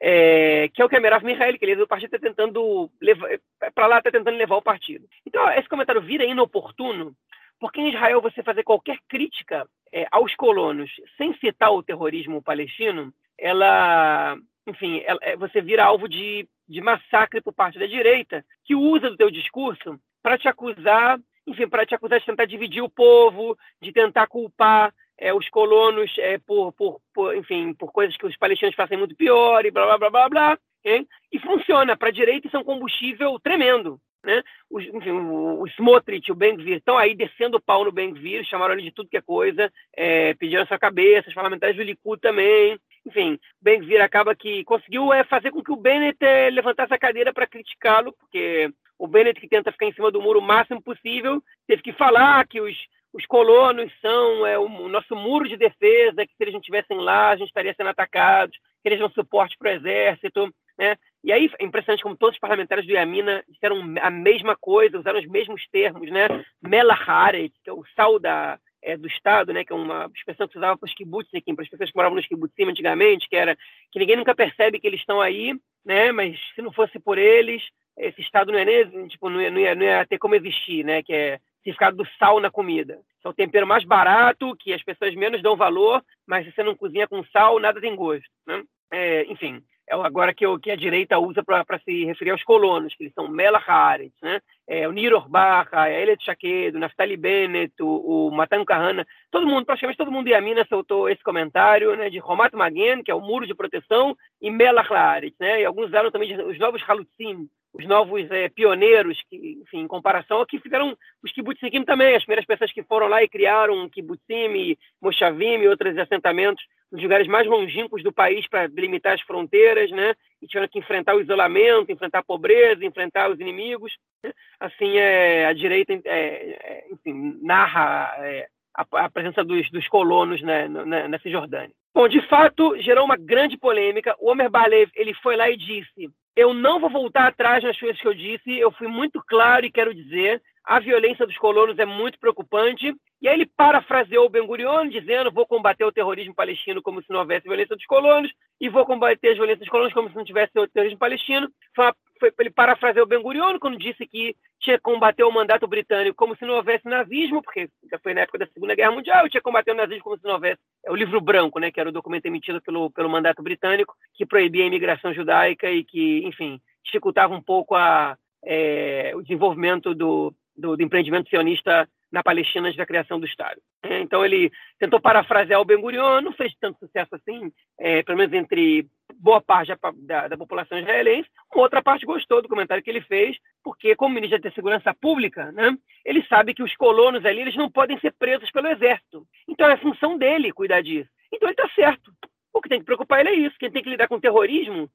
É, 0.00 0.68
que 0.74 0.82
é 0.82 0.84
o 0.84 0.88
que 0.88 0.96
a 0.96 1.00
Merav 1.00 1.24
Mihael, 1.24 1.58
que 1.58 1.64
ele 1.64 1.76
do 1.76 1.86
partido 1.86 2.14
está 2.14 2.18
tentando 2.18 2.90
levar 3.00 3.28
para 3.74 3.86
lá, 3.86 3.98
está 3.98 4.10
tentando 4.10 4.36
levar 4.36 4.56
o 4.56 4.62
partido. 4.62 5.06
Então, 5.24 5.48
esse 5.50 5.68
comentário 5.68 6.00
vira 6.00 6.24
inoportuno 6.24 7.14
porque 7.60 7.80
em 7.80 7.88
Israel 7.88 8.20
você 8.20 8.42
fazer 8.42 8.64
qualquer 8.64 8.98
crítica 9.08 9.66
é, 9.92 10.06
aos 10.10 10.34
colonos 10.34 10.90
sem 11.16 11.34
citar 11.38 11.72
o 11.72 11.82
terrorismo 11.82 12.42
palestino, 12.42 13.12
ela, 13.38 14.36
enfim, 14.66 15.02
ela, 15.06 15.18
é, 15.22 15.36
você 15.36 15.62
vira 15.62 15.84
alvo 15.84 16.08
de, 16.08 16.48
de 16.68 16.80
massacre 16.80 17.40
por 17.40 17.52
parte 17.52 17.78
da 17.78 17.86
direita, 17.86 18.44
que 18.64 18.74
usa 18.74 19.08
do 19.08 19.16
teu 19.16 19.30
discurso 19.30 19.98
para 20.24 20.38
te 20.38 20.48
acusar, 20.48 21.20
enfim, 21.46 21.68
para 21.68 21.84
te 21.84 21.94
acusar 21.94 22.18
de 22.18 22.24
tentar 22.24 22.46
dividir 22.46 22.82
o 22.82 22.88
povo, 22.88 23.58
de 23.78 23.92
tentar 23.92 24.26
culpar 24.26 24.90
é, 25.18 25.34
os 25.34 25.50
colonos 25.50 26.10
é, 26.18 26.38
por, 26.38 26.72
por, 26.72 26.98
por, 27.12 27.36
enfim, 27.36 27.74
por 27.74 27.92
coisas 27.92 28.16
que 28.16 28.24
os 28.24 28.34
palestinos 28.38 28.74
fazem 28.74 28.96
muito 28.96 29.14
pior 29.14 29.66
e 29.66 29.70
blá 29.70 29.84
blá 29.84 29.98
blá 29.98 30.10
blá 30.10 30.28
blá. 30.30 30.58
Hein? 30.82 31.06
E 31.30 31.38
funciona. 31.38 31.94
Para 31.94 32.08
a 32.08 32.12
direita 32.12 32.46
isso 32.46 32.56
é 32.56 32.60
um 32.60 32.64
combustível 32.64 33.38
tremendo. 33.38 34.00
Né? 34.24 34.42
Os, 34.70 34.82
enfim, 34.86 35.10
o, 35.10 35.60
o 35.60 35.66
Smotrich, 35.68 36.32
o 36.32 36.34
Ben-Gvir, 36.34 36.78
estão 36.78 36.96
aí 36.96 37.14
descendo 37.14 37.58
o 37.58 37.62
pau 37.62 37.84
no 37.84 37.92
Ben-Gvir, 37.92 38.44
chamaram 38.44 38.72
ele 38.72 38.84
de 38.84 38.92
tudo 38.92 39.10
que 39.10 39.18
é 39.18 39.20
coisa, 39.20 39.70
é, 39.94 40.32
pediram 40.32 40.64
sua 40.64 40.78
cabeça, 40.78 41.28
os 41.28 41.34
parlamentares 41.34 41.76
do 41.76 41.82
Likud 41.82 42.18
também. 42.18 42.78
Enfim, 43.04 43.38
Ben-Gvir 43.60 44.00
acaba 44.00 44.34
que 44.34 44.64
conseguiu 44.64 45.12
é, 45.12 45.22
fazer 45.24 45.50
com 45.50 45.62
que 45.62 45.70
o 45.72 45.76
Bennett 45.76 46.16
é, 46.24 46.48
levantasse 46.48 46.94
a 46.94 46.98
cadeira 46.98 47.34
para 47.34 47.46
criticá-lo, 47.46 48.14
porque 48.18 48.72
o 48.98 49.06
Bennett, 49.06 49.40
que 49.40 49.48
tenta 49.48 49.72
ficar 49.72 49.86
em 49.86 49.92
cima 49.92 50.10
do 50.10 50.20
muro 50.20 50.38
o 50.38 50.42
máximo 50.42 50.82
possível, 50.82 51.42
teve 51.66 51.82
que 51.82 51.92
falar 51.92 52.46
que 52.46 52.60
os, 52.60 52.76
os 53.12 53.26
colonos 53.26 53.92
são 54.00 54.46
é, 54.46 54.58
o, 54.58 54.64
o, 54.64 54.88
nosso 54.88 55.14
muro 55.14 55.48
de 55.48 55.56
defesa, 55.56 56.26
que 56.26 56.34
se 56.36 56.42
eles 56.42 56.52
não 56.52 56.60
estivessem 56.60 56.98
lá, 56.98 57.30
a 57.30 57.36
gente 57.36 57.48
estaria 57.48 57.74
sendo 57.76 57.90
atacados, 57.90 58.56
que 58.82 58.88
eles 58.88 58.98
dão 58.98 59.10
suporte 59.10 59.56
para 59.58 59.72
o 59.72 59.74
exército. 59.74 60.52
Né? 60.78 60.96
E 61.22 61.32
aí 61.32 61.50
é 61.58 61.64
impressionante 61.64 62.02
como 62.02 62.16
todos 62.16 62.34
os 62.34 62.40
parlamentares 62.40 62.84
do 62.84 62.92
Iamina 62.92 63.44
disseram 63.48 63.80
a 64.02 64.10
mesma 64.10 64.56
coisa, 64.56 64.98
usaram 64.98 65.20
os 65.20 65.26
mesmos 65.26 65.66
termos, 65.70 66.10
né? 66.10 66.26
Melaharet, 66.60 67.52
que 67.62 67.70
é 67.70 67.72
o 67.72 67.84
sal 67.94 68.18
da, 68.18 68.58
é, 68.82 68.96
do 68.96 69.06
Estado, 69.06 69.52
né? 69.52 69.64
Que 69.64 69.72
é 69.72 69.76
uma 69.76 70.10
expressão 70.14 70.46
que 70.46 70.52
se 70.52 70.58
usava 70.58 70.76
para 70.76 70.86
os 70.86 70.94
kibbutz 70.94 71.32
aqui, 71.32 71.54
para 71.54 71.62
as 71.62 71.70
pessoas 71.70 71.90
que 71.90 71.96
moravam 71.96 72.16
nos 72.16 72.26
kibbutzim 72.26 72.64
antigamente, 72.64 73.28
que 73.28 73.36
era 73.36 73.56
que 73.92 73.98
ninguém 73.98 74.16
nunca 74.16 74.34
percebe 74.34 74.80
que 74.80 74.86
eles 74.86 75.00
estão 75.00 75.20
aí, 75.20 75.54
né? 75.84 76.10
Mas 76.10 76.38
se 76.54 76.60
não 76.60 76.72
fosse 76.72 76.98
por 76.98 77.16
eles, 77.16 77.62
esse 77.96 78.20
Estado 78.20 78.52
não 78.52 78.58
ia, 78.58 79.08
tipo, 79.08 79.30
não 79.30 79.40
ia, 79.40 79.50
não 79.50 79.60
ia, 79.60 79.74
não 79.74 79.82
ia 79.82 80.06
ter 80.06 80.18
como 80.18 80.34
existir, 80.34 80.84
né? 80.84 81.02
Que 81.02 81.12
é 81.12 81.40
significado 81.58 81.96
do 81.96 82.08
sal 82.18 82.40
na 82.40 82.50
comida. 82.50 83.00
É 83.24 83.28
o 83.28 83.32
tempero 83.32 83.66
mais 83.66 83.84
barato, 83.84 84.54
que 84.56 84.72
as 84.72 84.82
pessoas 84.82 85.14
menos 85.14 85.42
dão 85.42 85.56
valor, 85.56 86.02
mas 86.26 86.44
se 86.44 86.52
você 86.52 86.62
não 86.62 86.76
cozinha 86.76 87.08
com 87.08 87.24
sal, 87.26 87.58
nada 87.58 87.80
tem 87.80 87.96
gosto, 87.96 88.28
né? 88.46 88.62
É, 88.92 89.24
enfim, 89.24 89.62
é 89.88 89.94
agora 89.94 90.32
que, 90.32 90.44
que 90.58 90.70
a 90.70 90.76
direita 90.76 91.18
usa 91.18 91.42
para 91.42 91.78
se 91.84 92.04
referir 92.04 92.30
aos 92.30 92.44
colonos, 92.44 92.94
que 92.94 93.04
eles 93.04 93.14
são 93.14 93.28
Mela 93.28 93.58
Haaretz, 93.58 94.14
né? 94.22 94.40
é, 94.66 94.88
o 94.88 94.92
Niro 94.92 95.16
Orbach, 95.16 95.68
a 95.72 95.90
Elet 95.90 96.24
Shaqued, 96.24 96.76
o 96.76 96.80
Naftali 96.80 97.16
Bennett, 97.16 97.74
o, 97.82 98.28
o 98.28 98.30
Matan 98.30 98.64
Kahana, 98.64 99.06
todo 99.30 99.46
mundo, 99.46 99.66
praticamente 99.66 99.98
todo 99.98 100.10
mundo 100.10 100.28
em 100.28 100.34
Amina 100.34 100.64
soltou 100.68 101.08
esse 101.08 101.22
comentário 101.22 101.94
né, 101.96 102.08
de 102.08 102.18
Romat 102.18 102.52
Magen, 102.54 103.02
que 103.02 103.10
é 103.10 103.14
o 103.14 103.20
muro 103.20 103.46
de 103.46 103.54
proteção, 103.54 104.16
e 104.40 104.50
Mela 104.50 104.80
Haaretz, 104.80 105.36
né? 105.38 105.60
e 105.60 105.64
alguns 105.64 105.88
usaram 105.88 106.10
também 106.10 106.34
de, 106.34 106.42
os 106.42 106.58
novos 106.58 106.82
Halutzim, 106.86 107.48
os 107.74 107.84
novos 107.86 108.30
é, 108.30 108.48
pioneiros, 108.48 109.20
que, 109.28 109.58
enfim, 109.62 109.80
em 109.80 109.88
comparação 109.88 110.38
ao 110.38 110.46
que 110.46 110.60
fizeram 110.60 110.96
os 111.22 111.32
kibbutzim 111.32 111.84
também, 111.84 112.14
as 112.14 112.22
primeiras 112.22 112.46
pessoas 112.46 112.72
que 112.72 112.84
foram 112.84 113.08
lá 113.08 113.22
e 113.22 113.28
criaram 113.28 113.88
kibbutzim, 113.88 114.54
e 114.54 114.78
moshavim 115.02 115.58
e 115.58 115.68
outros 115.68 115.98
assentamentos 115.98 116.64
nos 116.92 117.02
lugares 117.02 117.26
mais 117.26 117.46
longínquos 117.48 118.04
do 118.04 118.12
país 118.12 118.46
para 118.46 118.68
delimitar 118.68 119.14
as 119.14 119.20
fronteiras, 119.22 119.90
né? 119.90 120.14
E 120.40 120.46
tiveram 120.46 120.68
que 120.68 120.78
enfrentar 120.78 121.16
o 121.16 121.20
isolamento, 121.20 121.90
enfrentar 121.90 122.20
a 122.20 122.24
pobreza, 122.24 122.84
enfrentar 122.84 123.28
os 123.30 123.40
inimigos. 123.40 123.96
Né? 124.22 124.32
Assim, 124.60 124.96
é, 124.96 125.46
a 125.46 125.52
direita, 125.52 125.92
é, 126.04 126.86
enfim, 126.92 127.40
narra 127.42 128.14
é, 128.18 128.46
a, 128.74 129.08
presença 129.08 129.44
dos, 129.44 129.70
dos 129.70 129.88
colonos 129.88 130.42
né, 130.42 130.66
na, 130.68 131.08
na 131.08 131.18
Cisjordânia. 131.20 131.70
Bom, 131.94 132.08
de 132.08 132.20
fato, 132.28 132.76
gerou 132.80 133.04
uma 133.04 133.16
grande 133.16 133.56
polêmica. 133.56 134.16
O 134.18 134.30
Omer 134.30 134.50
Balev 134.50 134.90
ele 134.96 135.14
foi 135.14 135.36
lá 135.36 135.48
e 135.48 135.56
disse: 135.56 136.10
Eu 136.34 136.52
não 136.52 136.80
vou 136.80 136.90
voltar 136.90 137.28
atrás 137.28 137.62
nas 137.62 137.78
coisas 137.78 138.00
que 138.00 138.08
eu 138.08 138.14
disse. 138.14 138.58
Eu 138.58 138.72
fui 138.72 138.88
muito 138.88 139.22
claro 139.24 139.64
e 139.64 139.70
quero 139.70 139.94
dizer: 139.94 140.42
a 140.64 140.80
violência 140.80 141.24
dos 141.24 141.38
colonos 141.38 141.78
é 141.78 141.84
muito 141.84 142.18
preocupante. 142.18 142.92
E 143.22 143.28
aí 143.28 143.34
ele 143.34 143.46
parafraseou 143.46 144.26
o 144.26 144.28
Ben 144.28 144.44
Gurion, 144.44 144.88
dizendo: 144.88 145.30
vou 145.30 145.46
combater 145.46 145.84
o 145.84 145.92
terrorismo 145.92 146.34
palestino 146.34 146.82
como 146.82 147.00
se 147.00 147.10
não 147.10 147.20
houvesse 147.20 147.46
violência 147.46 147.76
dos 147.76 147.86
colonos, 147.86 148.32
e 148.60 148.68
vou 148.68 148.84
combater 148.84 149.30
as 149.30 149.36
violências 149.36 149.68
colonos 149.68 149.92
como 149.92 150.08
se 150.08 150.16
não 150.16 150.24
tivesse 150.24 150.52
terrorismo 150.72 150.98
palestino. 150.98 151.48
Foi, 151.74 151.86
uma, 151.86 151.96
foi 152.20 152.32
ele 152.38 152.50
parafraseou 152.50 153.04
o 153.04 153.08
Ben 153.08 153.20
Gurion 153.20 153.58
quando 153.58 153.78
disse 153.78 154.06
que 154.06 154.36
tinha 154.60 154.76
que 154.76 154.82
combater 154.82 155.24
o 155.24 155.32
mandato 155.32 155.66
britânico 155.66 156.16
como 156.16 156.36
se 156.36 156.44
não 156.44 156.54
houvesse 156.54 156.88
nazismo, 156.88 157.42
porque 157.42 157.68
foi 158.02 158.14
na 158.14 158.22
época 158.22 158.38
da 158.38 158.46
Segunda 158.46 158.74
Guerra 158.74 158.92
Mundial, 158.92 159.28
tinha 159.28 159.40
que 159.40 159.44
combater 159.44 159.72
o 159.72 159.76
nazismo 159.76 160.04
como 160.04 160.16
se 160.16 160.24
não 160.24 160.34
houvesse 160.34 160.58
é 160.84 160.90
o 160.90 160.94
livro 160.96 161.20
branco, 161.20 161.58
né, 161.58 161.70
que 161.70 161.80
era 161.80 161.88
o 161.88 161.92
documento 161.92 162.26
emitido 162.26 162.60
pelo, 162.60 162.90
pelo 162.90 163.08
mandato 163.08 163.42
britânico, 163.42 163.94
que 164.14 164.26
proibia 164.26 164.64
a 164.64 164.66
imigração 164.66 165.12
judaica 165.14 165.70
e 165.70 165.82
que, 165.82 166.24
enfim, 166.26 166.60
dificultava 166.84 167.34
um 167.34 167.42
pouco 167.42 167.74
a, 167.74 168.16
é, 168.44 169.12
o 169.14 169.22
desenvolvimento 169.22 169.94
do, 169.94 170.34
do, 170.56 170.76
do, 170.76 170.82
empreendimento 170.82 171.28
sionista 171.28 171.88
na 172.14 172.22
Palestina 172.22 172.68
antes 172.68 172.78
da 172.78 172.86
criação 172.86 173.18
do 173.18 173.26
Estado. 173.26 173.60
É, 173.82 173.98
então 173.98 174.24
ele 174.24 174.52
tentou 174.78 175.00
parafrasear 175.00 175.60
o 175.60 175.64
Ben 175.64 175.80
Gurion, 175.80 176.20
não 176.20 176.32
fez 176.32 176.54
tanto 176.60 176.78
sucesso 176.78 177.16
assim, 177.16 177.52
é, 177.76 178.04
pelo 178.04 178.16
menos 178.16 178.32
entre 178.32 178.86
boa 179.16 179.40
parte 179.40 179.72
da, 180.02 180.28
da, 180.28 180.36
população 180.36 180.78
israelense. 180.78 181.28
Outra 181.52 181.82
parte 181.82 182.06
gostou 182.06 182.40
do 182.40 182.48
comentário 182.48 182.84
que 182.84 182.88
ele 182.88 183.00
fez, 183.00 183.36
porque 183.64 183.96
como 183.96 184.14
ministro 184.14 184.40
da 184.40 184.52
Segurança 184.52 184.94
Pública, 184.94 185.50
né, 185.50 185.76
ele 186.04 186.24
sabe 186.28 186.54
que 186.54 186.62
os 186.62 186.76
colonos 186.76 187.24
ali 187.24 187.40
eles 187.40 187.56
não 187.56 187.68
podem 187.68 187.98
ser 187.98 188.12
presos 188.12 188.48
pelo 188.52 188.68
exército. 188.68 189.26
Então 189.48 189.68
é 189.68 189.76
função 189.76 190.16
dele 190.16 190.52
cuidar 190.52 190.82
disso. 190.82 191.10
Então 191.32 191.48
ele 191.48 191.60
está 191.60 191.68
certo. 191.74 192.12
O 192.54 192.62
que 192.62 192.68
tem 192.68 192.78
que 192.78 192.84
preocupar 192.84 193.20
ele 193.20 193.30
é 193.30 193.34
isso. 193.34 193.58
Quem 193.58 193.68
tem 193.68 193.82
que 193.82 193.90
lidar 193.90 194.06
com 194.06 194.20
terrorismo 194.20 194.88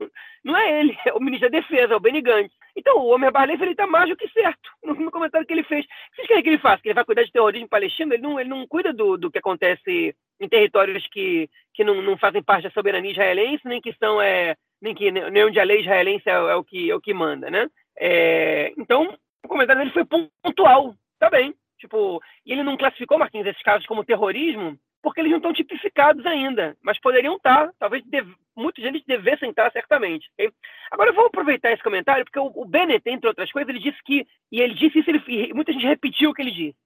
não 0.44 0.56
é 0.56 0.80
ele, 0.80 0.98
é 1.06 1.14
o 1.14 1.20
ministro 1.20 1.50
da 1.50 1.60
Defesa, 1.60 1.94
é 1.94 1.96
o 1.96 2.00
Benny 2.00 2.22
Gantz. 2.22 2.56
Então 2.74 2.98
o 2.98 3.14
Omer 3.14 3.34
Barlev 3.34 3.62
está 3.64 3.86
mais 3.86 4.10
do 4.10 4.16
que 4.16 4.30
certo 4.30 4.70
no, 4.82 5.12
comentário 5.12 5.46
que 5.46 5.52
ele 5.52 5.64
fez. 5.64 5.86
Vocês 6.16 6.26
querem 6.26 6.42
que 6.42 6.50
ele 6.50 6.58
faça? 6.58 6.82
Que 6.82 6.88
ele 6.88 6.96
vai 6.96 7.04
cuidar 7.04 7.24
de 7.24 7.32
terrorismo 7.34 7.68
palestino? 7.68 8.14
Ele 8.14 8.24
não, 8.24 8.40
ele 8.40 8.50
não 8.50 8.66
cuida 8.66 8.94
do, 8.94 9.18
do 9.18 9.30
que 9.30 9.40
acontece 9.40 10.16
em 10.40 10.48
territórios 10.48 11.06
que, 11.08 11.50
que 11.74 11.84
não, 11.84 12.02
não 12.02 12.18
fazem 12.18 12.42
parte 12.42 12.64
da 12.64 12.72
soberania 12.72 13.12
israelense, 13.12 13.68
nem 13.68 13.82
que 13.82 13.94
são 14.00 14.22
é, 14.22 14.56
nem 14.82 14.96
que 14.96 15.12
nem 15.12 15.44
onde 15.44 15.60
a 15.60 15.64
lei 15.64 15.82
israelense 15.82 16.30
é, 16.30 16.32
é 16.32 16.56
o 16.56 16.64
que 16.64 16.90
é 16.90 16.96
o 16.96 17.02
que 17.02 17.14
manda, 17.14 17.52
né? 17.52 17.68
É, 18.00 18.72
então 18.78 19.18
o 19.44 19.48
comentário 19.50 19.82
dele 19.82 19.94
foi 19.94 20.06
pontual, 20.06 20.96
tá 21.20 21.30
bem. 21.30 21.54
Tipo, 21.78 22.22
e 22.46 22.52
ele 22.52 22.64
não 22.64 22.78
classificou, 22.78 23.18
Marquinhos, 23.18 23.48
esses 23.48 23.62
casos 23.64 23.86
como 23.86 24.04
terrorismo, 24.04 24.78
porque 25.02 25.22
eles 25.22 25.32
não 25.32 25.38
estão 25.38 25.54
tipificados 25.54 26.26
ainda, 26.26 26.76
mas 26.82 27.00
poderiam 27.00 27.36
estar, 27.36 27.72
talvez 27.80 28.04
deve, 28.06 28.34
muitos 28.56 28.84
deles 28.84 29.04
devessem 29.06 29.50
estar, 29.50 29.72
certamente. 29.72 30.30
Okay? 30.34 30.52
Agora 30.92 31.10
eu 31.10 31.14
vou 31.16 31.26
aproveitar 31.28 31.72
esse 31.72 31.84
comentário, 31.84 32.26
porque 32.26 32.40
o, 32.40 32.66
Bennett, 32.66 33.08
entre 33.10 33.28
outras 33.28 33.52
coisas, 33.52 33.70
ele 33.70 33.80
disse 33.80 33.98
que, 34.04 34.28
e 34.52 34.62
ele 34.62 34.74
disse 34.74 35.00
isso, 35.00 35.10
ele, 35.10 35.54
muita 35.54 35.72
gente 35.72 35.86
repetiu 35.86 36.32
o 36.32 36.34
que 36.34 36.42
ele 36.42 36.52
disse, 36.52 36.78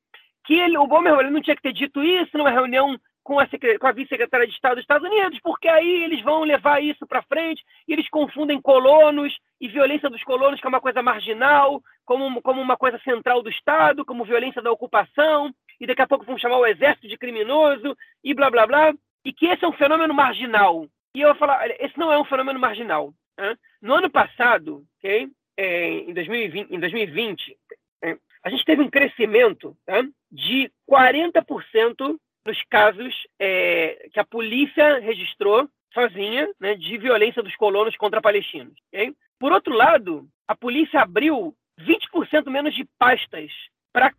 que 0.46 0.54
ele, 0.54 0.78
o 0.78 0.88
Bomer 0.88 1.18
ele 1.20 1.30
não 1.30 1.42
tinha 1.42 1.56
que 1.56 1.62
ter 1.62 1.74
dito 1.74 2.04
isso 2.04 2.38
numa 2.38 2.52
reunião 2.52 2.98
com 3.24 3.40
a, 3.40 3.48
com 3.80 3.88
a 3.88 3.92
vice-secretária 3.92 4.46
de 4.46 4.54
Estado 4.54 4.76
dos 4.76 4.84
Estados 4.84 5.10
Unidos, 5.10 5.40
porque 5.42 5.68
aí 5.68 6.04
eles 6.04 6.22
vão 6.22 6.44
levar 6.44 6.84
isso 6.84 7.08
para 7.08 7.24
frente 7.24 7.64
e 7.88 7.94
eles 7.94 8.10
confundem 8.10 8.62
colonos 8.62 9.34
e 9.60 9.68
violência 9.68 10.10
dos 10.10 10.24
colonos, 10.24 10.60
que 10.60 10.68
é 10.68 10.70
uma 10.70 10.82
coisa 10.82 11.02
marginal, 11.02 11.82
como, 12.06 12.42
como 12.42 12.62
uma 12.62 12.76
coisa 12.76 13.00
central 13.00 13.42
do 13.42 13.50
Estado, 13.50 14.06
como 14.06 14.26
violência 14.26 14.62
da 14.62 14.72
ocupação, 14.72 15.54
e 15.84 15.86
daqui 15.86 16.02
a 16.02 16.08
pouco 16.08 16.24
vão 16.24 16.38
chamar 16.38 16.60
o 16.60 16.66
exército 16.66 17.10
de 17.10 17.18
criminoso 17.18 17.98
e 18.24 18.34
blá 18.34 18.50
blá 18.50 18.66
blá, 18.66 18.94
e 19.26 19.34
que 19.34 19.48
esse 19.48 19.66
é 19.66 19.68
um 19.68 19.74
fenômeno 19.74 20.14
marginal. 20.14 20.88
E 21.14 21.20
eu 21.20 21.28
vou 21.28 21.36
falar, 21.36 21.70
esse 21.72 21.98
não 21.98 22.10
é 22.10 22.18
um 22.18 22.24
fenômeno 22.24 22.58
marginal. 22.58 23.14
Né? 23.38 23.58
No 23.82 23.94
ano 23.94 24.10
passado, 24.10 24.86
okay, 24.98 25.28
é, 25.58 25.90
em 25.90 26.14
2020, 26.14 26.74
em 26.74 26.80
2020 26.80 27.58
é, 28.02 28.18
a 28.46 28.50
gente 28.50 28.64
teve 28.64 28.82
um 28.82 28.90
crescimento 28.90 29.76
tá, 29.86 30.02
de 30.32 30.72
40% 30.90 32.18
nos 32.46 32.64
casos 32.70 33.14
é, 33.38 34.08
que 34.14 34.20
a 34.22 34.26
polícia 34.26 35.00
registrou 35.00 35.68
sozinha 35.94 36.50
né, 36.62 36.76
de 36.76 36.98
violência 36.98 37.44
dos 37.44 37.58
colonos 37.58 37.98
contra 37.98 38.22
palestinos. 38.22 38.74
Okay? 38.88 39.14
Por 39.38 39.52
outro 39.52 39.74
lado, 39.74 40.26
a 40.48 40.56
polícia 40.56 41.02
abriu 41.02 41.54
20% 41.78 42.50
menos 42.50 42.74
de 42.74 42.86
pastas 42.98 43.52
para 43.92 44.14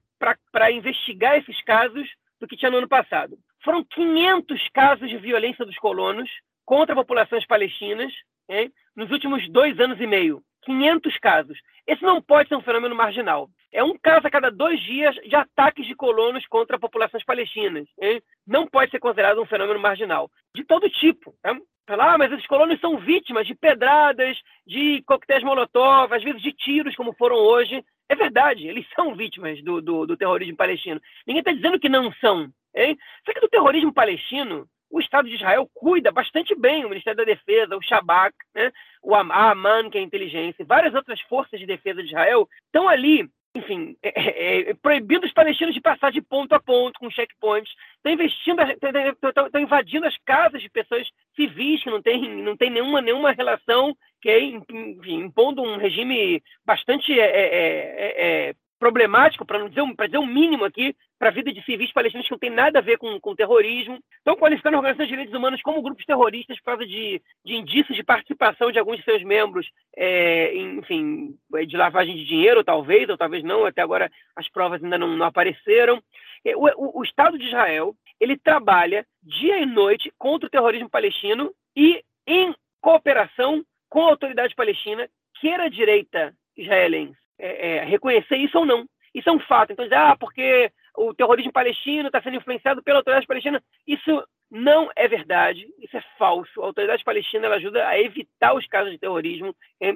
investigar 0.72 1.36
esses 1.36 1.62
casos 1.62 2.08
do 2.40 2.46
que 2.46 2.56
tinha 2.56 2.70
no 2.70 2.78
ano 2.78 2.88
passado. 2.88 3.38
Foram 3.62 3.84
500 3.84 4.68
casos 4.72 5.08
de 5.08 5.16
violência 5.16 5.64
dos 5.64 5.76
colonos 5.76 6.30
contra 6.64 6.94
populações 6.94 7.46
palestinas 7.46 8.12
okay? 8.48 8.70
nos 8.94 9.10
últimos 9.10 9.48
dois 9.48 9.78
anos 9.80 10.00
e 10.00 10.06
meio. 10.06 10.42
500 10.64 11.18
casos. 11.18 11.58
Esse 11.86 12.02
não 12.02 12.22
pode 12.22 12.48
ser 12.48 12.56
um 12.56 12.62
fenômeno 12.62 12.94
marginal. 12.94 13.48
É 13.70 13.82
um 13.82 13.98
caso 13.98 14.26
a 14.26 14.30
cada 14.30 14.50
dois 14.50 14.80
dias 14.80 15.14
de 15.16 15.34
ataques 15.34 15.86
de 15.86 15.94
colonos 15.94 16.46
contra 16.46 16.78
populações 16.78 17.24
palestinas. 17.24 17.86
Hein? 18.00 18.22
Não 18.46 18.66
pode 18.66 18.90
ser 18.90 18.98
considerado 18.98 19.42
um 19.42 19.46
fenômeno 19.46 19.78
marginal. 19.78 20.30
De 20.54 20.64
todo 20.64 20.88
tipo. 20.88 21.34
Né? 21.44 21.58
Ah, 21.86 22.16
mas 22.16 22.32
esses 22.32 22.46
colonos 22.46 22.80
são 22.80 22.96
vítimas 22.96 23.46
de 23.46 23.54
pedradas, 23.54 24.40
de 24.66 25.02
coquetéis 25.02 25.42
molotov, 25.42 26.14
às 26.14 26.22
vezes 26.22 26.40
de 26.40 26.52
tiros, 26.52 26.96
como 26.96 27.12
foram 27.14 27.36
hoje. 27.36 27.84
É 28.08 28.14
verdade, 28.14 28.66
eles 28.66 28.86
são 28.94 29.14
vítimas 29.14 29.62
do, 29.62 29.80
do, 29.80 30.06
do 30.06 30.16
terrorismo 30.16 30.56
palestino. 30.56 31.00
Ninguém 31.26 31.40
está 31.40 31.52
dizendo 31.52 31.80
que 31.80 31.88
não 31.88 32.12
são. 32.14 32.52
Hein? 32.74 32.98
Só 33.24 33.32
que 33.32 33.40
do 33.40 33.48
terrorismo 33.48 33.92
palestino, 33.92 34.68
o 34.90 35.00
Estado 35.00 35.28
de 35.28 35.34
Israel 35.34 35.68
cuida 35.74 36.12
bastante 36.12 36.54
bem, 36.54 36.84
o 36.84 36.88
Ministério 36.88 37.16
da 37.16 37.24
Defesa, 37.24 37.76
o 37.76 37.82
Shabak, 37.82 38.34
né? 38.54 38.70
o 39.02 39.14
Aman, 39.14 39.90
que 39.90 39.98
é 39.98 40.00
a 40.00 40.04
inteligência, 40.04 40.64
várias 40.64 40.94
outras 40.94 41.20
forças 41.22 41.58
de 41.58 41.66
defesa 41.66 42.02
de 42.02 42.08
Israel 42.08 42.48
estão 42.66 42.88
ali, 42.88 43.28
enfim, 43.56 43.96
é, 44.02 44.08
é, 44.08 44.70
é, 44.70 44.74
proibindo 44.74 45.24
os 45.24 45.32
palestinos 45.32 45.74
de 45.74 45.80
passar 45.80 46.12
de 46.12 46.20
ponto 46.20 46.54
a 46.54 46.60
ponto 46.60 46.98
com 47.00 47.10
checkpoints, 47.10 47.72
estão 47.96 48.12
investindo, 48.12 48.60
estão 48.62 49.60
invadindo 49.60 50.06
as 50.06 50.16
casas 50.18 50.60
de 50.60 50.68
pessoas 50.68 51.08
civis 51.34 51.82
que 51.82 51.90
não 51.90 52.02
têm 52.02 52.42
não 52.42 52.56
tem 52.56 52.70
nenhuma, 52.70 53.00
nenhuma 53.00 53.32
relação, 53.32 53.96
que 54.24 54.30
é, 54.30 54.42
enfim, 54.42 54.98
impondo 55.06 55.60
um 55.60 55.76
regime 55.76 56.42
bastante 56.64 57.12
é, 57.12 57.26
é, 57.26 58.48
é 58.48 58.54
problemático, 58.78 59.44
para 59.44 59.68
dizer, 59.68 59.82
dizer 59.84 60.16
o 60.16 60.26
mínimo 60.26 60.64
aqui, 60.64 60.96
para 61.18 61.28
a 61.28 61.32
vida 61.32 61.52
de 61.52 61.62
civis 61.62 61.92
palestinos 61.92 62.26
que 62.26 62.32
não 62.32 62.38
tem 62.38 62.48
nada 62.48 62.78
a 62.78 62.82
ver 62.82 62.96
com, 62.96 63.20
com 63.20 63.36
terrorismo. 63.36 63.98
Estão 64.16 64.34
qualificando 64.34 64.78
organizações 64.78 65.08
de 65.08 65.12
direitos 65.12 65.38
humanos 65.38 65.60
como 65.60 65.82
grupos 65.82 66.06
terroristas 66.06 66.56
por 66.56 66.64
causa 66.64 66.86
de, 66.86 67.20
de 67.44 67.54
indícios 67.54 67.94
de 67.94 68.02
participação 68.02 68.72
de 68.72 68.78
alguns 68.78 68.96
de 68.96 69.04
seus 69.04 69.22
membros, 69.22 69.70
é, 69.94 70.56
enfim, 70.56 71.36
de 71.68 71.76
lavagem 71.76 72.16
de 72.16 72.24
dinheiro, 72.24 72.64
talvez, 72.64 73.06
ou 73.10 73.18
talvez 73.18 73.44
não, 73.44 73.66
até 73.66 73.82
agora 73.82 74.10
as 74.34 74.48
provas 74.48 74.82
ainda 74.82 74.96
não, 74.96 75.18
não 75.18 75.26
apareceram. 75.26 76.02
É, 76.42 76.56
o, 76.56 76.64
o, 76.78 77.00
o 77.00 77.04
Estado 77.04 77.38
de 77.38 77.44
Israel, 77.44 77.94
ele 78.18 78.38
trabalha 78.38 79.06
dia 79.22 79.58
e 79.58 79.66
noite 79.66 80.10
contra 80.16 80.46
o 80.46 80.50
terrorismo 80.50 80.88
palestino 80.88 81.52
e 81.76 82.02
em 82.26 82.54
cooperação 82.80 83.62
com 83.94 84.06
a 84.06 84.10
autoridade 84.10 84.56
palestina, 84.56 85.08
queira 85.40 85.66
a 85.66 85.68
direita 85.68 86.34
israelense 86.56 87.16
é, 87.38 87.76
é, 87.76 87.84
reconhecer 87.84 88.36
isso 88.36 88.58
ou 88.58 88.66
não. 88.66 88.84
Isso 89.14 89.28
é 89.28 89.32
um 89.32 89.38
fato. 89.38 89.72
Então, 89.72 89.84
dizer, 89.84 89.94
ah, 89.94 90.16
porque 90.18 90.68
o 90.96 91.14
terrorismo 91.14 91.52
palestino 91.52 92.08
está 92.08 92.20
sendo 92.20 92.36
influenciado 92.36 92.82
pela 92.82 92.98
autoridade 92.98 93.24
palestina. 93.24 93.62
Isso 93.86 94.26
não 94.50 94.90
é 94.96 95.06
verdade, 95.06 95.64
isso 95.78 95.96
é 95.96 96.02
falso. 96.18 96.60
A 96.60 96.66
autoridade 96.66 97.04
palestina 97.04 97.46
ela 97.46 97.54
ajuda 97.54 97.86
a 97.86 97.96
evitar 98.00 98.52
os 98.54 98.66
casos 98.66 98.90
de 98.90 98.98
terrorismo. 98.98 99.54
É, 99.80 99.94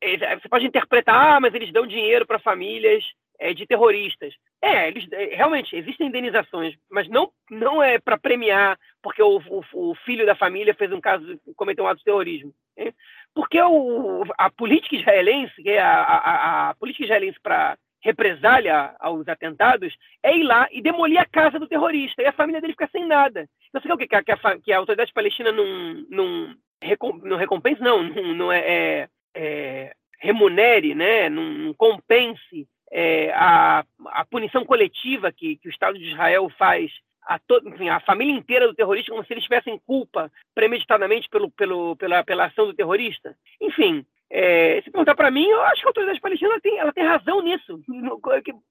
é, 0.00 0.36
você 0.36 0.48
pode 0.48 0.66
interpretar, 0.66 1.36
ah, 1.36 1.40
mas 1.40 1.52
eles 1.52 1.72
dão 1.72 1.84
dinheiro 1.84 2.24
para 2.24 2.38
famílias 2.38 3.04
é, 3.40 3.52
de 3.52 3.66
terroristas. 3.66 4.32
É, 4.62 4.86
eles, 4.86 5.10
é, 5.10 5.34
realmente 5.34 5.74
existem 5.74 6.06
indenizações, 6.06 6.76
mas 6.88 7.08
não, 7.08 7.32
não 7.50 7.82
é 7.82 7.98
para 7.98 8.18
premiar 8.18 8.78
porque 9.02 9.22
o, 9.22 9.40
o, 9.48 9.64
o, 9.72 9.94
filho 10.04 10.26
da 10.26 10.36
família 10.36 10.74
fez 10.74 10.92
um 10.92 11.00
caso, 11.00 11.40
cometeu 11.56 11.84
um 11.84 11.88
ato 11.88 11.98
de 11.98 12.04
terrorismo. 12.04 12.52
Porque 13.34 13.60
o, 13.60 14.24
a 14.36 14.50
política 14.50 14.96
israelense, 14.96 15.68
é 15.68 15.78
a, 15.78 16.02
a, 16.02 16.70
a 16.70 16.74
política 16.74 17.04
israelense 17.04 17.38
para 17.40 17.76
represália 18.02 18.94
aos 18.98 19.28
atentados 19.28 19.94
é 20.22 20.36
ir 20.36 20.42
lá 20.42 20.68
e 20.72 20.80
demolir 20.80 21.18
a 21.18 21.26
casa 21.26 21.58
do 21.58 21.68
terrorista. 21.68 22.22
E 22.22 22.26
a 22.26 22.32
família 22.32 22.60
dele 22.60 22.72
fica 22.72 22.88
sem 22.90 23.06
nada. 23.06 23.46
Não 23.72 23.80
sei 23.80 23.92
o 23.92 23.96
que, 23.96 24.06
que, 24.06 24.14
a, 24.14 24.22
que 24.58 24.72
a 24.72 24.78
autoridade 24.78 25.12
palestina 25.12 25.52
não, 25.52 25.66
não, 26.08 26.54
não 27.22 27.36
recompensa, 27.36 27.82
não, 27.82 28.02
não, 28.02 28.34
não 28.34 28.52
é, 28.52 28.58
é, 28.58 29.08
é, 29.34 29.92
remunere, 30.18 30.94
né, 30.94 31.28
não, 31.28 31.44
não 31.44 31.74
compense 31.74 32.66
é, 32.90 33.32
a, 33.32 33.84
a 34.06 34.24
punição 34.24 34.64
coletiva 34.64 35.30
que, 35.30 35.56
que 35.56 35.68
o 35.68 35.70
Estado 35.70 35.98
de 35.98 36.10
Israel 36.10 36.50
faz 36.58 36.90
a, 37.30 37.38
to, 37.38 37.62
enfim, 37.64 37.88
a 37.88 38.00
família 38.00 38.34
inteira 38.34 38.66
do 38.66 38.74
terrorista 38.74 39.12
como 39.12 39.24
se 39.24 39.32
eles 39.32 39.44
tivessem 39.44 39.80
culpa 39.86 40.32
premeditadamente 40.52 41.28
pelo, 41.28 41.48
pelo, 41.52 41.94
pela, 41.94 42.24
pela 42.24 42.46
ação 42.46 42.66
do 42.66 42.74
terrorista. 42.74 43.36
Enfim, 43.60 44.04
é, 44.28 44.82
se 44.82 44.90
perguntar 44.90 45.14
para 45.14 45.30
mim, 45.30 45.46
eu 45.46 45.62
acho 45.62 45.80
que 45.80 45.86
a 45.86 45.90
autoridade 45.90 46.20
palestina 46.20 46.60
tem, 46.60 46.78
ela 46.78 46.92
tem 46.92 47.04
razão 47.04 47.40
nisso, 47.40 47.80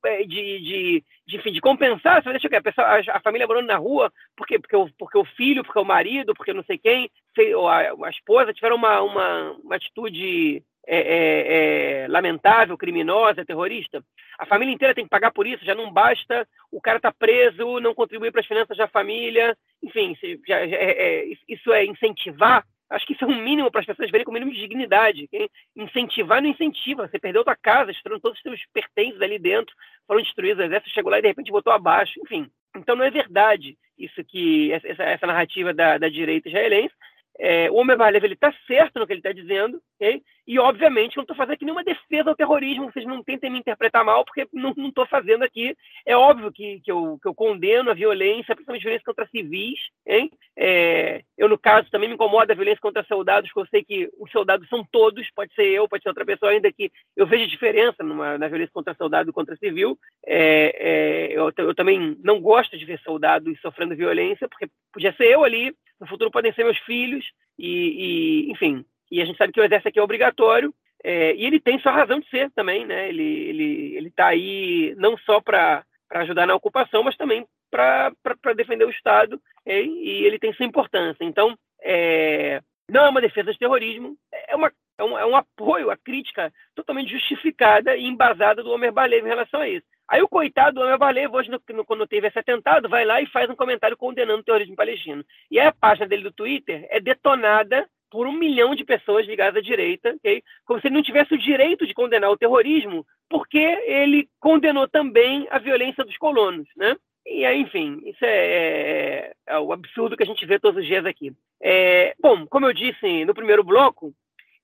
é, 0.04 0.24
de, 0.24 0.26
de, 0.28 1.04
de, 1.26 1.52
de 1.52 1.62
compensar. 1.62 2.22
Você 2.22 2.32
deixa 2.32 2.48
a, 2.48 2.62
pessoa, 2.62 2.86
a, 3.14 3.22
família 3.22 3.48
morando 3.48 3.68
na 3.68 3.78
rua, 3.78 4.12
porque, 4.36 4.60
porque, 4.60 4.76
o, 4.76 4.90
porque 4.98 5.18
o 5.18 5.24
filho, 5.24 5.64
porque 5.64 5.80
o 5.80 5.86
marido, 5.86 6.34
porque 6.34 6.52
não 6.52 6.64
sei 6.64 6.78
quem, 6.78 7.10
ou 7.56 7.66
a, 7.66 7.80
a 7.80 8.10
esposa 8.10 8.54
tiveram 8.54 8.76
uma, 8.76 9.02
uma, 9.02 9.52
uma 9.64 9.76
atitude 9.78 10.62
é, 10.92 10.98
é, 10.98 12.04
é, 12.04 12.08
lamentável, 12.08 12.78
criminosa, 12.78 13.46
terrorista. 13.46 14.04
A 14.38 14.46
família 14.46 14.74
inteira 14.74 14.96
tem 14.96 15.04
que 15.04 15.10
pagar 15.10 15.32
por 15.32 15.46
isso, 15.46 15.64
já 15.64 15.76
não 15.76 15.92
basta 15.92 16.48
o 16.72 16.82
cara 16.82 16.98
estar 16.98 17.12
tá 17.12 17.18
preso, 17.18 17.80
não 17.80 17.94
contribuir 17.94 18.32
para 18.32 18.42
as 18.42 18.48
finanças 18.48 18.78
da 18.78 18.88
família, 18.88 19.56
enfim, 19.84 20.18
já, 20.48 20.68
já, 20.68 20.76
é, 20.78 20.92
é, 20.92 21.26
isso 21.48 21.72
é 21.72 21.86
incentivar 21.86 22.66
Acho 22.90 23.06
que 23.06 23.14
isso 23.14 23.24
é 23.24 23.28
um 23.28 23.42
mínimo 23.44 23.70
para 23.70 23.82
as 23.82 23.86
pessoas 23.86 24.10
verem 24.10 24.26
com 24.26 24.32
o 24.32 24.34
mínimo 24.34 24.52
de 24.52 24.60
dignidade. 24.60 25.28
Quem 25.28 25.48
incentivar 25.76 26.42
não 26.42 26.50
incentiva. 26.50 27.08
Você 27.08 27.20
perdeu 27.20 27.44
tua 27.44 27.56
casa, 27.56 27.92
destruindo 27.92 28.20
todos 28.20 28.38
os 28.38 28.42
seus 28.42 28.60
pertences 28.74 29.22
ali 29.22 29.38
dentro, 29.38 29.76
foram 30.08 30.24
destruídos, 30.24 30.60
o 30.60 30.66
exército 30.66 30.92
chegou 30.92 31.12
lá 31.12 31.20
e 31.20 31.22
de 31.22 31.28
repente 31.28 31.52
botou 31.52 31.72
abaixo. 31.72 32.20
Enfim, 32.24 32.50
então 32.76 32.96
não 32.96 33.06
é 33.06 33.12
verdade 33.12 33.78
isso 33.96 34.24
que 34.24 34.72
essa, 34.72 35.04
essa 35.04 35.28
narrativa 35.28 35.72
da, 35.72 36.00
da 36.00 36.10
direita 36.10 36.50
israelense. 36.50 36.94
É, 37.40 37.72
o 37.72 37.76
Omer 37.76 37.98
Barlev 37.98 38.26
está 38.26 38.54
certo 38.68 39.00
no 39.00 39.08
que 39.08 39.14
ele 39.14 39.22
está 39.22 39.32
dizendo, 39.32 39.82
okay? 39.96 40.22
e 40.50 40.58
obviamente 40.58 41.16
eu 41.16 41.22
não 41.22 41.26
estou 41.26 41.36
fazendo 41.36 41.54
aqui 41.54 41.64
nenhuma 41.64 41.84
defesa 41.84 42.28
ao 42.28 42.36
terrorismo, 42.36 42.92
vocês 42.92 43.06
não 43.06 43.24
tentem 43.24 43.52
me 43.52 43.60
interpretar 43.60 44.04
mal, 44.04 44.26
porque 44.26 44.48
não 44.52 44.74
estou 44.88 45.06
fazendo 45.06 45.44
aqui. 45.44 45.78
É 46.04 46.18
óbvio 46.18 46.52
que, 46.52 46.80
que, 46.80 46.92
eu, 46.92 47.20
que 47.22 47.28
eu 47.28 47.36
condeno 47.36 47.92
a 47.92 47.94
violência, 47.94 48.56
principalmente 48.56 48.82
a 48.82 48.90
violência 48.90 49.06
contra 49.06 49.28
civis. 49.28 49.78
Hein? 50.08 50.32
É, 50.58 51.22
eu, 51.38 51.48
no 51.48 51.56
caso, 51.56 51.92
também 51.92 52.10
me 52.10 52.16
incomoda 52.16 52.52
a 52.52 52.56
violência 52.56 52.82
contra 52.82 53.04
soldados, 53.04 53.52
porque 53.52 53.60
eu 53.60 53.70
sei 53.70 53.84
que 53.84 54.10
os 54.20 54.32
soldados 54.32 54.68
são 54.70 54.84
todos, 54.92 55.30
pode 55.36 55.54
ser 55.54 55.68
eu, 55.68 55.88
pode 55.88 56.02
ser 56.02 56.10
outra 56.10 56.26
pessoa, 56.26 56.52
ainda 56.52 56.74
que 56.74 56.92
eu 57.16 57.28
vejo 57.28 57.46
diferença 57.46 58.02
numa, 58.02 58.36
na 58.40 58.48
violência 58.48 58.74
contra 58.74 58.96
soldado 58.96 59.30
e 59.30 59.34
contra 59.34 59.56
civil. 59.56 60.00
É, 60.26 61.30
é 61.30 61.32
eu, 61.32 61.54
eu 61.58 61.76
também 61.76 62.18
não 62.24 62.42
gosto 62.42 62.76
de 62.76 62.86
ver 62.86 63.00
soldados 63.02 63.56
sofrendo 63.62 63.96
violência, 63.96 64.50
porque 64.50 64.68
podia 64.92 65.14
ser 65.14 65.28
eu 65.28 65.44
ali 65.44 65.76
no 66.00 66.08
futuro 66.08 66.32
podem 66.32 66.54
ser 66.54 66.64
meus 66.64 66.78
filhos, 66.80 67.26
e, 67.58 68.48
e 68.48 68.52
enfim. 68.52 68.86
E 69.12 69.22
a 69.22 69.26
gente 69.26 69.38
sabe 69.38 69.52
que 69.52 69.60
o 69.60 69.64
exército 69.64 69.90
aqui 69.90 70.00
é 70.00 70.04
obrigatório, 70.04 70.74
é, 71.04 71.34
e 71.36 71.46
ele 71.46 71.60
tem 71.60 71.80
sua 71.80 71.92
razão 71.92 72.20
de 72.20 72.30
ser 72.30 72.52
também, 72.52 72.86
né? 72.86 73.10
Ele 73.10 73.24
ele 73.24 73.96
ele 73.98 74.08
está 74.10 74.28
aí 74.28 74.94
não 74.98 75.18
só 75.18 75.40
para 75.40 75.84
ajudar 76.12 76.46
na 76.46 76.56
ocupação, 76.56 77.04
mas 77.04 77.16
também 77.16 77.46
para 77.70 78.54
defender 78.56 78.86
o 78.86 78.90
Estado, 78.90 79.40
é, 79.66 79.82
e 79.82 80.26
ele 80.26 80.40
tem 80.40 80.54
sua 80.54 80.66
importância. 80.66 81.24
Então, 81.24 81.56
é, 81.82 82.62
não 82.90 83.06
é 83.06 83.10
uma 83.10 83.22
defesa 83.22 83.52
de 83.52 83.60
terrorismo, 83.60 84.18
é, 84.32 84.56
uma, 84.56 84.72
é, 84.98 85.04
um, 85.04 85.18
é 85.18 85.26
um 85.26 85.36
apoio 85.36 85.92
à 85.92 85.98
crítica 85.98 86.52
totalmente 86.76 87.12
justificada 87.12 87.96
e 87.96 88.06
embasada 88.06 88.64
do 88.64 88.72
Omer 88.72 88.92
Balev 88.92 89.26
em 89.26 89.30
relação 89.30 89.62
a 89.62 89.70
isso. 89.70 89.86
Aí 90.10 90.24
o 90.24 90.28
coitado 90.28 90.76
do 90.76 90.82
Omer 90.82 90.98
Balev, 90.98 91.36
hoje, 91.36 91.52
no, 91.52 91.62
no, 91.70 91.86
quando 91.86 92.08
teve 92.08 92.28
esse 92.28 92.40
atentado, 92.40 92.90
vai 92.90 93.06
lá 93.06 93.22
e 93.22 93.28
faz 93.28 93.48
um 93.48 93.56
comentário 93.56 93.96
condenando 93.96 94.40
o 94.40 94.44
terrorismo 94.44 94.76
palestino. 94.76 95.24
E 95.52 95.60
aí 95.60 95.68
a 95.68 95.72
página 95.72 96.08
dele 96.08 96.24
do 96.24 96.32
Twitter 96.32 96.88
é 96.90 97.00
detonada 97.00 97.88
por 98.10 98.26
um 98.26 98.32
milhão 98.32 98.74
de 98.74 98.84
pessoas 98.84 99.28
ligadas 99.28 99.58
à 99.58 99.62
direita, 99.62 100.16
okay? 100.16 100.42
como 100.66 100.82
se 100.82 100.88
ele 100.88 100.96
não 100.96 101.04
tivesse 101.04 101.36
o 101.36 101.38
direito 101.38 101.86
de 101.86 101.94
condenar 101.94 102.32
o 102.32 102.38
terrorismo, 102.38 103.06
porque 103.30 103.60
ele 103.60 104.28
condenou 104.40 104.88
também 104.88 105.48
a 105.52 105.60
violência 105.60 106.04
dos 106.04 106.18
colonos, 106.18 106.68
né? 106.76 106.96
E 107.24 107.46
aí, 107.46 107.62
enfim, 107.62 108.02
isso 108.06 108.26
é, 108.26 108.32
é, 108.36 109.34
é, 109.46 109.60
o 109.60 109.72
absurdo 109.72 110.18
que 110.18 110.24
a 110.24 110.26
gente 110.26 110.44
vê 110.48 110.58
todos 110.58 110.82
os 110.82 110.88
dias 110.88 111.06
aqui. 111.06 111.32
É, 111.62 112.16
bom, 112.20 112.48
como 112.48 112.66
eu 112.66 112.74
disse 112.74 113.24
no 113.26 113.36
primeiro 113.36 113.64
bloco, 113.64 114.12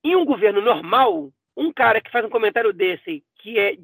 em 0.03 0.15
um 0.15 0.25
governo 0.25 0.61
normal, 0.61 1.29
um 1.55 1.71
cara 1.71 2.01
que 2.01 2.11
faz 2.11 2.25
um 2.25 2.29
comentário 2.29 2.73
desse, 2.73 3.23
que 3.45 3.59
é 3.59 3.75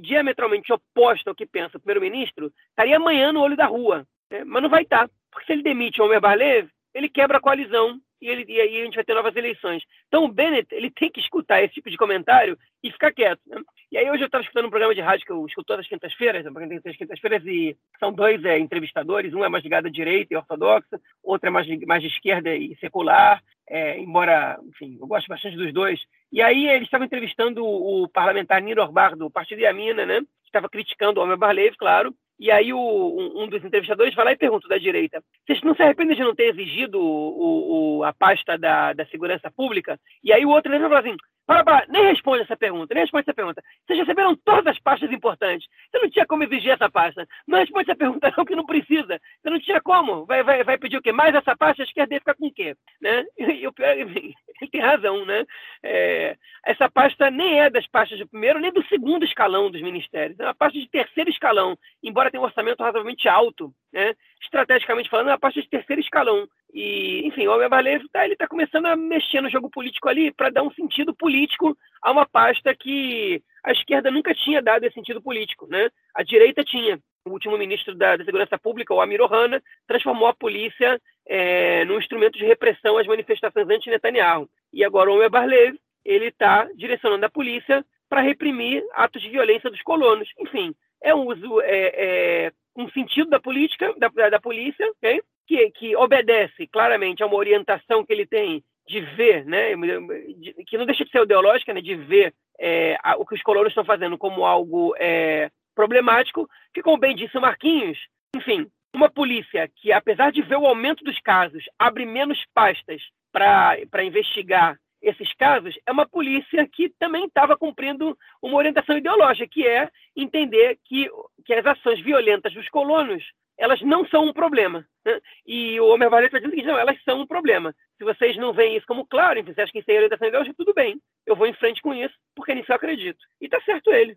diametralmente 0.00 0.72
oposto 0.72 1.28
ao 1.28 1.34
que 1.34 1.44
pensa 1.44 1.76
o 1.76 1.80
primeiro-ministro, 1.80 2.50
estaria 2.70 2.96
amanhã 2.96 3.30
no 3.30 3.42
olho 3.42 3.54
da 3.54 3.66
rua. 3.66 4.06
Né? 4.30 4.42
Mas 4.42 4.62
não 4.62 4.70
vai 4.70 4.84
estar. 4.84 5.06
Porque 5.30 5.44
se 5.44 5.52
ele 5.52 5.62
demite 5.62 6.00
o 6.00 6.06
Omer 6.06 6.18
Barlev, 6.18 6.66
ele 6.94 7.08
quebra 7.08 7.38
a 7.38 7.40
coalizão 7.40 8.00
e, 8.20 8.28
ele, 8.28 8.44
e 8.48 8.60
aí 8.60 8.80
a 8.80 8.84
gente 8.84 8.94
vai 8.94 9.04
ter 9.04 9.14
novas 9.14 9.34
eleições. 9.34 9.82
Então 10.06 10.24
o 10.24 10.32
Bennett 10.32 10.72
ele 10.72 10.90
tem 10.90 11.10
que 11.10 11.20
escutar 11.20 11.62
esse 11.62 11.74
tipo 11.74 11.90
de 11.90 11.96
comentário 11.96 12.56
e 12.82 12.90
ficar 12.90 13.12
quieto. 13.12 13.40
Né? 13.46 13.60
E 13.90 13.98
aí 13.98 14.08
hoje 14.10 14.22
eu 14.22 14.26
estava 14.26 14.42
escutando 14.42 14.66
um 14.66 14.70
programa 14.70 14.94
de 14.94 15.00
rádio 15.00 15.26
que 15.26 15.32
eu 15.32 15.44
escuto 15.44 15.66
todas 15.66 15.84
as 15.84 15.88
quintas-feiras, 15.88 16.44
tem 16.44 16.80
três 16.80 16.96
quintas-feiras, 16.96 17.44
e 17.44 17.76
são 17.98 18.12
dois 18.12 18.42
é, 18.44 18.58
entrevistadores, 18.58 19.34
um 19.34 19.44
é 19.44 19.48
mais 19.48 19.64
ligado 19.64 19.86
à 19.86 19.90
direita 19.90 20.32
e 20.32 20.36
ortodoxa, 20.36 21.00
outro 21.22 21.48
é 21.48 21.50
mais, 21.50 21.66
mais 21.86 22.02
de 22.02 22.08
esquerda 22.08 22.54
e 22.54 22.76
secular, 22.76 23.42
é, 23.68 23.98
embora, 23.98 24.58
enfim, 24.68 24.98
eu 25.00 25.06
gosto 25.06 25.28
bastante 25.28 25.56
dos 25.56 25.72
dois. 25.72 26.00
E 26.30 26.40
aí 26.40 26.68
eles 26.68 26.84
estavam 26.84 27.06
entrevistando 27.06 27.64
o, 27.64 28.08
parlamentar 28.08 28.62
Niro 28.62 28.82
Orbar, 28.82 29.16
do 29.16 29.30
Partido 29.30 29.60
Yamina, 29.60 30.06
né? 30.06 30.20
Que 30.20 30.48
estava 30.48 30.68
criticando 30.68 31.20
o 31.20 31.24
Omer 31.24 31.36
Barlev, 31.36 31.74
claro, 31.76 32.14
e 32.38 32.50
aí 32.50 32.72
o, 32.72 32.78
um, 32.78 33.42
um, 33.42 33.48
dos 33.48 33.64
entrevistadores 33.64 34.14
vai 34.14 34.24
lá 34.24 34.32
e 34.32 34.36
pergunta 34.36 34.68
da 34.68 34.78
direita: 34.78 35.22
vocês 35.46 35.60
não 35.62 35.74
se 35.74 35.82
arrependem 35.82 36.16
de 36.16 36.22
não 36.22 36.34
ter 36.34 36.48
exigido 36.48 37.00
o, 37.00 37.98
o, 37.98 38.04
a 38.04 38.12
pasta 38.12 38.58
da, 38.58 38.92
da 38.92 39.06
segurança 39.06 39.50
pública? 39.50 39.98
E 40.22 40.32
aí 40.32 40.44
o 40.44 40.50
outro 40.50 40.74
e 40.74 40.78
fala 40.78 41.00
assim: 41.00 41.16
para, 41.46 41.64
para, 41.64 41.86
nem 41.88 42.06
responde 42.06 42.42
essa 42.42 42.56
pergunta, 42.56 42.94
nem 42.94 43.02
responde 43.02 43.24
essa 43.24 43.34
pergunta. 43.34 43.62
Vocês 43.84 43.98
receberam 43.98 44.36
todas 44.36 44.66
as 44.68 44.78
pastas 44.78 45.10
importantes. 45.10 45.68
Você 45.90 45.98
não 45.98 46.10
tinha 46.10 46.26
como 46.26 46.44
exigir 46.44 46.70
essa 46.70 46.88
pasta. 46.88 47.26
Não 47.46 47.58
responde 47.58 47.90
essa 47.90 47.98
pergunta, 47.98 48.32
não, 48.36 48.44
que 48.44 48.54
não 48.54 48.64
precisa. 48.64 49.20
Você 49.40 49.50
não 49.50 49.60
tinha 49.60 49.80
como. 49.80 50.24
Vai, 50.24 50.42
vai, 50.44 50.62
vai 50.62 50.78
pedir 50.78 50.96
o 50.96 51.02
quê? 51.02 51.10
Mais 51.10 51.34
essa 51.34 51.56
pasta, 51.56 51.82
a 51.82 51.84
esquerda 51.84 52.14
fica 52.18 52.34
com 52.34 52.46
o 52.46 52.52
quê? 52.52 52.76
Né? 53.00 53.24
E 53.38 53.66
o 53.66 53.72
pior, 53.72 53.90
ele 53.98 54.34
tem 54.70 54.80
razão, 54.80 55.24
né? 55.26 55.44
É, 55.82 56.36
essa 56.64 56.88
pasta 56.88 57.30
nem 57.30 57.60
é 57.60 57.68
das 57.68 57.86
pastas 57.88 58.18
do 58.18 58.28
primeiro, 58.28 58.60
nem 58.60 58.72
do 58.72 58.84
segundo 58.86 59.24
escalão 59.24 59.70
dos 59.70 59.82
ministérios. 59.82 60.38
É 60.38 60.44
uma 60.44 60.54
pasta 60.54 60.78
de 60.78 60.88
terceiro 60.88 61.28
escalão, 61.28 61.76
embora 62.02 62.30
tenha 62.30 62.40
um 62.40 62.46
orçamento 62.46 62.80
razoavelmente 62.80 63.28
alto, 63.28 63.72
né? 63.92 64.14
Estrategicamente 64.40 65.10
falando, 65.10 65.28
é 65.28 65.32
uma 65.32 65.38
pasta 65.38 65.60
de 65.60 65.68
terceiro 65.68 66.00
escalão. 66.00 66.46
E, 66.72 67.26
enfim, 67.26 67.46
o 67.48 67.68
tá, 68.12 68.24
ele 68.24 68.34
está 68.34 68.46
começando 68.46 68.86
a 68.86 68.96
mexer 68.96 69.40
no 69.40 69.50
jogo 69.50 69.68
político 69.68 70.08
ali 70.08 70.32
para 70.32 70.50
dar 70.50 70.62
um 70.62 70.72
sentido 70.72 71.14
político 71.14 71.76
a 72.00 72.12
uma 72.12 72.26
pasta 72.26 72.74
que 72.74 73.42
a 73.64 73.72
esquerda 73.72 74.10
nunca 74.10 74.34
tinha 74.34 74.62
dado 74.62 74.84
esse 74.84 74.94
sentido 74.94 75.20
político, 75.20 75.66
né? 75.68 75.90
A 76.14 76.22
direita 76.22 76.64
tinha. 76.64 76.98
O 77.24 77.30
último 77.30 77.56
ministro 77.56 77.94
da, 77.94 78.16
da 78.16 78.24
Segurança 78.24 78.58
Pública, 78.58 78.92
o 78.92 79.00
Amir 79.00 79.20
Ohana, 79.20 79.62
transformou 79.86 80.26
a 80.26 80.34
polícia 80.34 81.00
é, 81.26 81.84
num 81.84 81.98
instrumento 81.98 82.36
de 82.36 82.44
repressão 82.44 82.98
às 82.98 83.06
manifestações 83.06 83.68
anti-Netanyahu. 83.68 84.48
E 84.72 84.84
agora 84.84 85.10
o 85.10 85.14
Omer 85.14 85.30
Barlev, 85.30 85.76
ele 86.04 86.26
está 86.26 86.68
direcionando 86.74 87.26
a 87.26 87.30
polícia 87.30 87.84
para 88.08 88.20
reprimir 88.20 88.84
atos 88.94 89.22
de 89.22 89.30
violência 89.30 89.70
dos 89.70 89.82
colonos. 89.82 90.28
Enfim, 90.38 90.74
é 91.02 91.14
um 91.14 91.26
uso, 91.26 91.60
é, 91.62 92.46
é 92.46 92.52
um 92.76 92.88
sentido 92.90 93.30
da 93.30 93.40
política, 93.40 93.94
da, 93.98 94.08
da 94.28 94.40
polícia, 94.40 94.86
okay? 94.90 95.22
que, 95.46 95.70
que 95.70 95.96
obedece 95.96 96.66
claramente 96.66 97.22
a 97.22 97.26
uma 97.26 97.36
orientação 97.36 98.04
que 98.04 98.12
ele 98.12 98.26
tem 98.26 98.62
de 98.86 99.00
ver, 99.00 99.44
né, 99.44 99.74
de, 99.76 100.54
que 100.66 100.76
não 100.76 100.86
deixa 100.86 101.04
de 101.04 101.10
ser 101.10 101.22
ideológica, 101.22 101.72
né, 101.72 101.80
de 101.80 101.94
ver 101.94 102.34
é, 102.58 102.96
a, 103.02 103.16
o 103.16 103.24
que 103.24 103.34
os 103.34 103.42
colonos 103.42 103.70
estão 103.70 103.84
fazendo 103.84 104.18
como 104.18 104.44
algo 104.44 104.94
é, 104.98 105.50
problemático, 105.74 106.48
que, 106.74 106.82
como 106.82 106.98
bem 106.98 107.14
disse 107.14 107.36
o 107.36 107.40
Marquinhos, 107.40 107.98
enfim, 108.34 108.66
uma 108.94 109.10
polícia 109.10 109.70
que, 109.76 109.92
apesar 109.92 110.32
de 110.32 110.42
ver 110.42 110.56
o 110.56 110.66
aumento 110.66 111.04
dos 111.04 111.18
casos, 111.20 111.64
abre 111.78 112.04
menos 112.04 112.44
pastas 112.52 113.02
para 113.32 114.04
investigar 114.04 114.76
esses 115.02 115.34
casos, 115.34 115.74
é 115.84 115.92
uma 115.92 116.06
polícia 116.06 116.66
que 116.66 116.88
também 116.88 117.26
estava 117.26 117.56
cumprindo 117.56 118.16
uma 118.40 118.56
orientação 118.56 118.96
ideológica, 118.96 119.48
que 119.48 119.66
é 119.66 119.90
entender 120.16 120.78
que, 120.84 121.10
que 121.44 121.52
as 121.52 121.66
ações 121.66 122.00
violentas 122.00 122.54
dos 122.54 122.68
colonos 122.68 123.22
elas 123.58 123.80
não 123.82 124.06
são 124.08 124.24
um 124.24 124.32
problema. 124.32 124.86
Né? 125.04 125.20
E 125.46 125.80
o 125.80 125.86
Homer 125.86 126.10
Valley 126.10 126.26
está 126.26 126.38
dizendo 126.38 126.54
que 126.54 126.62
não, 126.62 126.78
elas 126.78 126.96
são 127.04 127.20
um 127.20 127.26
problema. 127.26 127.74
Se 127.98 128.04
vocês 128.04 128.36
não 128.36 128.52
veem 128.52 128.76
isso 128.76 128.86
como 128.86 129.06
claro, 129.06 129.38
enfim, 129.38 129.52
você 129.52 129.62
acha 129.62 129.72
que 129.72 129.78
isso 129.78 129.90
é 129.90 129.94
orientação 129.94 130.26
ideológica, 130.26 130.56
tudo 130.56 130.74
bem. 130.74 131.00
Eu 131.26 131.36
vou 131.36 131.46
em 131.46 131.54
frente 131.54 131.82
com 131.82 131.94
isso, 131.94 132.14
porque 132.34 132.54
nisso 132.54 132.72
eu 132.72 132.76
acredito. 132.76 133.18
E 133.40 133.44
está 133.44 133.60
certo 133.60 133.92
ele. 133.92 134.16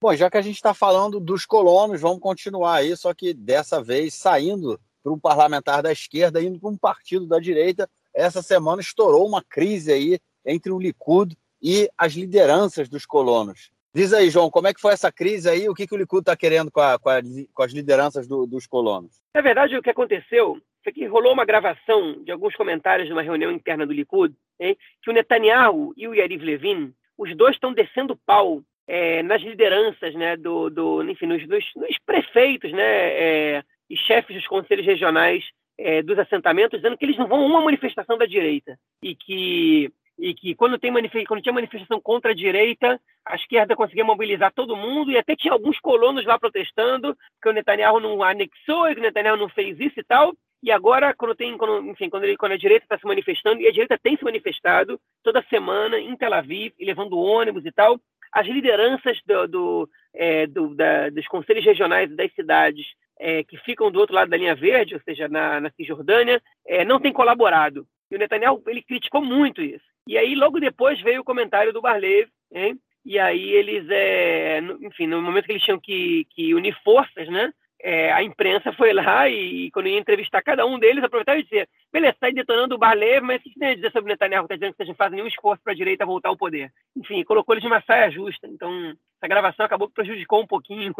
Bom, 0.00 0.14
já 0.14 0.30
que 0.30 0.36
a 0.36 0.42
gente 0.42 0.54
está 0.54 0.72
falando 0.72 1.18
dos 1.18 1.44
colonos, 1.44 2.00
vamos 2.00 2.20
continuar 2.20 2.76
aí, 2.76 2.96
só 2.96 3.12
que 3.12 3.34
dessa 3.34 3.82
vez 3.82 4.14
saindo 4.14 4.78
para 5.02 5.12
um 5.12 5.18
parlamentar 5.18 5.82
da 5.82 5.90
esquerda, 5.90 6.40
indo 6.40 6.60
para 6.60 6.70
um 6.70 6.76
partido 6.76 7.26
da 7.26 7.38
direita. 7.38 7.90
Essa 8.14 8.42
semana 8.42 8.80
estourou 8.80 9.26
uma 9.26 9.42
crise 9.42 9.92
aí 9.92 10.18
entre 10.44 10.72
o 10.72 10.78
Likud 10.78 11.36
e 11.62 11.88
as 11.96 12.12
lideranças 12.12 12.88
dos 12.88 13.04
colonos. 13.04 13.70
Diz 13.94 14.12
aí, 14.12 14.30
João, 14.30 14.50
como 14.50 14.68
é 14.68 14.74
que 14.74 14.80
foi 14.80 14.92
essa 14.92 15.10
crise 15.10 15.48
aí? 15.48 15.68
O 15.68 15.74
que, 15.74 15.86
que 15.86 15.94
o 15.94 15.98
Likud 15.98 16.20
está 16.20 16.36
querendo 16.36 16.70
com, 16.70 16.80
a, 16.80 16.98
com, 16.98 17.08
a, 17.08 17.20
com, 17.52 17.62
as 17.62 17.72
lideranças 17.72 18.28
do, 18.28 18.46
dos 18.46 18.66
colonos? 18.66 19.22
Na 19.34 19.40
verdade, 19.40 19.76
o 19.76 19.82
que 19.82 19.90
aconteceu 19.90 20.60
foi 20.84 20.92
que 20.92 21.06
rolou 21.06 21.32
uma 21.32 21.44
gravação 21.44 22.22
de 22.22 22.30
alguns 22.30 22.54
comentários 22.54 23.08
de 23.08 23.12
uma 23.12 23.22
reunião 23.22 23.50
interna 23.50 23.86
do 23.86 23.92
Likud, 23.92 24.34
hein, 24.60 24.76
que 25.02 25.10
o 25.10 25.12
Netanyahu 25.12 25.94
e 25.96 26.06
o 26.06 26.14
Yariv 26.14 26.44
Levin, 26.44 26.92
os 27.16 27.34
dois 27.36 27.56
estão 27.56 27.72
descendo 27.72 28.18
pau 28.24 28.62
é, 28.86 29.22
nas 29.22 29.42
lideranças, 29.42 30.14
né, 30.14 30.36
do, 30.36 30.70
do 30.70 31.02
enfim, 31.02 31.26
nos, 31.26 31.46
nos, 31.46 31.64
nos 31.74 31.98
prefeitos, 32.06 32.72
né, 32.72 32.84
é, 32.84 33.64
e 33.90 33.96
chefes 33.96 34.36
dos 34.36 34.46
conselhos 34.46 34.86
regionais 34.86 35.44
é, 35.78 36.02
dos 36.02 36.18
assentamentos, 36.18 36.80
dizendo 36.80 36.96
que 36.98 37.04
eles 37.04 37.16
não 37.16 37.28
vão 37.28 37.42
a 37.42 37.46
uma 37.46 37.62
manifestação 37.62 38.18
da 38.18 38.26
direita 38.26 38.78
e 39.02 39.14
que 39.14 39.92
e 40.18 40.34
que 40.34 40.52
quando, 40.56 40.76
tem 40.78 40.92
quando 41.26 41.40
tinha 41.40 41.52
manifestação 41.52 42.00
contra 42.00 42.32
a 42.32 42.34
direita, 42.34 43.00
a 43.24 43.36
esquerda 43.36 43.76
conseguia 43.76 44.04
mobilizar 44.04 44.52
todo 44.52 44.74
mundo 44.74 45.12
e 45.12 45.16
até 45.16 45.36
tinha 45.36 45.52
alguns 45.52 45.78
colonos 45.78 46.24
lá 46.24 46.36
protestando 46.36 47.16
que 47.40 47.48
o 47.48 47.52
Netanyahu 47.52 48.00
não 48.00 48.20
anexou, 48.22 48.86
que 48.86 48.98
o 48.98 49.02
Netanyahu 49.02 49.36
não 49.36 49.48
fez 49.48 49.78
isso 49.78 50.00
e 50.00 50.02
tal. 50.02 50.34
E 50.60 50.72
agora, 50.72 51.14
quando 51.14 51.36
tem, 51.36 51.56
quando, 51.56 51.88
enfim, 51.88 52.10
quando, 52.10 52.24
ele, 52.24 52.36
quando 52.36 52.52
a 52.52 52.58
direita 52.58 52.84
está 52.84 52.98
se 52.98 53.06
manifestando, 53.06 53.60
e 53.60 53.68
a 53.68 53.70
direita 53.70 53.96
tem 53.96 54.16
se 54.16 54.24
manifestado 54.24 55.00
toda 55.22 55.44
semana 55.48 56.00
em 56.00 56.16
Tel 56.16 56.34
Aviv, 56.34 56.72
e 56.76 56.84
levando 56.84 57.16
ônibus 57.16 57.64
e 57.64 57.70
tal, 57.70 58.00
as 58.32 58.44
lideranças 58.44 59.20
do, 59.24 59.46
do, 59.46 59.90
é, 60.12 60.48
do 60.48 60.74
da, 60.74 61.10
dos 61.10 61.28
conselhos 61.28 61.64
regionais 61.64 62.14
das 62.16 62.32
cidades 62.34 62.86
é, 63.18 63.42
que 63.44 63.56
ficam 63.58 63.90
do 63.90 63.98
outro 63.98 64.14
lado 64.14 64.30
da 64.30 64.36
linha 64.36 64.54
verde, 64.54 64.94
ou 64.94 65.00
seja, 65.00 65.28
na, 65.28 65.60
na 65.60 65.70
Cisjordânia, 65.70 66.40
é, 66.66 66.84
não 66.84 67.00
têm 67.00 67.12
colaborado. 67.12 67.86
E 68.10 68.16
o 68.16 68.18
Netanyahu 68.18 68.62
ele 68.66 68.82
criticou 68.82 69.22
muito 69.22 69.60
isso. 69.60 69.84
E 70.06 70.16
aí, 70.16 70.34
logo 70.34 70.58
depois, 70.58 71.00
veio 71.00 71.20
o 71.20 71.24
comentário 71.24 71.72
do 71.72 71.82
Barlev, 71.82 72.28
hein? 72.52 72.78
e 73.04 73.18
aí 73.18 73.50
eles, 73.54 73.88
é, 73.88 74.60
enfim, 74.82 75.06
no 75.06 75.22
momento 75.22 75.46
que 75.46 75.52
eles 75.52 75.62
tinham 75.62 75.80
que, 75.80 76.26
que 76.30 76.54
unir 76.54 76.76
forças, 76.84 77.28
né? 77.28 77.52
É, 77.80 78.12
a 78.12 78.22
imprensa 78.24 78.72
foi 78.72 78.92
lá 78.92 79.28
e, 79.28 79.70
quando 79.70 79.88
ia 79.88 79.98
entrevistar 79.98 80.42
cada 80.42 80.66
um 80.66 80.78
deles, 80.78 81.04
aproveitava 81.04 81.38
e 81.38 81.44
dizia: 81.44 81.68
beleza, 81.92 82.14
está 82.14 82.28
detonando 82.30 82.74
o 82.74 82.78
Barlev, 82.78 83.22
mas 83.22 83.40
o 83.40 83.44
que 83.44 83.50
você 83.50 83.58
tem 83.60 83.68
a 83.68 83.74
dizer 83.74 83.92
sobre 83.92 84.10
o 84.10 84.12
Netanyahu? 84.12 84.44
Está 84.44 84.56
dizendo 84.56 84.72
que 84.72 84.76
vocês 84.78 84.88
não 84.88 84.96
fazem 84.96 85.16
nenhum 85.16 85.28
esforço 85.28 85.62
para 85.62 85.72
a 85.72 85.76
direita 85.76 86.04
voltar 86.04 86.28
ao 86.28 86.36
poder. 86.36 86.72
Enfim, 86.96 87.22
colocou 87.22 87.54
eles 87.54 87.62
de 87.62 87.68
uma 87.68 87.82
saia 87.82 88.10
justa. 88.10 88.48
Então, 88.48 88.94
essa 89.16 89.28
gravação 89.28 89.64
acabou 89.64 89.88
que 89.88 89.94
prejudicou 89.94 90.42
um 90.42 90.46
pouquinho 90.46 90.92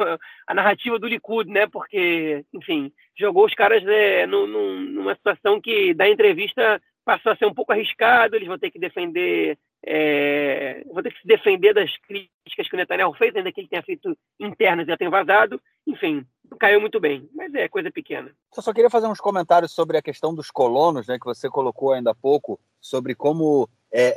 a, 0.46 0.54
narrativa 0.54 0.98
do 1.00 1.08
Likud, 1.08 1.50
né? 1.50 1.66
Porque, 1.66 2.44
enfim, 2.54 2.92
jogou 3.18 3.46
os 3.46 3.54
caras 3.54 3.84
é, 3.84 4.26
numa 4.26 5.14
situação 5.16 5.60
que, 5.60 5.92
da 5.94 6.08
entrevista, 6.08 6.80
passou 7.04 7.32
a 7.32 7.36
ser 7.36 7.46
um 7.46 7.54
pouco 7.54 7.72
arriscado, 7.72 8.36
eles 8.36 8.46
vão 8.46 8.58
ter 8.58 8.70
que 8.70 8.78
defender, 8.78 9.58
é, 9.90 10.82
vão 10.92 11.02
ter 11.02 11.12
que 11.12 11.22
se 11.22 11.26
defender 11.26 11.72
das 11.72 11.96
críticas 11.96 12.68
que 12.68 12.74
o 12.74 12.76
Netanyahu 12.76 13.14
fez, 13.14 13.34
ainda 13.34 13.50
que 13.50 13.62
ele 13.62 13.68
tenha 13.68 13.82
feito 13.82 14.14
internas 14.38 14.86
e 14.86 14.90
já 14.90 14.98
tenha 14.98 15.10
vazado. 15.10 15.58
Enfim, 15.86 16.26
caiu 16.60 16.78
muito 16.78 17.00
bem, 17.00 17.26
mas 17.34 17.54
é 17.54 17.68
coisa 17.68 17.90
pequena. 17.90 18.30
Eu 18.54 18.62
só 18.62 18.72
queria 18.74 18.90
fazer 18.90 19.06
uns 19.06 19.20
comentários 19.20 19.72
sobre 19.72 19.96
a 19.96 20.02
questão 20.02 20.34
dos 20.34 20.50
colonos, 20.50 21.06
né, 21.06 21.18
que 21.18 21.24
você 21.24 21.48
colocou 21.48 21.94
ainda 21.94 22.10
há 22.10 22.14
pouco, 22.14 22.60
sobre 22.78 23.14
como 23.14 23.66
é, 23.90 24.16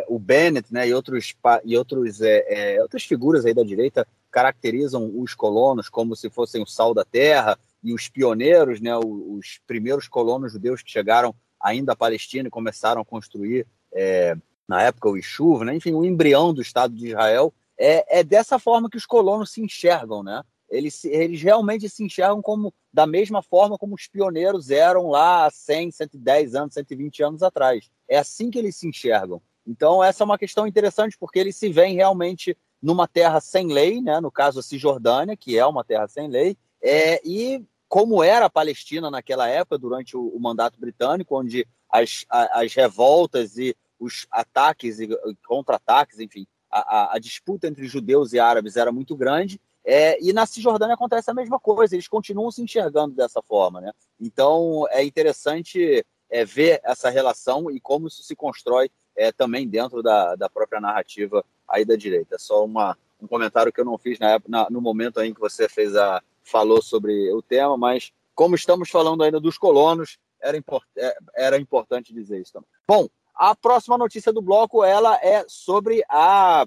é, 0.00 0.04
o 0.08 0.18
Bennett 0.18 0.72
né, 0.72 0.88
e, 0.88 0.94
outros, 0.94 1.34
e 1.62 1.76
outros, 1.76 2.22
é, 2.22 2.76
é, 2.76 2.82
outras 2.82 3.04
figuras 3.04 3.44
aí 3.44 3.52
da 3.52 3.62
direita 3.62 4.06
caracterizam 4.30 5.12
os 5.14 5.34
colonos 5.34 5.90
como 5.90 6.16
se 6.16 6.30
fossem 6.30 6.62
o 6.62 6.66
sal 6.66 6.94
da 6.94 7.04
terra 7.04 7.58
e 7.84 7.92
os 7.92 8.08
pioneiros, 8.08 8.80
né, 8.80 8.96
os 8.96 9.60
primeiros 9.66 10.08
colonos 10.08 10.52
judeus 10.52 10.82
que 10.82 10.90
chegaram 10.90 11.34
ainda 11.60 11.92
a 11.92 11.96
Palestina 11.96 12.48
e 12.48 12.50
começaram 12.50 13.02
a 13.02 13.04
construir, 13.04 13.66
é, 13.92 14.34
na 14.68 14.82
época, 14.82 15.08
o 15.08 15.16
Ishuv, 15.16 15.64
né? 15.64 15.74
enfim, 15.74 15.92
o 15.92 16.04
embrião 16.04 16.52
do 16.52 16.62
Estado 16.62 16.94
de 16.94 17.08
Israel. 17.08 17.52
É, 17.78 18.20
é 18.20 18.24
dessa 18.24 18.58
forma 18.58 18.88
que 18.88 18.96
os 18.96 19.06
colonos 19.06 19.50
se 19.50 19.60
enxergam, 19.60 20.22
né? 20.22 20.42
Eles, 20.70 21.04
eles 21.04 21.42
realmente 21.42 21.88
se 21.88 22.02
enxergam 22.02 22.40
como 22.40 22.72
da 22.90 23.06
mesma 23.06 23.42
forma 23.42 23.76
como 23.76 23.94
os 23.94 24.06
pioneiros 24.06 24.70
eram 24.70 25.08
lá 25.08 25.46
há 25.46 25.50
100, 25.50 25.90
110 25.90 26.54
anos, 26.54 26.74
120 26.74 27.22
anos 27.22 27.42
atrás. 27.42 27.90
É 28.08 28.18
assim 28.18 28.50
que 28.50 28.58
eles 28.58 28.76
se 28.76 28.88
enxergam. 28.88 29.42
Então, 29.66 30.02
essa 30.02 30.22
é 30.22 30.24
uma 30.24 30.38
questão 30.38 30.66
interessante, 30.66 31.16
porque 31.18 31.38
eles 31.38 31.56
se 31.56 31.68
veem 31.68 31.94
realmente 31.94 32.56
numa 32.80 33.06
terra 33.06 33.40
sem 33.40 33.66
lei, 33.66 34.00
né? 34.00 34.18
no 34.20 34.30
caso 34.30 34.60
a 34.60 34.62
Cisjordânia, 34.62 35.36
que 35.36 35.58
é 35.58 35.64
uma 35.64 35.84
terra 35.84 36.08
sem 36.08 36.28
lei, 36.28 36.56
é, 36.82 37.20
e 37.24 37.62
como 37.88 38.24
era 38.24 38.46
a 38.46 38.50
Palestina 38.50 39.10
naquela 39.10 39.46
época, 39.48 39.78
durante 39.78 40.16
o, 40.16 40.28
o 40.28 40.40
mandato 40.40 40.80
britânico, 40.80 41.38
onde 41.38 41.66
as, 41.88 42.24
as 42.28 42.74
revoltas 42.74 43.58
e 43.58 43.76
os 44.02 44.26
ataques 44.32 44.98
e 44.98 45.08
contra-ataques, 45.46 46.18
enfim, 46.18 46.44
a, 46.68 46.80
a, 46.80 47.16
a, 47.16 47.18
disputa 47.20 47.68
entre 47.68 47.86
judeus 47.86 48.32
e 48.32 48.40
árabes 48.40 48.76
era 48.76 48.90
muito 48.90 49.14
grande. 49.14 49.60
É, 49.84 50.20
e 50.20 50.32
na 50.32 50.44
Cisjordânia 50.44 50.94
acontece 50.94 51.30
a 51.30 51.34
mesma 51.34 51.60
coisa, 51.60 51.94
eles 51.94 52.08
continuam 52.08 52.50
se 52.50 52.62
enxergando 52.62 53.14
dessa 53.14 53.40
forma. 53.40 53.80
Né? 53.80 53.92
Então 54.20 54.86
é 54.90 55.04
interessante 55.04 56.04
é, 56.28 56.44
ver 56.44 56.80
essa 56.82 57.10
relação 57.10 57.70
e 57.70 57.78
como 57.78 58.08
isso 58.08 58.22
se 58.24 58.34
constrói 58.34 58.90
é, 59.14 59.30
também 59.30 59.68
dentro 59.68 60.02
da, 60.02 60.34
da 60.34 60.48
própria 60.48 60.80
narrativa 60.80 61.44
aí 61.68 61.84
da 61.84 61.94
direita. 61.94 62.38
Só 62.38 62.64
uma, 62.64 62.98
um 63.20 63.26
comentário 63.28 63.72
que 63.72 63.80
eu 63.80 63.84
não 63.84 63.98
fiz 63.98 64.18
na, 64.18 64.30
época, 64.30 64.50
na, 64.50 64.68
no 64.68 64.80
momento 64.80 65.20
em 65.20 65.32
que 65.32 65.40
você 65.40 65.68
fez 65.68 65.94
a, 65.94 66.20
falou 66.42 66.82
sobre 66.82 67.30
o 67.32 67.40
tema, 67.40 67.76
mas 67.76 68.12
como 68.34 68.54
estamos 68.56 68.90
falando 68.90 69.22
ainda 69.22 69.38
dos 69.38 69.58
colonos, 69.58 70.18
era, 70.40 70.56
import 70.56 70.84
é, 70.96 71.16
era 71.36 71.56
importante 71.58 72.12
dizer 72.12 72.40
isso 72.40 72.52
também. 72.52 72.68
Bom, 72.86 73.08
a 73.34 73.54
próxima 73.54 73.98
notícia 73.98 74.32
do 74.32 74.42
bloco 74.42 74.84
ela 74.84 75.16
é 75.22 75.44
sobre 75.48 76.02
a, 76.08 76.66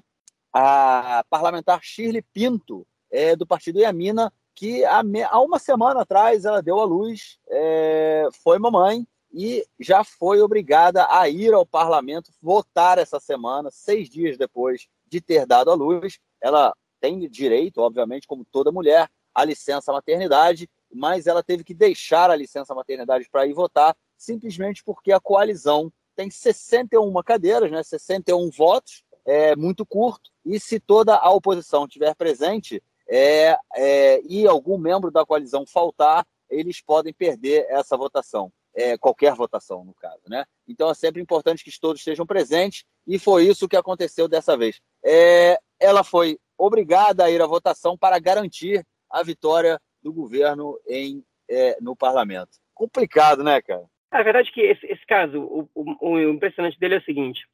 a 0.54 1.24
parlamentar 1.30 1.80
Shirley 1.82 2.24
Pinto, 2.34 2.86
é, 3.12 3.36
do 3.36 3.46
partido 3.46 3.80
Iamina, 3.80 4.32
que 4.54 4.84
há, 4.86 5.02
há, 5.30 5.40
uma 5.42 5.60
semana 5.60 6.02
atrás 6.02 6.46
ela 6.46 6.62
deu 6.62 6.80
à 6.80 6.86
luz, 6.86 7.38
é, 7.50 8.28
foi 8.44 8.58
mamãe 8.58 9.06
e 9.34 9.66
já 9.80 10.04
foi 10.04 10.42
obrigada 10.42 11.06
a 11.10 11.28
ir 11.28 11.54
ao 11.54 11.66
parlamento 11.66 12.32
votar 12.42 12.98
essa 12.98 13.20
semana, 13.20 13.70
seis 13.70 14.10
dias 14.10 14.38
depois 14.38 14.88
de 15.08 15.20
ter 15.20 15.46
dado 15.46 15.70
à 15.70 15.74
luz. 15.74 16.20
Ela 16.42 16.74
tem 17.02 17.20
direito, 17.30 17.82
obviamente, 17.82 18.28
como 18.28 18.46
toda 18.46 18.72
mulher, 18.72 19.10
a 19.34 19.44
licença 19.44 19.92
maternidade, 19.92 20.70
mas 20.92 21.28
ela 21.28 21.44
teve 21.44 21.66
que 21.66 21.74
deixar 21.74 22.32
a 22.32 22.36
licença 22.36 22.74
maternidade 22.74 23.28
para 23.30 23.46
ir 23.46 23.54
votar, 23.54 23.94
simplesmente 24.18 24.82
porque 24.84 25.12
a 25.12 25.20
coalizão 25.20 25.92
tem 26.16 26.30
61 26.30 27.14
cadeiras, 27.24 27.72
né, 27.72 27.84
61 27.84 28.50
votos, 28.50 29.04
é 29.26 29.56
muito 29.56 29.86
curto, 29.86 30.30
e 30.46 30.60
se 30.60 30.80
toda 30.80 31.16
a 31.16 31.32
oposição 31.32 31.86
estiver 31.86 32.14
presente 32.16 32.82
é, 33.08 33.58
é, 33.76 34.22
e 34.24 34.48
algum 34.48 34.78
membro 34.78 35.12
da 35.12 35.26
coalizão 35.26 35.66
faltar, 35.66 36.26
eles 36.50 36.82
podem 36.82 37.14
perder 37.14 37.66
essa 37.70 37.98
votação. 37.98 38.52
É, 38.78 38.98
qualquer 38.98 39.34
votação, 39.34 39.86
no 39.86 39.94
caso. 39.94 40.22
Né? 40.28 40.44
Então 40.68 40.90
é 40.90 40.94
sempre 40.94 41.22
importante 41.22 41.64
que 41.64 41.80
todos 41.80 42.02
estejam 42.02 42.26
presentes, 42.26 42.84
e 43.08 43.18
foi 43.18 43.48
isso 43.48 43.70
que 43.70 43.78
aconteceu 43.78 44.28
dessa 44.28 44.58
vez. 44.58 44.82
É, 45.04 45.58
ela 45.80 46.04
foi 46.04 46.38
obrigada 46.58 47.24
a 47.24 47.32
ir 47.32 47.42
à 47.42 47.48
votação 47.48 47.98
para 47.98 48.20
garantir 48.20 48.86
a 49.10 49.24
vitória 49.24 49.80
do 50.04 50.12
governo 50.12 50.78
em, 50.88 51.24
é, 51.50 51.78
no 51.80 51.96
parlamento. 51.96 52.58
Complicado, 52.74 53.44
né, 53.44 53.62
cara? 53.62 53.86
A 54.12 54.24
verdade 54.24 54.50
é 54.50 54.52
que 54.52 54.62
esse, 54.62 54.86
esse 54.86 55.06
caso, 55.06 55.40
o, 55.42 55.70
o, 55.74 56.10
o, 56.10 56.30
impressionante 56.30 56.80
dele 56.80 56.96
é 56.96 56.98
o 57.00 57.04
seguinte: 57.04 57.46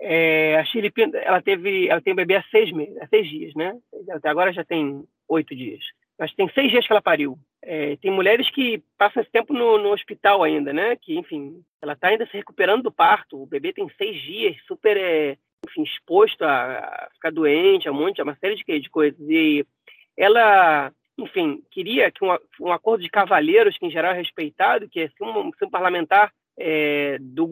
é, 0.00 0.56
a 0.56 0.64
Chile 0.64 0.92
ela 1.14 1.42
teve, 1.42 1.88
ela 1.88 2.00
tem 2.00 2.12
um 2.12 2.16
bebê 2.16 2.36
há 2.36 2.42
seis 2.50 2.70
meses, 2.72 2.96
há 3.00 3.06
seis 3.08 3.28
dias, 3.28 3.54
né? 3.54 3.76
Até 4.10 4.28
agora 4.28 4.52
já 4.52 4.64
tem 4.64 5.04
oito 5.28 5.54
dias. 5.54 5.84
Mas 6.18 6.32
tem 6.34 6.48
seis 6.50 6.70
dias 6.70 6.86
que 6.86 6.92
ela 6.92 7.02
pariu. 7.02 7.36
É, 7.62 7.96
tem 7.96 8.10
mulheres 8.10 8.48
que 8.50 8.82
passam 8.96 9.22
esse 9.22 9.32
tempo 9.32 9.52
no, 9.52 9.78
no 9.78 9.92
hospital 9.92 10.42
ainda, 10.44 10.72
né? 10.72 10.96
Que, 10.96 11.18
enfim, 11.18 11.60
ela 11.82 11.94
está 11.94 12.08
ainda 12.08 12.26
se 12.26 12.36
recuperando 12.36 12.84
do 12.84 12.92
parto. 12.92 13.42
O 13.42 13.46
bebê 13.46 13.72
tem 13.72 13.88
seis 13.96 14.20
dias, 14.22 14.56
super, 14.66 14.96
é, 14.96 15.36
enfim, 15.66 15.82
exposto 15.82 16.42
a, 16.42 16.78
a, 16.78 17.08
ficar 17.14 17.32
doente, 17.32 17.88
a 17.88 17.92
um 17.92 17.94
monte, 17.94 18.20
a 18.20 18.24
uma 18.24 18.36
série 18.36 18.54
de, 18.54 18.80
de 18.80 18.90
coisas. 18.90 19.18
E 19.28 19.66
ela 20.16 20.92
enfim, 21.18 21.62
queria 21.70 22.10
que 22.10 22.24
um, 22.24 22.36
um 22.60 22.72
acordo 22.72 23.02
de 23.02 23.08
cavalheiros, 23.08 23.78
que 23.78 23.86
em 23.86 23.90
geral 23.90 24.12
é 24.12 24.16
respeitado, 24.16 24.88
que 24.88 25.00
é 25.00 25.08
se 25.08 25.22
um, 25.22 25.52
se 25.52 25.64
um 25.64 25.70
parlamentar 25.70 26.32
é, 26.58 27.18
do 27.20 27.48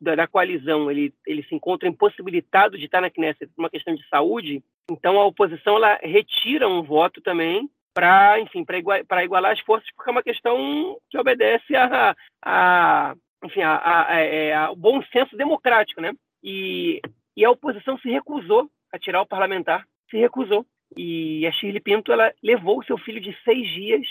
da, 0.00 0.14
da, 0.14 0.26
coalizão 0.26 0.90
ele, 0.90 1.12
ele 1.26 1.42
se 1.44 1.54
encontra 1.54 1.88
impossibilitado 1.88 2.78
de 2.78 2.84
estar 2.84 3.00
na 3.00 3.10
Knesset 3.10 3.46
por 3.48 3.62
uma 3.62 3.70
questão 3.70 3.94
de 3.94 4.06
saúde, 4.08 4.62
então 4.90 5.18
a 5.18 5.26
oposição 5.26 5.76
ela 5.76 5.98
retira 6.02 6.68
um 6.68 6.82
voto 6.82 7.20
também 7.20 7.68
para 7.92 8.38
enfim 8.40 8.64
para 8.64 9.24
igualar, 9.24 9.52
as 9.52 9.60
forças 9.60 9.88
porque 9.96 10.08
é 10.08 10.12
uma 10.12 10.22
questão 10.22 10.96
que 11.10 11.18
obedece 11.18 11.74
a, 11.74 12.14
a 12.44 13.14
enfim 13.44 13.62
a, 13.62 13.74
a, 13.74 14.12
a, 14.12 14.20
é, 14.20 14.74
bom 14.76 15.02
senso 15.12 15.36
democrático, 15.36 16.00
né? 16.00 16.12
E, 16.42 17.00
e 17.36 17.44
a 17.44 17.50
oposição 17.50 17.98
se 17.98 18.08
recusou 18.08 18.70
a 18.92 18.98
tirar 18.98 19.20
o 19.20 19.26
parlamentar, 19.26 19.84
se 20.10 20.16
recusou. 20.16 20.64
E 20.96 21.46
a 21.46 21.52
Shirley 21.52 21.80
Pinto 21.80 22.12
ela 22.12 22.32
levou 22.42 22.82
seu 22.84 22.98
filho 22.98 23.20
de 23.20 23.36
seis 23.44 23.68
dias 23.68 24.06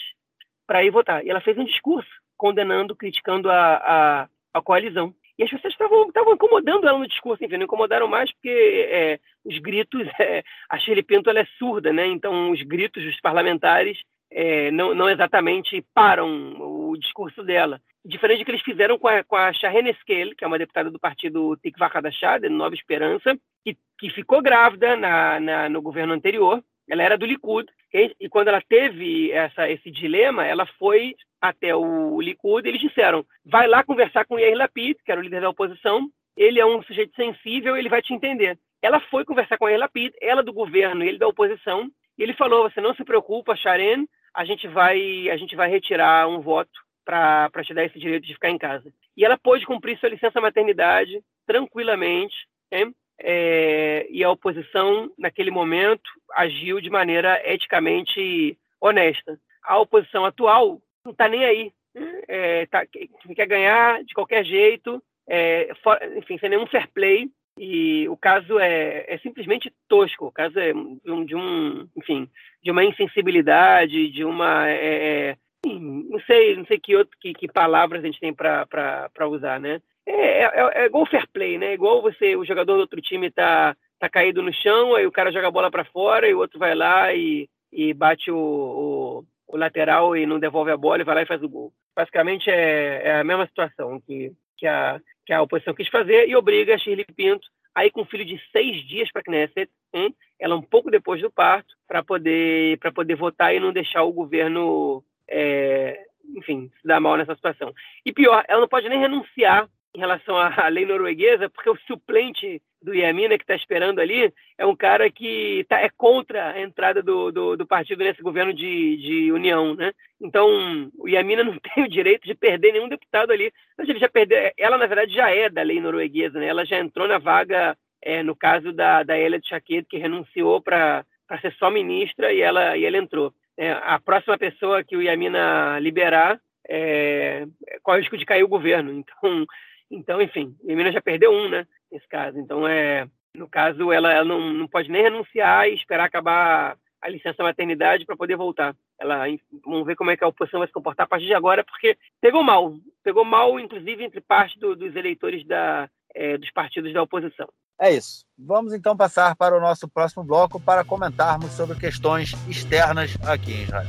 para 0.66 0.84
ir 0.84 0.92
votar. 0.92 1.26
E 1.26 1.30
ela 1.30 1.42
fez 1.42 1.58
um 1.58 1.64
discurso 1.64 2.10
condenando, 2.38 2.96
criticando 2.96 3.50
a, 3.50 3.76
a, 3.76 4.30
a 4.54 4.62
coalizão. 4.62 5.14
E 5.38 5.44
as 5.44 5.50
pessoas 5.50 5.74
estavam 5.74 6.34
incomodando 6.34 6.88
ela 6.88 6.98
no 6.98 7.08
discurso, 7.08 7.44
enfim, 7.44 7.58
não 7.58 7.66
incomodaram 7.66 8.08
mais 8.08 8.32
porque 8.32 8.50
é, 8.90 9.20
os 9.46 9.58
gritos, 9.60 10.08
é, 10.20 10.44
a 10.70 10.78
Shirley 10.80 11.04
Pinto 11.04 11.30
ela 11.30 11.40
é 11.40 11.48
surda, 11.60 11.94
né? 11.94 12.08
Então 12.08 12.52
os 12.52 12.62
gritos 12.64 13.04
dos 13.04 13.20
parlamentares 13.22 14.00
é, 14.32 14.72
não, 14.72 14.94
não, 14.94 15.10
exatamente 15.10 15.84
param 15.94 16.56
o 16.60 16.98
discurso 16.98 17.44
dela. 17.44 17.82
Diferente 18.08 18.40
do 18.40 18.46
que 18.46 18.52
eles 18.52 18.62
fizeram 18.62 18.98
com 18.98 19.10
a, 19.10 19.22
com 19.22 19.36
a 19.36 19.52
Shahen 19.52 19.90
Eskel, 19.90 20.34
que 20.34 20.46
é 20.46 20.48
uma 20.48 20.58
deputada 20.58 20.90
do 20.90 20.98
partido 20.98 21.58
Tikva 21.58 21.92
Hadashah, 21.94 22.40
Nova 22.50 22.74
Esperança, 22.74 23.38
que, 23.66 23.78
que 24.00 24.10
ficou 24.12 24.42
grávida 24.42 24.96
na, 24.96 25.42
na, 25.42 25.68
no 25.68 25.82
governo 25.82 26.14
anterior, 26.14 26.64
ela 26.90 27.04
era 27.04 27.18
do 27.18 27.26
Likud, 27.26 27.70
e, 27.94 28.16
e 28.18 28.30
quando 28.30 28.48
ela 28.48 28.62
teve 28.62 29.30
essa, 29.34 29.70
esse 29.70 29.92
dilema, 29.92 30.46
ela 30.46 30.66
foi 30.80 31.16
até 31.42 31.76
o 31.76 32.22
Likud 32.22 32.66
e 32.66 32.70
eles 32.70 32.80
disseram, 32.80 33.26
vai 33.46 33.68
lá 33.68 33.84
conversar 33.84 34.24
com 34.24 34.40
Yair 34.40 34.56
Lapid, 34.56 34.96
que 35.04 35.12
era 35.12 35.20
o 35.20 35.24
líder 35.24 35.42
da 35.42 35.50
oposição, 35.50 36.08
ele 36.38 36.62
é 36.62 36.66
um 36.66 36.82
sujeito 36.84 37.14
sensível, 37.14 37.76
ele 37.76 37.90
vai 37.90 38.02
te 38.02 38.14
entender. 38.14 38.58
Ela 38.82 39.02
foi 39.02 39.26
conversar 39.26 39.58
com 39.58 39.68
Yair 39.68 39.82
Lapid, 39.82 40.14
ela 40.22 40.42
do 40.42 40.54
governo, 40.54 41.04
ele 41.04 41.18
da 41.18 41.28
oposição, 41.28 41.90
e 42.18 42.24
ele 42.24 42.34
falou, 42.34 42.70
você 42.70 42.80
não 42.80 42.96
se 42.96 43.04
preocupa, 43.04 43.54
Sharon, 43.54 44.06
a 44.34 44.46
gente 44.46 44.66
vai, 44.66 45.30
a 45.30 45.36
gente 45.36 45.58
vai 45.58 45.70
retirar 45.70 46.30
um 46.30 46.40
voto 46.40 46.87
para 47.08 47.64
te 47.64 47.74
dar 47.74 47.86
esse 47.86 47.98
direito 47.98 48.28
de 48.28 48.34
ficar 48.34 48.50
em 48.50 48.58
casa. 48.58 48.92
E 49.16 49.24
ela 49.24 49.38
pôde 49.38 49.66
cumprir 49.66 49.98
sua 49.98 50.10
licença 50.10 50.42
maternidade 50.42 51.24
tranquilamente, 51.46 52.36
né? 52.70 52.92
é, 53.20 54.06
e 54.10 54.24
a 54.26 54.30
oposição, 54.30 55.10
naquele 55.18 55.50
momento, 55.50 56.10
agiu 56.36 56.82
de 56.82 56.90
maneira 56.90 57.42
eticamente 57.50 58.58
honesta. 58.82 59.40
A 59.64 59.80
oposição 59.80 60.26
atual 60.26 60.82
não 61.06 61.14
está 61.14 61.30
nem 61.30 61.46
aí. 61.46 61.72
Né? 61.96 62.22
É, 62.28 62.66
tá, 62.66 62.86
quer 62.86 63.48
ganhar 63.48 64.04
de 64.04 64.14
qualquer 64.14 64.44
jeito, 64.44 65.02
é, 65.28 65.74
for, 65.82 65.98
enfim, 66.18 66.38
sem 66.38 66.50
nenhum 66.50 66.68
fair 66.68 66.90
play. 66.94 67.30
E 67.58 68.08
o 68.10 68.18
caso 68.18 68.60
é, 68.60 69.06
é 69.08 69.18
simplesmente 69.20 69.74
tosco. 69.88 70.28
O 70.28 70.32
caso 70.32 70.60
é 70.60 70.74
de 70.74 71.12
um, 71.12 71.26
de 71.26 71.36
um 71.36 71.88
enfim, 71.96 72.30
de 72.62 72.70
uma 72.70 72.84
insensibilidade, 72.84 74.12
de 74.12 74.24
uma 74.24 74.70
é, 74.70 75.30
é 75.30 75.38
não 75.80 76.20
sei, 76.22 76.56
não 76.56 76.66
sei 76.66 76.80
que, 76.80 76.96
outro, 76.96 77.18
que, 77.20 77.34
que 77.34 77.48
palavras 77.48 78.04
a 78.04 78.06
gente 78.06 78.20
tem 78.20 78.34
para 78.34 79.28
usar, 79.28 79.60
né? 79.60 79.82
É, 80.06 80.44
é, 80.44 80.84
é, 80.84 80.86
igual 80.86 81.06
fair 81.06 81.28
play, 81.34 81.58
né? 81.58 81.74
Igual 81.74 82.02
você, 82.02 82.36
o 82.36 82.46
jogador 82.46 82.76
do 82.76 82.82
outro 82.82 83.02
time 83.02 83.30
tá, 83.30 83.76
tá 84.00 84.10
caído 84.10 84.42
no 84.42 84.54
chão, 84.54 84.96
aí 84.96 85.06
o 85.06 85.12
cara 85.12 85.32
joga 85.32 85.48
a 85.48 85.52
bola 85.52 85.70
para 85.70 85.84
fora 85.86 86.28
e 86.28 86.34
o 86.34 86.40
outro 86.40 86.58
vai 86.58 86.74
lá 86.74 87.14
e, 87.14 87.50
e 87.72 87.94
bate 87.94 88.32
o, 88.32 88.38
o, 88.38 89.26
o, 89.48 89.58
lateral 89.58 90.16
e 90.16 90.26
não 90.26 90.40
devolve 90.40 90.72
a 90.72 90.78
bola 90.78 91.02
e 91.02 91.04
vai 91.06 91.16
lá 91.16 91.22
e 91.24 91.28
faz 91.28 91.44
o 91.44 91.50
gol. 91.50 91.74
Basicamente 91.96 92.50
é, 92.50 93.02
é 93.04 93.20
a 93.20 93.24
mesma 93.24 93.46
situação 93.48 94.00
que, 94.00 94.32
que, 94.56 94.66
a, 94.66 95.02
que 95.26 95.34
a 95.34 95.42
oposição 95.42 95.74
quis 95.74 95.90
fazer 95.90 96.28
e 96.28 96.36
obriga 96.36 96.76
a 96.76 96.78
Shirley 96.78 97.06
Pinto 97.16 97.48
a 97.76 97.86
ir 97.86 97.92
com 97.92 98.02
um 98.02 98.06
filho 98.06 98.26
de 98.26 98.42
seis 98.52 98.88
dias 98.88 99.12
para 99.12 99.20
a 99.20 99.24
Knesset, 99.24 99.70
hein? 99.94 100.16
ela 100.40 100.56
um 100.56 100.62
pouco 100.62 100.90
depois 100.90 101.22
do 101.22 101.30
parto, 101.30 101.76
para 101.88 102.04
poder, 102.04 102.80
poder 102.94 103.16
votar 103.16 103.54
e 103.54 103.60
não 103.60 103.72
deixar 103.72 104.04
o 104.04 104.12
governo, 104.12 105.04
é, 105.30 106.06
enfim, 106.36 106.72
se 106.82 106.88
dar 106.88 107.00
mal 107.00 107.18
nessa 107.18 107.36
situação. 107.36 107.74
E 108.06 108.12
pior, 108.12 108.44
ela 108.48 108.62
não 108.62 108.68
pode 108.68 108.90
nem 108.90 109.00
renunciar 109.00 109.70
em 109.96 110.00
relação 110.00 110.38
à 110.38 110.68
lei 110.68 110.86
norueguesa, 110.86 111.50
porque 111.50 111.70
o 111.70 111.78
suplente 111.88 112.62
do 112.82 112.94
Iamina, 112.94 113.38
que 113.38 113.44
está 113.44 113.56
esperando 113.56 114.00
ali, 114.00 114.32
é 114.58 114.66
um 114.66 114.76
cara 114.76 115.10
que 115.10 115.66
tá, 115.68 115.80
é 115.82 115.90
contra 115.90 116.52
a 116.52 116.62
entrada 116.62 117.02
do, 117.02 117.32
do, 117.32 117.58
do 117.58 117.66
partido 117.66 118.04
nesse 118.04 118.22
governo 118.22 118.54
de, 118.54 118.98
de, 118.98 119.32
união, 119.32 119.74
né? 119.76 119.92
Então, 120.22 120.92
o 120.98 121.10
Iamina 121.10 121.44
não 121.44 121.58
tem 121.74 121.84
o 121.84 121.90
direito 121.90 122.26
de 122.26 122.36
perder 122.36 122.74
nenhum 122.74 122.88
deputado 122.88 123.32
ali. 123.32 123.52
Mas 123.78 123.90
ele 123.90 124.00
já 124.00 124.08
perdeu, 124.08 124.38
ela, 124.56 124.78
na 124.78 124.86
verdade, 124.86 125.14
já 125.14 125.32
é 125.32 125.50
da 125.50 125.64
lei 125.64 125.82
norueguesa, 125.82 126.40
né? 126.40 126.48
Ela 126.48 126.66
já 126.66 126.78
entrou 126.78 127.08
na 127.08 127.18
vaga, 127.18 127.76
é, 128.02 128.22
no 128.22 128.36
caso 128.36 128.72
da, 128.72 129.02
da 129.02 129.18
Elia 129.18 129.40
de 129.40 129.50
Chaquet, 129.50 129.84
que 129.90 129.98
renunciou 129.98 130.62
para 130.62 131.04
ser 131.42 131.54
só 131.54 131.72
ministra 131.72 132.32
e 132.32 132.40
ela, 132.42 132.78
e 132.78 132.86
ela 132.86 132.98
entrou. 132.98 133.34
É, 133.58 133.72
a 133.72 134.00
próxima 134.00 134.38
pessoa 134.38 134.84
que 134.84 134.96
o 134.96 135.02
Iamina 135.02 135.80
liberar 135.80 136.40
é, 136.70 137.46
corre 137.82 137.98
o 137.98 138.02
risco 138.02 138.18
de 138.18 138.26
cair 138.26 138.44
o 138.44 138.48
governo. 138.48 138.92
Então, 138.92 139.46
então, 139.90 140.22
enfim, 140.22 140.56
a 140.64 140.76
Minas 140.76 140.94
já 140.94 141.02
perdeu 141.02 141.32
um, 141.32 141.50
né? 141.50 141.66
Nesse 141.92 142.08
caso. 142.08 142.38
Então, 142.38 142.68
é, 142.68 143.08
no 143.34 143.48
caso, 143.48 143.92
ela, 143.92 144.14
ela 144.14 144.26
não, 144.26 144.54
não 144.54 144.68
pode 144.68 144.92
nem 144.92 145.02
renunciar 145.02 145.68
e 145.68 145.74
esperar 145.74 146.06
acabar 146.06 146.78
a 147.02 147.10
licença 147.10 147.44
maternidade 147.44 148.06
para 148.06 148.18
poder 148.18 148.36
voltar. 148.36 148.76
Ela, 149.00 149.26
vamos 149.64 149.86
ver 149.86 149.96
como 149.96 150.12
é 150.12 150.18
que 150.18 150.24
a 150.24 150.28
oposição 150.28 150.60
vai 150.60 150.68
se 150.68 150.74
comportar 150.74 151.06
a 151.06 151.08
partir 151.08 151.28
de 151.28 151.34
agora, 151.34 151.64
porque 151.64 151.98
pegou 152.20 152.44
mal. 152.44 152.74
Pegou 153.04 153.24
mal, 153.24 153.60
inclusive, 153.60 154.04
entre 154.04 154.20
parte 154.20 154.60
do, 154.60 154.76
dos 154.76 154.96
eleitores 154.96 155.46
da, 155.46 155.90
é, 156.14 156.38
dos 156.38 156.52
partidos 156.52 156.92
da 156.92 157.02
oposição. 157.02 157.48
É 157.80 157.94
isso. 157.94 158.26
Vamos 158.38 158.74
então 158.74 158.98
passar 158.98 159.36
para 159.36 159.56
o 159.56 159.62
nosso 159.62 159.88
próximo 159.88 160.24
bloco 160.24 160.60
para 160.60 160.84
comentarmos 160.84 161.52
sobre 161.52 161.78
questões 161.80 162.34
externas 162.48 163.16
aqui 163.24 163.54
em 163.54 163.64
Israel. 163.64 163.88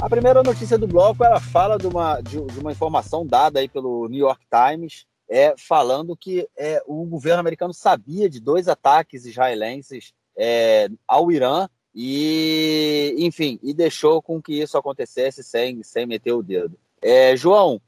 A 0.00 0.08
primeira 0.08 0.42
notícia 0.42 0.76
do 0.76 0.88
bloco 0.88 1.22
ela 1.22 1.38
fala 1.38 1.78
de 1.78 1.86
uma, 1.86 2.20
de, 2.20 2.38
uma 2.58 2.72
informação 2.72 3.26
dada 3.26 3.60
aí 3.60 3.68
pelo 3.68 4.08
New 4.08 4.18
York 4.18 4.42
Times, 4.50 5.06
é, 5.28 5.54
falando 5.56 6.16
que 6.16 6.48
é, 6.56 6.82
o 6.86 7.04
governo 7.04 7.40
americano 7.40 7.72
sabia 7.72 8.28
de 8.28 8.40
dois 8.40 8.68
ataques 8.68 9.26
israelenses 9.26 10.12
é, 10.36 10.88
ao 11.06 11.30
Irã 11.30 11.68
e, 11.94 13.14
enfim, 13.18 13.60
e 13.62 13.72
deixou 13.72 14.20
com 14.22 14.42
que 14.42 14.60
isso 14.60 14.76
acontecesse 14.76 15.44
sem, 15.44 15.82
sem 15.82 16.06
meter 16.06 16.32
o 16.32 16.42
dedo. 16.42 16.76
É, 17.00 17.36
João, 17.36 17.80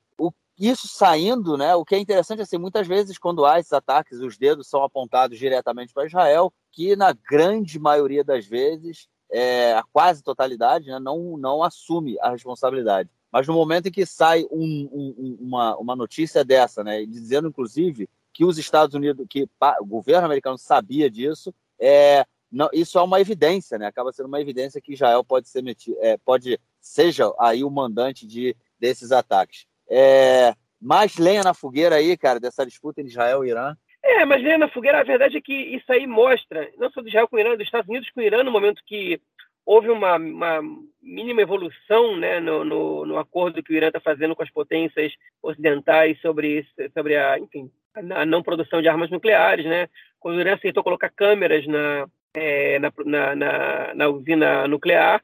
isso 0.58 0.86
saindo, 0.86 1.56
né? 1.56 1.74
O 1.74 1.84
que 1.84 1.94
é 1.94 1.98
interessante 1.98 2.42
assim, 2.42 2.58
muitas 2.58 2.86
vezes 2.86 3.18
quando 3.18 3.44
há 3.44 3.58
esses 3.58 3.72
ataques, 3.72 4.20
os 4.20 4.38
dedos 4.38 4.68
são 4.68 4.82
apontados 4.82 5.38
diretamente 5.38 5.92
para 5.92 6.06
Israel, 6.06 6.52
que 6.70 6.94
na 6.94 7.12
grande 7.12 7.78
maioria 7.78 8.22
das 8.22 8.46
vezes 8.46 9.08
é, 9.30 9.74
a 9.74 9.82
quase 9.92 10.22
totalidade, 10.22 10.86
né, 10.86 10.98
não, 11.00 11.36
não 11.36 11.62
assume 11.62 12.16
a 12.20 12.30
responsabilidade. 12.30 13.10
Mas 13.32 13.48
no 13.48 13.54
momento 13.54 13.88
em 13.88 13.92
que 13.92 14.06
sai 14.06 14.44
um, 14.50 14.88
um, 14.92 15.38
uma, 15.40 15.76
uma 15.76 15.96
notícia 15.96 16.44
dessa, 16.44 16.84
né, 16.84 17.04
dizendo 17.04 17.48
inclusive 17.48 18.08
que 18.32 18.44
os 18.44 18.58
Estados 18.58 18.94
Unidos, 18.94 19.26
que 19.28 19.48
o 19.80 19.84
governo 19.84 20.26
americano 20.26 20.56
sabia 20.56 21.10
disso, 21.10 21.52
é, 21.80 22.24
não, 22.50 22.68
isso 22.72 22.96
é 22.96 23.02
uma 23.02 23.20
evidência, 23.20 23.76
né? 23.76 23.86
Acaba 23.86 24.12
sendo 24.12 24.26
uma 24.26 24.40
evidência 24.40 24.80
que 24.80 24.92
Israel 24.92 25.24
pode 25.24 25.48
ser 25.48 25.62
metido, 25.62 25.96
é, 26.00 26.16
pode 26.16 26.60
seja 26.80 27.32
aí 27.38 27.64
o 27.64 27.70
mandante 27.70 28.26
de 28.26 28.56
desses 28.78 29.10
ataques. 29.10 29.66
É, 29.90 30.52
mais 30.80 31.16
lenha 31.16 31.42
na 31.42 31.54
fogueira 31.54 31.96
aí, 31.96 32.16
cara, 32.16 32.40
dessa 32.40 32.64
disputa 32.64 33.00
entre 33.00 33.12
Israel 33.12 33.44
e 33.44 33.48
Irã. 33.48 33.74
É, 34.02 34.24
mas 34.24 34.42
né, 34.42 34.58
na 34.58 34.68
fogueira, 34.68 35.00
a 35.00 35.04
verdade 35.04 35.38
é 35.38 35.40
que 35.40 35.54
isso 35.54 35.90
aí 35.90 36.06
mostra, 36.06 36.70
não 36.76 36.90
só 36.90 37.00
do 37.00 37.08
Israel 37.08 37.26
com 37.26 37.36
o 37.36 37.40
Irã, 37.40 37.56
dos 37.56 37.64
Estados 37.64 37.88
Unidos 37.88 38.10
com 38.10 38.20
o 38.20 38.22
Irã, 38.22 38.42
no 38.42 38.52
momento 38.52 38.82
que 38.86 39.18
houve 39.64 39.88
uma, 39.88 40.16
uma 40.16 40.60
mínima 41.02 41.40
evolução 41.40 42.16
né, 42.16 42.38
no, 42.38 42.64
no, 42.64 43.06
no, 43.06 43.18
acordo 43.18 43.62
que 43.62 43.72
o 43.72 43.76
Irã 43.76 43.88
está 43.88 44.00
fazendo 44.00 44.36
com 44.36 44.42
as 44.42 44.50
potências 44.50 45.12
ocidentais 45.42 46.20
sobre, 46.20 46.66
sobre 46.92 47.16
a, 47.16 47.38
enfim, 47.38 47.70
a 47.94 48.26
não 48.26 48.42
produção 48.42 48.82
de 48.82 48.88
armas 48.88 49.10
nucleares, 49.10 49.64
né? 49.64 49.88
Quando 50.20 50.36
o 50.36 50.40
Irã 50.40 50.54
aceitou 50.54 50.82
colocar 50.82 51.08
câmeras 51.08 51.66
na, 51.66 52.06
é, 52.34 52.78
na, 52.78 52.92
na, 53.04 53.36
na, 53.36 53.94
na, 53.94 54.08
usina 54.08 54.68
nuclear, 54.68 55.22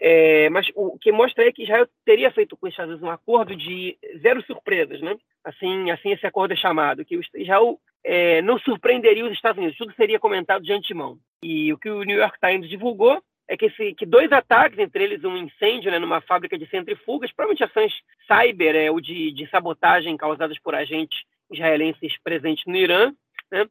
é, 0.00 0.48
mas 0.50 0.70
o 0.76 0.96
que 0.96 1.10
mostra 1.10 1.46
é 1.46 1.52
que 1.52 1.64
Israel 1.64 1.88
teria 2.04 2.30
feito 2.30 2.56
com 2.56 2.66
os 2.66 2.72
Estados 2.72 2.92
Unidos 2.92 3.08
um 3.08 3.10
acordo 3.10 3.56
de 3.56 3.98
zero 4.22 4.40
surpresas, 4.42 5.00
né? 5.00 5.16
Assim, 5.42 5.90
assim 5.90 6.12
esse 6.12 6.24
acordo 6.24 6.52
é 6.52 6.56
chamado, 6.56 7.04
que 7.04 7.18
Israel 7.34 7.80
é, 8.04 8.40
não 8.42 8.58
surpreenderia 8.60 9.24
os 9.24 9.32
Estados 9.32 9.58
Unidos, 9.58 9.76
tudo 9.76 9.92
seria 9.94 10.20
comentado 10.20 10.62
de 10.62 10.72
antemão. 10.72 11.18
E 11.42 11.72
o 11.72 11.78
que 11.78 11.90
o 11.90 12.04
New 12.04 12.16
York 12.16 12.38
Times 12.38 12.70
divulgou 12.70 13.20
é 13.48 13.56
que, 13.56 13.66
esse, 13.66 13.92
que 13.94 14.06
dois 14.06 14.30
ataques, 14.30 14.78
entre 14.78 15.02
eles 15.02 15.24
um 15.24 15.36
incêndio 15.36 15.90
né, 15.90 15.98
numa 15.98 16.20
fábrica 16.20 16.56
de 16.56 16.68
centrifugas, 16.68 17.32
provavelmente 17.32 17.64
ações 17.64 17.92
cyber 18.26 18.76
é, 18.76 18.90
ou 18.90 19.00
de, 19.00 19.32
de 19.32 19.48
sabotagem 19.48 20.16
causadas 20.16 20.58
por 20.60 20.76
agentes 20.76 21.24
israelenses 21.50 22.16
presentes 22.22 22.64
no 22.66 22.76
Irã, 22.76 23.12
né, 23.50 23.66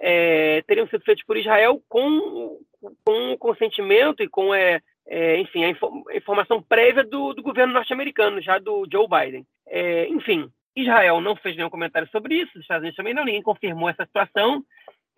é, 0.00 0.62
teriam 0.62 0.88
sido 0.88 1.04
feitos 1.04 1.24
por 1.24 1.36
Israel 1.36 1.80
com, 1.88 2.58
com 3.04 3.36
consentimento 3.38 4.22
e 4.22 4.28
com, 4.28 4.54
é, 4.54 4.80
é, 5.08 5.40
enfim, 5.40 5.64
a, 5.64 5.68
a, 5.68 6.16
informação 6.16 6.62
prévia 6.62 7.02
do, 7.02 7.32
do 7.32 7.42
governo 7.42 7.72
norte-americano, 7.72 8.42
já 8.42 8.58
do 8.58 8.86
Joe 8.90 9.06
Biden. 9.08 9.46
É, 9.66 10.06
enfim, 10.08 10.50
Israel 10.76 11.20
não 11.20 11.34
fez 11.34 11.56
nenhum 11.56 11.70
comentário 11.70 12.08
sobre 12.10 12.34
isso, 12.34 12.52
os 12.54 12.60
Estados 12.60 12.82
Unidos 12.82 12.96
também 12.96 13.14
não, 13.14 13.24
ninguém 13.24 13.42
confirmou 13.42 13.88
essa 13.88 14.04
situação. 14.04 14.62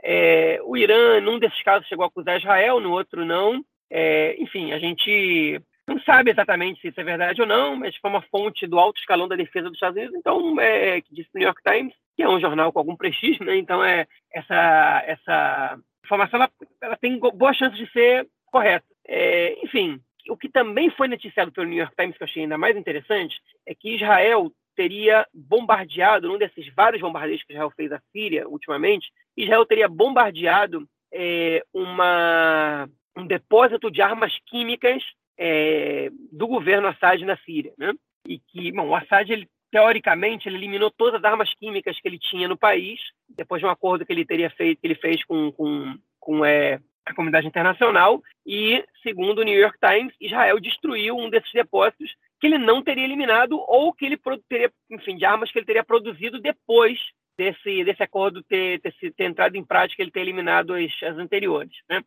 É, 0.03 0.61
o 0.63 0.77
Irã, 0.77 1.21
num 1.21 1.39
desses 1.39 1.63
casos, 1.63 1.89
chegou 1.89 2.05
a 2.05 2.09
acusar 2.09 2.39
Israel, 2.39 2.81
no 2.81 2.93
outro 2.93 3.25
não. 3.25 3.63
É, 3.91 4.41
enfim, 4.41 4.73
a 4.73 4.79
gente 4.79 5.61
não 5.87 6.01
sabe 6.03 6.31
exatamente 6.31 6.81
se 6.81 6.89
isso 6.89 7.01
é 7.01 7.05
verdade 7.05 7.41
ou 7.41 7.47
não, 7.47 7.75
mas 7.75 7.97
foi 7.97 8.09
uma 8.09 8.23
fonte 8.23 8.67
do 8.67 8.79
alto 8.79 9.01
escalão 9.01 9.27
da 9.27 9.35
defesa 9.35 9.67
dos 9.67 9.75
Estados 9.75 9.97
Unidos, 9.97 10.17
então, 10.17 10.59
é, 10.61 11.01
que 11.01 11.13
disse 11.13 11.29
o 11.35 11.39
New 11.39 11.47
York 11.47 11.61
Times, 11.63 11.93
que 12.17 12.23
é 12.23 12.29
um 12.29 12.41
jornal 12.41 12.73
com 12.73 12.79
algum 12.79 12.97
prestígio, 12.97 13.45
né? 13.45 13.57
então 13.57 13.83
é, 13.83 14.07
essa, 14.33 15.03
essa 15.05 15.79
informação 16.05 16.39
ela, 16.41 16.51
ela 16.81 16.97
tem 16.97 17.19
boa 17.19 17.53
chance 17.53 17.77
de 17.77 17.91
ser 17.91 18.27
correta. 18.47 18.87
É, 19.13 19.59
enfim, 19.65 20.01
o 20.29 20.37
que 20.37 20.49
também 20.49 20.89
foi 20.91 21.09
noticiado 21.09 21.51
pelo 21.51 21.67
New 21.67 21.79
York 21.79 21.95
Times, 21.97 22.17
que 22.17 22.23
eu 22.23 22.27
achei 22.27 22.45
ainda 22.45 22.57
mais 22.57 22.77
interessante, 22.77 23.41
é 23.67 23.75
que 23.75 23.97
Israel 23.97 24.53
teria 24.77 25.27
bombardeado, 25.35 26.29
num 26.29 26.39
desses 26.39 26.73
vários 26.75 27.03
bombardeios 27.03 27.43
que 27.43 27.53
Israel 27.53 27.73
fez 27.77 27.91
à 27.91 28.01
Síria 28.13 28.49
ultimamente, 28.49 29.11
Israel 29.37 29.67
teria 29.67 29.89
bombardeado 29.89 30.89
é, 31.13 31.61
uma, 31.75 32.89
um 33.17 33.27
depósito 33.27 33.91
de 33.91 34.01
armas 34.01 34.33
químicas 34.47 35.03
é, 35.37 36.09
do 36.31 36.47
governo 36.47 36.87
Assad 36.87 37.21
na 37.25 37.37
Síria, 37.39 37.73
né? 37.77 37.93
E 38.29 38.39
que, 38.39 38.71
bom, 38.71 38.89
o 38.89 38.95
Assad 38.95 39.29
ele 39.29 39.49
teoricamente, 39.73 40.49
ele 40.49 40.57
eliminou 40.57 40.91
todas 40.91 41.17
as 41.17 41.25
armas 41.25 41.53
químicas 41.55 41.99
que 42.01 42.07
ele 42.07 42.19
tinha 42.19 42.49
no 42.49 42.57
país, 42.57 43.01
depois 43.29 43.61
de 43.61 43.67
um 43.67 43.71
acordo 43.71 44.05
que 44.05 44.13
ele 44.13 44.25
teria 44.25 44.51
feito, 44.51 44.81
que 44.81 44.87
ele 44.87 44.97
fez 44.97 45.25
com, 45.25 45.51
com, 45.53 45.97
com 46.19 46.45
é, 46.45 46.81
a 47.13 47.15
comunidade 47.15 47.47
internacional. 47.47 48.23
E, 48.47 48.85
segundo 49.03 49.41
o 49.41 49.45
New 49.45 49.59
York 49.59 49.79
Times, 49.79 50.15
Israel 50.21 50.59
destruiu 50.61 51.17
um 51.17 51.31
desses 51.31 51.53
depósitos 51.53 52.15
que 52.41 52.47
ele 52.47 52.59
não 52.59 52.83
teria 52.83 53.05
eliminado 53.05 53.59
ou 53.59 53.93
que 53.93 54.07
ele 54.07 54.19
teria, 54.49 54.73
enfim, 54.91 55.17
de 55.17 55.25
armas 55.25 55.53
que 55.53 55.59
ele 55.59 55.67
teria 55.67 55.85
produzido 55.85 56.41
depois 56.41 56.99
desse, 57.37 57.85
desse 57.85 58.03
acordo 58.03 58.43
ter, 58.43 58.81
ter, 58.81 58.93
ter 59.13 59.25
entrado 59.25 59.57
em 59.57 59.65
prática, 59.65 60.03
ele 60.03 60.11
ter 60.11 60.21
eliminado 60.21 60.75
as, 60.75 60.91
as 61.03 61.17
anteriores. 61.19 61.77
Né? 61.89 62.03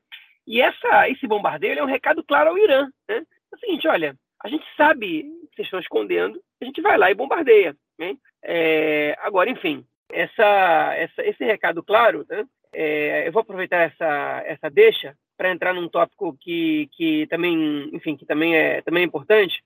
E 0.45 0.61
essa, 0.61 1.09
esse 1.09 1.27
bombardeio 1.27 1.79
é 1.79 1.83
um 1.83 1.87
recado 1.87 2.23
claro 2.23 2.49
ao 2.49 2.57
Irã. 2.57 2.87
Né? 3.07 3.17
É 3.17 3.55
o 3.55 3.59
seguinte, 3.59 3.87
olha, 3.87 4.15
a 4.43 4.49
gente 4.49 4.65
sabe 4.75 5.23
que 5.23 5.55
vocês 5.55 5.67
estão 5.67 5.79
escondendo, 5.79 6.41
a 6.61 6.65
gente 6.65 6.81
vai 6.81 6.97
lá 6.97 7.09
e 7.11 7.15
bombardeia. 7.15 7.75
Né? 7.97 8.15
É, 8.43 9.15
agora, 9.21 9.49
enfim, 9.49 9.85
essa, 10.11 10.93
essa, 10.95 11.23
esse 11.23 11.43
recado 11.43 11.81
claro, 11.81 12.25
né? 12.29 12.45
É, 12.73 13.27
eu 13.27 13.31
vou 13.31 13.41
aproveitar 13.41 13.81
essa, 13.81 14.43
essa 14.45 14.69
deixa 14.69 15.15
para 15.37 15.51
entrar 15.51 15.73
num 15.73 15.87
tópico 15.87 16.37
que, 16.39 16.89
que 16.93 17.27
também, 17.27 17.89
enfim, 17.93 18.15
que 18.15 18.25
também 18.25 18.55
é, 18.55 18.81
também 18.81 19.03
é 19.03 19.05
importante, 19.05 19.63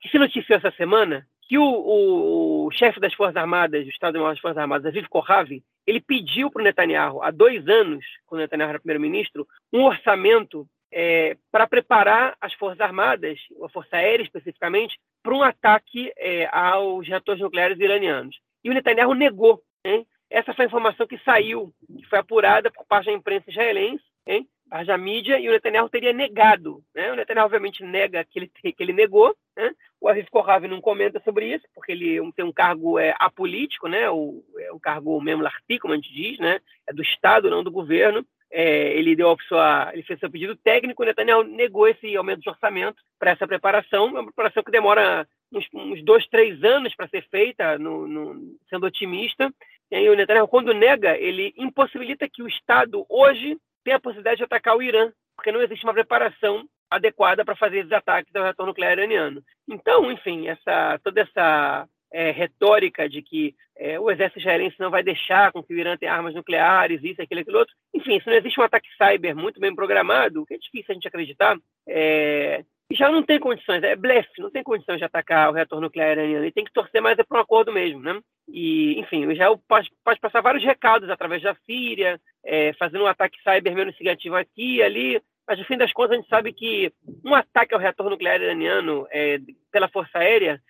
que 0.00 0.08
se 0.08 0.18
noticiou 0.18 0.58
essa 0.58 0.70
semana 0.72 1.26
que 1.48 1.58
o, 1.58 1.64
o, 1.64 2.66
o 2.66 2.70
chefe 2.70 3.00
das 3.00 3.14
Forças 3.14 3.36
Armadas, 3.36 3.84
do 3.84 3.90
Estado-Maior 3.90 4.30
das 4.30 4.40
Forças 4.40 4.58
Armadas, 4.58 4.86
Aviv 4.86 5.06
Kohavi, 5.08 5.62
ele 5.86 6.00
pediu 6.00 6.50
para 6.50 6.60
o 6.60 6.64
Netanyahu, 6.64 7.22
há 7.22 7.30
dois 7.30 7.66
anos, 7.68 8.04
quando 8.26 8.40
o 8.40 8.42
Netanyahu 8.42 8.70
era 8.70 8.80
primeiro-ministro, 8.80 9.46
um 9.72 9.84
orçamento 9.84 10.66
é, 10.92 11.36
para 11.50 11.66
preparar 11.66 12.36
as 12.40 12.54
Forças 12.54 12.80
Armadas, 12.80 13.38
a 13.62 13.68
Força 13.68 13.96
Aérea 13.96 14.22
especificamente, 14.22 14.98
para 15.22 15.34
um 15.34 15.42
ataque 15.42 16.12
é, 16.16 16.48
aos 16.52 17.06
reatores 17.06 17.42
nucleares 17.42 17.78
iranianos. 17.78 18.36
E 18.62 18.70
o 18.70 18.74
Netanyahu 18.74 19.14
negou. 19.14 19.62
Hein? 19.84 20.06
Essa 20.30 20.54
foi 20.54 20.64
a 20.64 20.68
informação 20.68 21.06
que 21.06 21.18
saiu, 21.18 21.72
que 21.98 22.06
foi 22.06 22.18
apurada 22.18 22.70
por 22.70 22.84
parte 22.86 23.06
da 23.06 23.12
imprensa 23.12 23.50
israelense, 23.50 24.04
hein? 24.26 24.48
haja 24.70 24.96
mídia, 24.98 25.38
e 25.38 25.48
o 25.48 25.52
Netanyahu 25.52 25.88
teria 25.88 26.12
negado. 26.12 26.82
Né? 26.94 27.12
O 27.12 27.16
Netanyahu, 27.16 27.46
obviamente, 27.46 27.84
nega 27.84 28.24
que 28.24 28.38
ele, 28.40 28.48
que 28.48 28.82
ele 28.82 28.92
negou. 28.92 29.36
Né? 29.56 29.70
O 30.00 30.08
Aviv 30.08 30.26
Kohavi 30.30 30.66
não 30.66 30.80
comenta 30.80 31.20
sobre 31.24 31.54
isso, 31.54 31.64
porque 31.74 31.92
ele 31.92 32.20
tem 32.32 32.44
um 32.44 32.52
cargo 32.52 32.98
é, 32.98 33.14
apolítico, 33.18 33.88
né? 33.88 34.10
o, 34.10 34.42
é 34.58 34.72
um 34.72 34.78
cargo 34.78 35.20
mesmo 35.20 35.42
larti, 35.42 35.78
como 35.78 35.94
a 35.94 35.96
gente 35.96 36.12
diz, 36.12 36.38
né? 36.38 36.60
é 36.88 36.92
do 36.92 37.02
Estado, 37.02 37.50
não 37.50 37.62
do 37.62 37.70
governo. 37.70 38.26
É, 38.50 38.96
ele 38.96 39.16
deu 39.16 39.36
sua, 39.48 39.90
ele 39.92 40.04
fez 40.04 40.18
seu 40.20 40.30
pedido 40.30 40.54
técnico, 40.54 41.02
o 41.02 41.06
Netanyahu 41.06 41.42
negou 41.42 41.88
esse 41.88 42.16
aumento 42.16 42.40
de 42.40 42.48
orçamento 42.48 43.02
para 43.18 43.32
essa 43.32 43.48
preparação, 43.48 44.06
uma 44.06 44.24
preparação 44.24 44.62
que 44.62 44.70
demora 44.70 45.26
uns, 45.52 45.66
uns 45.74 46.04
dois, 46.04 46.24
três 46.28 46.62
anos 46.62 46.94
para 46.94 47.08
ser 47.08 47.26
feita, 47.30 47.76
no, 47.78 48.06
no, 48.06 48.56
sendo 48.70 48.86
otimista. 48.86 49.52
E 49.90 49.96
aí 49.96 50.08
o 50.08 50.16
Netanyahu, 50.16 50.48
quando 50.48 50.74
nega, 50.74 51.16
ele 51.16 51.54
impossibilita 51.56 52.28
que 52.28 52.42
o 52.42 52.48
Estado 52.48 53.04
hoje 53.08 53.56
tem 53.84 53.94
a 53.94 54.00
possibilidade 54.00 54.38
de 54.38 54.44
atacar 54.44 54.76
o 54.76 54.82
Irã, 54.82 55.12
porque 55.36 55.52
não 55.52 55.62
existe 55.62 55.84
uma 55.84 55.92
preparação 55.92 56.66
adequada 56.90 57.44
para 57.44 57.56
fazer 57.56 57.78
esses 57.78 57.92
ataques 57.92 58.34
ao 58.34 58.42
reator 58.42 58.66
nuclear 58.66 58.92
iraniano. 58.92 59.42
Então, 59.68 60.10
enfim, 60.10 60.48
essa, 60.48 60.98
toda 61.02 61.20
essa 61.20 61.88
é, 62.12 62.30
retórica 62.30 63.08
de 63.08 63.20
que 63.20 63.54
é, 63.76 63.98
o 63.98 64.10
exército 64.10 64.38
israelense 64.38 64.76
não 64.78 64.90
vai 64.90 65.02
deixar 65.02 65.50
com 65.50 65.62
que 65.62 65.74
o 65.74 65.78
Irã 65.78 65.96
tenha 65.96 66.12
armas 66.12 66.34
nucleares, 66.34 67.02
isso, 67.02 67.20
aquilo, 67.20 67.40
aquilo 67.40 67.58
outro. 67.58 67.74
Enfim, 67.92 68.20
se 68.20 68.26
não 68.26 68.34
existe 68.34 68.60
um 68.60 68.62
ataque 68.62 68.88
cyber 68.96 69.34
muito 69.34 69.60
bem 69.60 69.74
programado, 69.74 70.46
que 70.46 70.54
é 70.54 70.58
difícil 70.58 70.86
a 70.90 70.94
gente 70.94 71.08
acreditar, 71.08 71.58
é, 71.88 72.64
já 72.94 73.10
não 73.10 73.22
tem 73.22 73.38
condições, 73.38 73.82
é 73.82 73.96
blefe, 73.96 74.40
não 74.40 74.50
tem 74.50 74.62
condições 74.62 74.98
de 74.98 75.04
atacar 75.04 75.50
o 75.50 75.52
reator 75.52 75.80
nuclear 75.80 76.12
iraniano. 76.12 76.44
Ele 76.44 76.52
tem 76.52 76.64
que 76.64 76.72
torcer 76.72 77.00
mais 77.00 77.18
é 77.18 77.22
para 77.22 77.38
um 77.38 77.40
acordo 77.42 77.72
mesmo, 77.72 78.00
né? 78.00 78.20
E, 78.48 78.98
enfim, 79.00 79.26
o 79.26 79.32
Israel 79.32 79.60
pode, 79.68 79.90
pode 80.04 80.20
passar 80.20 80.40
vários 80.40 80.64
recados 80.64 81.08
através 81.08 81.42
da 81.42 81.56
Síria, 81.66 82.20
é, 82.44 82.72
fazendo 82.74 83.04
um 83.04 83.08
ataque 83.08 83.38
cyber 83.42 83.74
menos 83.74 83.94
significativo 83.96 84.36
aqui 84.36 84.76
e 84.76 84.82
ali, 84.82 85.22
mas 85.46 85.58
no 85.58 85.64
fim 85.64 85.76
das 85.76 85.92
contas 85.92 86.12
a 86.12 86.16
gente 86.16 86.28
sabe 86.28 86.52
que 86.52 86.92
um 87.24 87.34
ataque 87.34 87.74
ao 87.74 87.80
reator 87.80 88.08
nuclear 88.08 88.40
iraniano 88.40 89.06
é, 89.10 89.38
pela 89.70 89.88
Força 89.88 90.18
Aérea, 90.18 90.60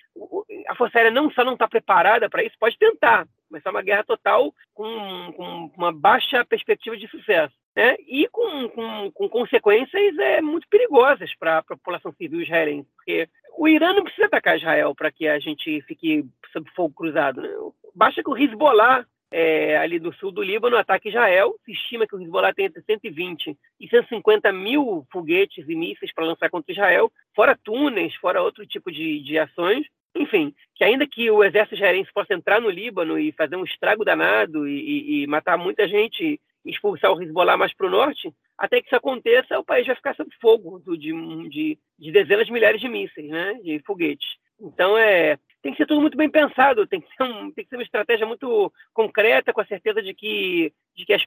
a 0.68 0.74
Força 0.74 0.98
Aérea 0.98 1.10
não 1.10 1.30
só 1.30 1.44
não 1.44 1.52
está 1.54 1.68
preparada 1.68 2.28
para 2.28 2.42
isso, 2.42 2.56
pode 2.58 2.76
tentar 2.78 3.26
começar 3.54 3.70
uma 3.70 3.82
guerra 3.82 4.02
total 4.02 4.52
com, 4.74 5.32
com 5.36 5.70
uma 5.76 5.92
baixa 5.92 6.44
perspectiva 6.44 6.96
de 6.96 7.06
sucesso. 7.08 7.54
Né? 7.76 7.96
E 8.00 8.28
com, 8.28 8.68
com, 8.68 9.10
com 9.12 9.28
consequências 9.28 10.18
é, 10.18 10.40
muito 10.40 10.66
perigosas 10.68 11.32
para 11.36 11.58
a 11.58 11.62
população 11.62 12.12
civil 12.12 12.40
israelense, 12.40 12.88
porque 12.96 13.28
o 13.56 13.68
Irã 13.68 13.92
não 13.92 14.02
precisa 14.02 14.26
atacar 14.26 14.56
Israel 14.56 14.94
para 14.94 15.12
que 15.12 15.28
a 15.28 15.38
gente 15.38 15.80
fique 15.82 16.24
sob 16.52 16.68
fogo 16.74 16.94
cruzado. 16.94 17.40
Né? 17.40 17.48
Basta 17.94 18.22
que 18.22 18.30
o 18.30 18.36
Hezbollah 18.36 19.06
é, 19.30 19.76
ali 19.78 19.98
do 19.98 20.12
sul 20.14 20.30
do 20.32 20.42
Líbano 20.42 20.76
ataque 20.76 21.08
Israel. 21.08 21.54
Se 21.64 21.72
estima 21.72 22.06
que 22.06 22.14
o 22.14 22.20
Hezbollah 22.20 22.52
tem 22.52 22.66
entre 22.66 22.82
120 22.82 23.56
e 23.80 23.88
150 23.88 24.52
mil 24.52 25.06
foguetes 25.12 25.68
e 25.68 25.74
mísseis 25.76 26.12
para 26.12 26.26
lançar 26.26 26.50
contra 26.50 26.72
Israel, 26.72 27.10
fora 27.34 27.58
túneis, 27.62 28.14
fora 28.16 28.42
outro 28.42 28.66
tipo 28.66 28.90
de, 28.90 29.20
de 29.20 29.38
ações. 29.38 29.86
Enfim, 30.14 30.54
que 30.74 30.84
ainda 30.84 31.06
que 31.06 31.30
o 31.30 31.42
exército 31.42 31.74
israelense 31.74 32.12
possa 32.12 32.34
entrar 32.34 32.60
no 32.60 32.70
Líbano 32.70 33.18
e 33.18 33.32
fazer 33.32 33.56
um 33.56 33.64
estrago 33.64 34.04
danado 34.04 34.68
e, 34.68 34.78
e, 34.78 35.22
e 35.22 35.26
matar 35.26 35.58
muita 35.58 35.88
gente 35.88 36.40
expulsar 36.64 37.12
o 37.12 37.22
Hezbollah 37.22 37.56
mais 37.56 37.74
para 37.74 37.86
o 37.86 37.90
norte, 37.90 38.32
até 38.56 38.80
que 38.80 38.86
isso 38.86 38.96
aconteça, 38.96 39.58
o 39.58 39.64
país 39.64 39.86
vai 39.86 39.96
ficar 39.96 40.14
sob 40.14 40.30
fogo 40.40 40.80
de, 40.96 41.12
de, 41.48 41.78
de 41.98 42.12
dezenas 42.12 42.46
de 42.46 42.52
milhares 42.52 42.80
de 42.80 42.88
mísseis, 42.88 43.28
né, 43.28 43.54
de 43.62 43.80
foguetes. 43.80 44.26
Então, 44.60 44.96
é, 44.96 45.36
tem 45.62 45.72
que 45.72 45.78
ser 45.78 45.86
tudo 45.86 46.00
muito 46.00 46.16
bem 46.16 46.30
pensado, 46.30 46.86
tem 46.86 47.00
que 47.00 47.16
ser, 47.16 47.22
um, 47.24 47.50
tem 47.50 47.64
que 47.64 47.70
ser 47.70 47.76
uma 47.76 47.82
estratégia 47.82 48.26
muito 48.26 48.72
concreta, 48.92 49.52
com 49.52 49.60
a 49.60 49.66
certeza 49.66 50.00
de 50.00 50.14
que, 50.14 50.72
de 50.96 51.04
que 51.04 51.12
as, 51.12 51.22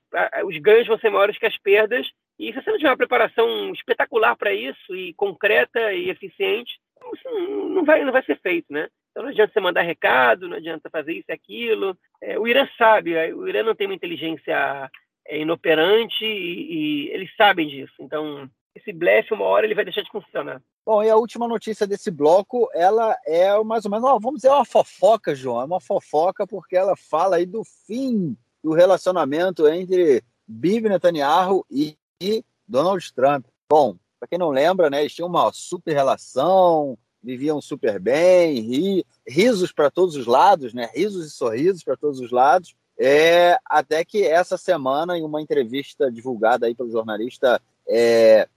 os 0.46 0.58
ganhos 0.60 0.88
vão 0.88 0.98
ser 0.98 1.10
maiores 1.10 1.38
que 1.38 1.46
as 1.46 1.58
perdas. 1.58 2.10
E 2.40 2.54
se 2.54 2.62
você 2.62 2.72
não 2.72 2.78
tiver 2.78 2.90
uma 2.90 2.98
preparação 2.98 3.72
espetacular 3.74 4.36
para 4.36 4.54
isso, 4.54 4.96
e 4.96 5.14
concreta 5.14 5.94
e 5.94 6.10
eficiente, 6.10 6.80
não 7.70 7.84
vai, 7.84 8.04
não 8.04 8.12
vai 8.12 8.24
ser 8.24 8.40
feito, 8.40 8.72
né? 8.72 8.88
Então 9.12 9.24
não 9.24 9.30
adianta 9.32 9.54
você 9.54 9.60
mandar 9.60 9.82
recado, 9.82 10.48
não 10.48 10.58
adianta 10.58 10.90
fazer 10.90 11.14
isso 11.14 11.26
e 11.30 11.34
aquilo. 11.34 11.98
É, 12.22 12.38
o 12.38 12.48
Irã 12.48 12.68
sabe, 12.78 13.16
o 13.34 13.48
Irã 13.48 13.64
não 13.64 13.76
tem 13.76 13.88
uma 13.88 13.96
inteligência 13.96 14.90
é 15.28 15.40
inoperante 15.40 16.24
e, 16.24 17.08
e, 17.08 17.10
eles 17.10 17.30
sabem 17.36 17.68
disso. 17.68 17.94
Então, 18.00 18.50
esse 18.74 18.94
blefe, 18.94 19.34
uma 19.34 19.44
hora, 19.44 19.66
ele 19.66 19.76
vai 19.76 19.84
deixar 19.84 20.02
de 20.02 20.10
funcionar. 20.10 20.62
Bom, 20.86 21.04
e 21.04 21.10
a 21.10 21.18
última 21.18 21.48
notícia 21.48 21.86
desse 21.86 22.10
bloco, 22.10 22.70
ela 22.74 23.16
é 23.26 23.62
mais 23.62 23.84
ou 23.84 23.92
menos, 23.92 24.10
vamos 24.22 24.36
dizer, 24.36 24.50
uma 24.50 24.64
fofoca, 24.64 25.36
João. 25.36 25.62
É 25.62 25.66
uma 25.66 25.82
fofoca 25.82 26.48
porque 26.48 26.78
ela 26.78 26.96
fala 26.96 27.36
aí 27.36 27.46
do 27.46 27.62
fim 27.86 28.38
do 28.64 28.72
relacionamento 28.74 29.68
entre 29.68 30.24
Bibi 30.48 30.88
Netanyahu 30.88 31.66
e 31.70 31.98
Donald 32.66 33.14
Trump. 33.14 33.46
Bom, 33.70 33.98
para 34.20 34.28
quem 34.28 34.38
não 34.38 34.50
lembra, 34.50 34.90
né, 34.90 35.02
eles 35.02 35.14
tinham 35.14 35.30
uma 35.30 35.52
super 35.54 35.94
relação, 35.94 36.98
viviam 37.22 37.62
super 37.62 38.00
bem, 38.00 38.60
ri, 38.62 39.06
risos 39.28 39.72
para 39.72 39.92
todos 39.92 40.16
os 40.16 40.26
lados, 40.26 40.74
né, 40.74 40.90
risos 40.94 41.28
e 41.28 41.32
sorrisos 41.32 41.84
para 41.84 41.98
todos 41.98 42.20
os 42.20 42.32
lados. 42.32 42.76
É, 43.00 43.58
até 43.66 44.04
que 44.04 44.24
essa 44.24 44.58
semana, 44.58 45.18
em 45.18 45.24
uma 45.24 45.42
entrevista 45.42 46.12
divulgada 46.12 46.66
aí 46.66 46.74
pelo 46.74 46.90
jornalista, 46.90 47.62
é, 47.88 48.48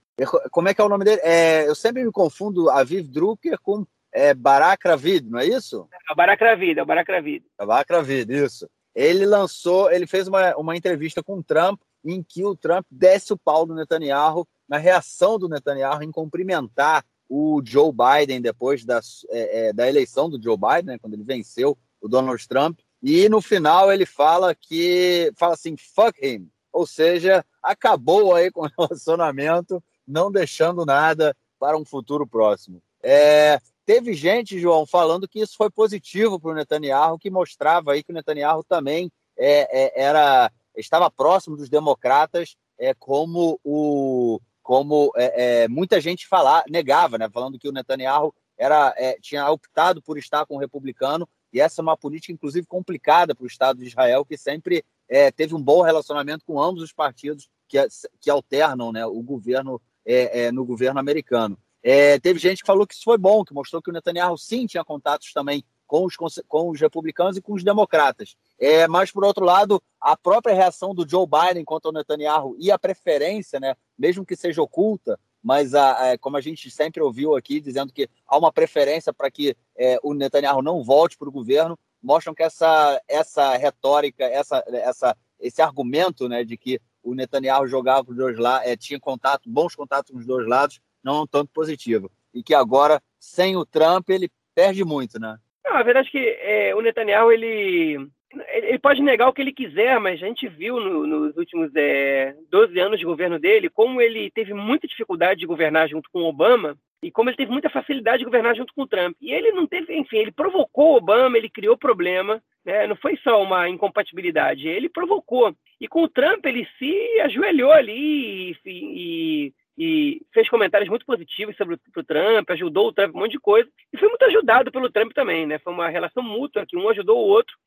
como 0.51 0.67
é 0.67 0.73
que 0.73 0.81
é 0.81 0.83
o 0.83 0.89
nome 0.89 1.05
dele? 1.05 1.21
É, 1.23 1.67
eu 1.67 1.75
sempre 1.75 2.03
me 2.03 2.11
confundo 2.11 2.69
Aviv 2.69 3.07
Drucker 3.07 3.59
com 3.61 3.85
é, 4.11 4.33
Barak 4.33 4.87
Ravid, 4.87 5.29
não 5.29 5.39
é 5.39 5.45
isso? 5.45 5.87
É 6.09 6.11
o 6.11 6.15
Barak 6.15 6.43
Ravid, 6.43 6.79
é 6.79 6.83
o 6.83 6.85
Barak 6.85 7.11
Ravid. 7.11 7.45
É 7.57 7.63
o 7.63 7.67
Barak 7.67 7.93
Ravid, 7.93 8.33
isso. 8.33 8.69
Ele 8.93 9.25
lançou, 9.25 9.91
ele 9.91 10.05
fez 10.05 10.27
uma, 10.27 10.55
uma 10.57 10.75
entrevista 10.75 11.23
com 11.23 11.37
o 11.37 11.43
Trump, 11.43 11.79
em 12.03 12.21
que 12.21 12.43
o 12.43 12.55
Trump 12.55 12.85
desce 12.89 13.31
o 13.31 13.37
pau 13.37 13.65
do 13.65 13.75
Netanyahu, 13.75 14.47
na 14.71 14.77
reação 14.77 15.37
do 15.37 15.49
Netanyahu 15.49 16.01
em 16.01 16.09
cumprimentar 16.13 17.03
o 17.27 17.61
Joe 17.61 17.91
Biden 17.91 18.39
depois 18.39 18.85
da, 18.85 19.01
é, 19.29 19.67
é, 19.67 19.73
da 19.73 19.85
eleição 19.85 20.29
do 20.29 20.41
Joe 20.41 20.55
Biden, 20.55 20.85
né, 20.85 20.97
quando 20.97 21.13
ele 21.13 21.25
venceu 21.25 21.77
o 21.99 22.07
Donald 22.07 22.47
Trump. 22.47 22.79
E 23.03 23.27
no 23.27 23.41
final 23.41 23.91
ele 23.91 24.05
fala 24.05 24.55
que 24.55 25.29
fala 25.35 25.55
assim, 25.55 25.75
fuck 25.75 26.25
him. 26.25 26.49
Ou 26.71 26.87
seja, 26.87 27.45
acabou 27.61 28.33
aí 28.33 28.49
com 28.49 28.65
o 28.65 28.69
relacionamento, 28.79 29.83
não 30.07 30.31
deixando 30.31 30.85
nada 30.85 31.35
para 31.59 31.77
um 31.77 31.83
futuro 31.83 32.25
próximo. 32.25 32.81
É, 33.03 33.59
teve 33.85 34.13
gente, 34.13 34.57
João, 34.57 34.85
falando 34.85 35.27
que 35.27 35.41
isso 35.41 35.57
foi 35.57 35.69
positivo 35.69 36.39
para 36.39 36.51
o 36.51 36.55
Netanyahu, 36.55 37.19
que 37.19 37.29
mostrava 37.29 37.91
aí 37.91 38.03
que 38.03 38.11
o 38.11 38.15
Netanyahu 38.15 38.63
também 38.63 39.11
é, 39.37 39.99
é, 39.99 40.01
era 40.01 40.49
estava 40.77 41.11
próximo 41.11 41.57
dos 41.57 41.67
democratas, 41.67 42.55
é, 42.79 42.93
como 42.93 43.59
o 43.65 44.39
como 44.71 45.11
é, 45.17 45.63
é, 45.63 45.67
muita 45.67 45.99
gente 45.99 46.25
falar, 46.25 46.63
negava, 46.69 47.17
né, 47.17 47.29
falando 47.29 47.59
que 47.59 47.67
o 47.67 47.73
Netanyahu 47.73 48.33
era, 48.57 48.95
é, 48.95 49.17
tinha 49.19 49.51
optado 49.51 50.01
por 50.01 50.17
estar 50.17 50.45
com 50.45 50.55
o 50.55 50.57
republicano 50.57 51.27
e 51.51 51.59
essa 51.59 51.81
é 51.81 51.83
uma 51.83 51.97
política, 51.97 52.31
inclusive, 52.31 52.65
complicada 52.65 53.35
para 53.35 53.43
o 53.43 53.47
Estado 53.47 53.79
de 53.79 53.87
Israel, 53.87 54.23
que 54.23 54.37
sempre 54.37 54.85
é, 55.09 55.29
teve 55.29 55.53
um 55.53 55.61
bom 55.61 55.81
relacionamento 55.81 56.45
com 56.45 56.57
ambos 56.57 56.81
os 56.81 56.93
partidos 56.93 57.49
que, 57.67 57.85
que 58.21 58.29
alternam 58.29 58.93
né, 58.93 59.05
o 59.05 59.21
governo 59.21 59.81
é, 60.05 60.43
é, 60.43 60.51
no 60.53 60.63
governo 60.63 61.01
americano. 61.01 61.59
É, 61.83 62.17
teve 62.17 62.39
gente 62.39 62.61
que 62.61 62.67
falou 62.67 62.87
que 62.87 62.93
isso 62.93 63.03
foi 63.03 63.17
bom, 63.17 63.43
que 63.43 63.53
mostrou 63.53 63.81
que 63.81 63.89
o 63.89 63.93
Netanyahu 63.93 64.37
sim 64.37 64.65
tinha 64.67 64.85
contatos 64.85 65.33
também 65.33 65.65
com 65.91 66.05
os, 66.05 66.15
com 66.47 66.69
os 66.69 66.79
republicanos 66.79 67.35
e 67.35 67.41
com 67.41 67.51
os 67.51 67.65
democratas. 67.65 68.37
É, 68.57 68.87
mas, 68.87 69.11
por 69.11 69.25
outro 69.25 69.43
lado, 69.43 69.83
a 69.99 70.15
própria 70.15 70.55
reação 70.55 70.95
do 70.95 71.05
Joe 71.05 71.27
Biden 71.27 71.65
contra 71.65 71.89
o 71.89 71.93
Netanyahu 71.93 72.55
e 72.57 72.71
a 72.71 72.79
preferência, 72.79 73.59
né, 73.59 73.75
mesmo 74.01 74.25
que 74.25 74.35
seja 74.35 74.63
oculta, 74.63 75.19
mas 75.43 75.75
a, 75.75 76.13
a, 76.13 76.17
como 76.17 76.37
a 76.37 76.41
gente 76.41 76.71
sempre 76.71 77.03
ouviu 77.03 77.35
aqui, 77.35 77.59
dizendo 77.59 77.93
que 77.93 78.09
há 78.27 78.35
uma 78.35 78.51
preferência 78.51 79.13
para 79.13 79.29
que 79.29 79.55
é, 79.77 79.99
o 80.01 80.15
Netanyahu 80.15 80.63
não 80.63 80.83
volte 80.83 81.15
para 81.15 81.29
o 81.29 81.31
governo, 81.31 81.77
mostram 82.01 82.33
que 82.33 82.41
essa, 82.41 82.99
essa 83.07 83.55
retórica, 83.57 84.25
essa, 84.25 84.63
essa, 84.67 85.15
esse 85.39 85.61
argumento 85.61 86.27
né, 86.27 86.43
de 86.43 86.57
que 86.57 86.81
o 87.03 87.13
Netanyahu 87.13 87.67
jogava 87.67 88.03
para 88.03 88.11
os 88.11 88.17
dois 88.17 88.37
lados, 88.39 88.67
é, 88.67 88.75
tinha 88.75 88.99
contato, 88.99 89.47
bons 89.47 89.75
contatos 89.75 90.11
com 90.11 90.17
os 90.17 90.25
dois 90.25 90.47
lados, 90.47 90.79
não 91.03 91.17
é 91.17 91.21
um 91.21 91.27
tanto 91.27 91.51
positivo. 91.53 92.11
E 92.33 92.41
que 92.41 92.55
agora, 92.55 92.99
sem 93.19 93.55
o 93.55 93.65
Trump, 93.65 94.09
ele 94.09 94.31
perde 94.55 94.83
muito, 94.83 95.19
né? 95.19 95.37
Não, 95.63 95.75
a 95.75 95.83
verdade 95.83 96.07
é 96.07 96.11
que 96.11 96.37
é, 96.41 96.75
o 96.75 96.81
Netanyahu, 96.81 97.31
ele, 97.31 98.09
ele 98.49 98.79
pode 98.79 99.01
negar 99.01 99.27
o 99.27 99.33
que 99.33 99.41
ele 99.41 99.51
quiser, 99.51 99.99
mas 99.99 100.21
a 100.21 100.25
gente 100.25 100.47
viu 100.47 100.79
no, 100.79 101.05
nos 101.05 101.37
últimos 101.37 101.71
é, 101.75 102.35
12 102.49 102.79
anos 102.79 102.99
de 102.99 103.05
governo 103.05 103.37
dele 103.39 103.69
como 103.69 104.01
ele 104.01 104.31
teve 104.31 104.53
muita 104.53 104.87
dificuldade 104.87 105.39
de 105.39 105.45
governar 105.45 105.89
junto 105.89 106.09
com 106.11 106.23
Obama 106.23 106.77
e 107.03 107.11
como 107.11 107.29
ele 107.29 107.37
teve 107.37 107.51
muita 107.51 107.69
facilidade 107.69 108.19
de 108.19 108.25
governar 108.25 108.55
junto 108.55 108.73
com 108.73 108.83
o 108.83 108.87
Trump. 108.87 109.15
E 109.19 109.31
ele 109.33 109.51
não 109.51 109.65
teve, 109.65 109.95
enfim, 109.95 110.17
ele 110.17 110.31
provocou 110.31 110.93
o 110.93 110.97
Obama, 110.97 111.37
ele 111.37 111.49
criou 111.49 111.75
problema, 111.75 112.41
né? 112.63 112.85
não 112.85 112.95
foi 112.95 113.17
só 113.17 113.41
uma 113.41 113.67
incompatibilidade, 113.67 114.67
ele 114.67 114.87
provocou. 114.87 115.53
E 115.79 115.87
com 115.87 116.03
o 116.03 116.09
Trump 116.09 116.45
ele 116.45 116.67
se 116.77 117.19
ajoelhou 117.21 117.71
ali 117.71 118.51
e, 118.51 118.57
e 118.65 119.53
e 119.83 120.21
fez 120.31 120.47
comentários 120.47 120.87
muito 120.87 121.07
positivos 121.07 121.57
sobre 121.57 121.73
o 121.73 122.03
Trump, 122.03 122.47
ajudou 122.51 122.89
o 122.89 122.93
Trump 122.93 123.15
um 123.15 123.19
monte 123.21 123.31
de 123.31 123.39
coisa, 123.39 123.67
e 123.91 123.97
foi 123.97 124.07
muito 124.09 124.23
ajudado 124.25 124.71
pelo 124.71 124.91
Trump 124.91 125.11
também, 125.11 125.47
né? 125.47 125.57
Foi 125.57 125.73
uma 125.73 125.89
relação 125.89 126.21
mútua, 126.21 126.67
que 126.67 126.77
um 126.77 126.87
ajudou 126.87 127.17
o 127.17 127.27
outro, 127.27 127.57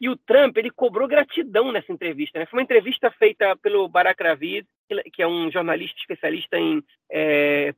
e 0.00 0.08
o 0.08 0.16
Trump, 0.16 0.56
ele 0.56 0.68
cobrou 0.68 1.06
gratidão 1.06 1.70
nessa 1.70 1.92
entrevista, 1.92 2.40
né? 2.40 2.46
Foi 2.46 2.58
uma 2.58 2.64
entrevista 2.64 3.08
feita 3.12 3.54
pelo 3.62 3.86
Barack 3.86 4.20
Ravid, 4.20 4.66
que 5.12 5.22
é 5.22 5.28
um 5.28 5.48
jornalista 5.48 5.96
especialista 6.00 6.58
em, 6.58 6.82
é, 7.08 7.72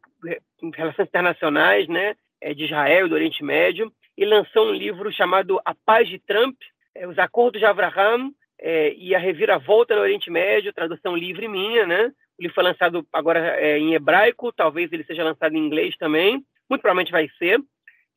em 0.63 0.71
relações 0.75 1.09
internacionais, 1.09 1.87
né? 1.87 2.15
É, 2.41 2.55
de 2.55 2.65
Israel 2.65 3.11
do 3.11 3.15
Oriente 3.15 3.45
Médio, 3.45 3.93
e 4.17 4.25
lançou 4.25 4.69
um 4.69 4.73
livro 4.73 5.13
chamado 5.13 5.61
A 5.67 5.75
Paz 5.75 6.09
de 6.09 6.19
Trump, 6.19 6.57
é, 6.95 7.07
Os 7.07 7.19
Acordos 7.19 7.61
de 7.61 7.67
Abraham, 7.67 8.33
é, 8.59 8.95
e 8.95 9.15
a 9.15 9.19
Reviravolta 9.19 9.95
no 9.95 10.01
Oriente 10.01 10.31
Médio, 10.31 10.73
tradução 10.73 11.15
livre 11.15 11.47
minha, 11.47 11.87
né? 11.87 12.11
Ele 12.39 12.49
foi 12.49 12.65
lançado 12.65 13.07
agora 13.13 13.39
é, 13.61 13.79
em 13.79 13.95
hebraico, 13.95 14.53
talvez 14.53 14.93
ele 14.93 15.05
seja 15.05 15.25
lançado 15.25 15.55
em 15.55 15.65
inglês 15.65 15.97
também, 15.97 16.45
muito 16.69 16.83
provavelmente 16.83 17.13
vai 17.13 17.29
ser. 17.39 17.61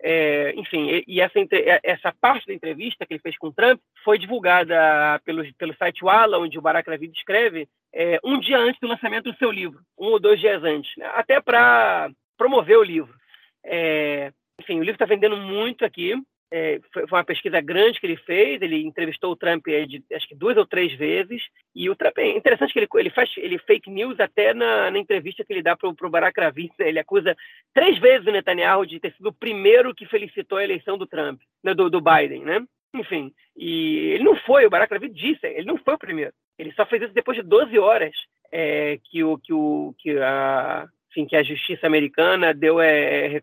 É, 0.02 0.54
enfim, 0.56 1.04
e, 1.08 1.22
essa, 1.22 1.40
é, 1.40 1.80
essa 1.84 2.14
parte 2.20 2.48
da 2.48 2.54
entrevista 2.54 3.06
que 3.06 3.14
ele 3.14 3.22
fez 3.22 3.38
com 3.38 3.48
o 3.48 3.54
Trump 3.54 3.80
foi 4.04 4.18
divulgada 4.18 5.20
pelo, 5.24 5.44
pelo 5.56 5.76
site 5.76 6.04
Walla, 6.04 6.38
onde 6.38 6.58
o 6.58 6.62
Barack 6.62 6.90
Ravid 6.90 7.14
escreve, 7.16 7.68
é, 7.94 8.20
um 8.24 8.40
dia 8.40 8.58
antes 8.58 8.80
do 8.80 8.88
lançamento 8.88 9.32
do 9.32 9.38
seu 9.38 9.52
livro, 9.52 9.80
um 9.98 10.08
ou 10.08 10.20
dois 10.20 10.40
dias 10.40 10.64
antes, 10.64 10.92
né? 10.98 11.10
até 11.16 11.40
para 11.40 12.12
promover 12.38 12.78
o 12.78 12.84
livro. 12.84 13.16
É, 13.64 14.32
enfim, 14.60 14.76
o 14.76 14.84
livro 14.84 14.96
está 14.96 15.06
vendendo 15.06 15.38
muito 15.38 15.86
aqui. 15.86 16.14
É, 16.52 16.80
foi, 16.94 17.04
uma 17.12 17.24
pesquisa 17.24 17.60
grande 17.60 18.00
que 18.00 18.06
ele 18.06 18.18
fez. 18.18 18.62
Ele 18.62 18.84
entrevistou 18.84 19.32
o 19.32 19.36
Trump 19.36 19.66
de, 19.66 20.04
acho 20.14 20.28
que 20.28 20.36
duas 20.36 20.58
ou 20.58 20.66
três 20.66 20.94
vezes. 20.94 21.44
E 21.74 21.90
o 21.90 21.96
Trump 21.96 22.18
é 22.18 22.38
interessante 22.38 22.74
que 22.74 22.80
ele, 22.80 22.88
ele 22.96 23.10
faz 23.10 23.32
ele 23.38 23.58
fake 23.60 23.90
news 23.90 24.20
até 24.20 24.54
na, 24.54 24.92
na 24.92 25.00
entrevista 25.00 25.44
que 25.44 25.54
ele 25.54 25.64
dá 25.64 25.76
para 25.76 25.90
o 25.90 26.10
Barack 26.10 26.40
Ravid. 26.40 26.72
Ele 26.80 27.00
acusa 27.00 27.36
três 27.74 27.98
vezes 28.00 28.28
o 28.28 28.32
Netanyahu 28.32 28.86
de 28.86 29.00
ter 29.00 29.14
sido 29.14 29.30
o 29.30 29.34
primeiro 29.34 29.94
que 29.94 30.06
felicitou 30.06 30.58
a 30.58 30.64
eleição 30.64 30.98
do 30.98 31.08
Trump, 31.08 31.42
né, 31.64 31.74
do, 31.74 31.90
do 31.90 32.02
Biden, 32.02 32.44
né? 32.44 32.66
Enfim, 32.94 33.34
e 33.58 34.14
ele 34.14 34.24
não 34.24 34.38
foi, 34.38 34.66
o 34.66 34.70
Barack 34.70 34.94
Ravid 34.94 35.14
disse, 35.14 35.46
ele 35.46 35.66
não 35.66 35.78
foi 35.78 35.96
o 35.96 36.00
primeiro. 36.00 36.34
Ele 36.58 36.72
só 36.74 36.86
fez 36.86 37.02
isso 37.04 37.14
depois 37.14 37.38
de 37.38 37.44
12 37.44 37.78
horas 37.78 38.16
é, 38.52 39.00
que, 39.04 39.24
o, 39.24 39.38
que, 39.38 39.52
o, 39.54 39.94
que 39.98 40.18
a, 40.18 40.88
enfim, 41.16 41.26
que 41.26 41.36
a 41.36 41.44
justiça 41.44 41.88
americana 41.88 42.54
deu 42.54 42.82
é, 42.82 43.42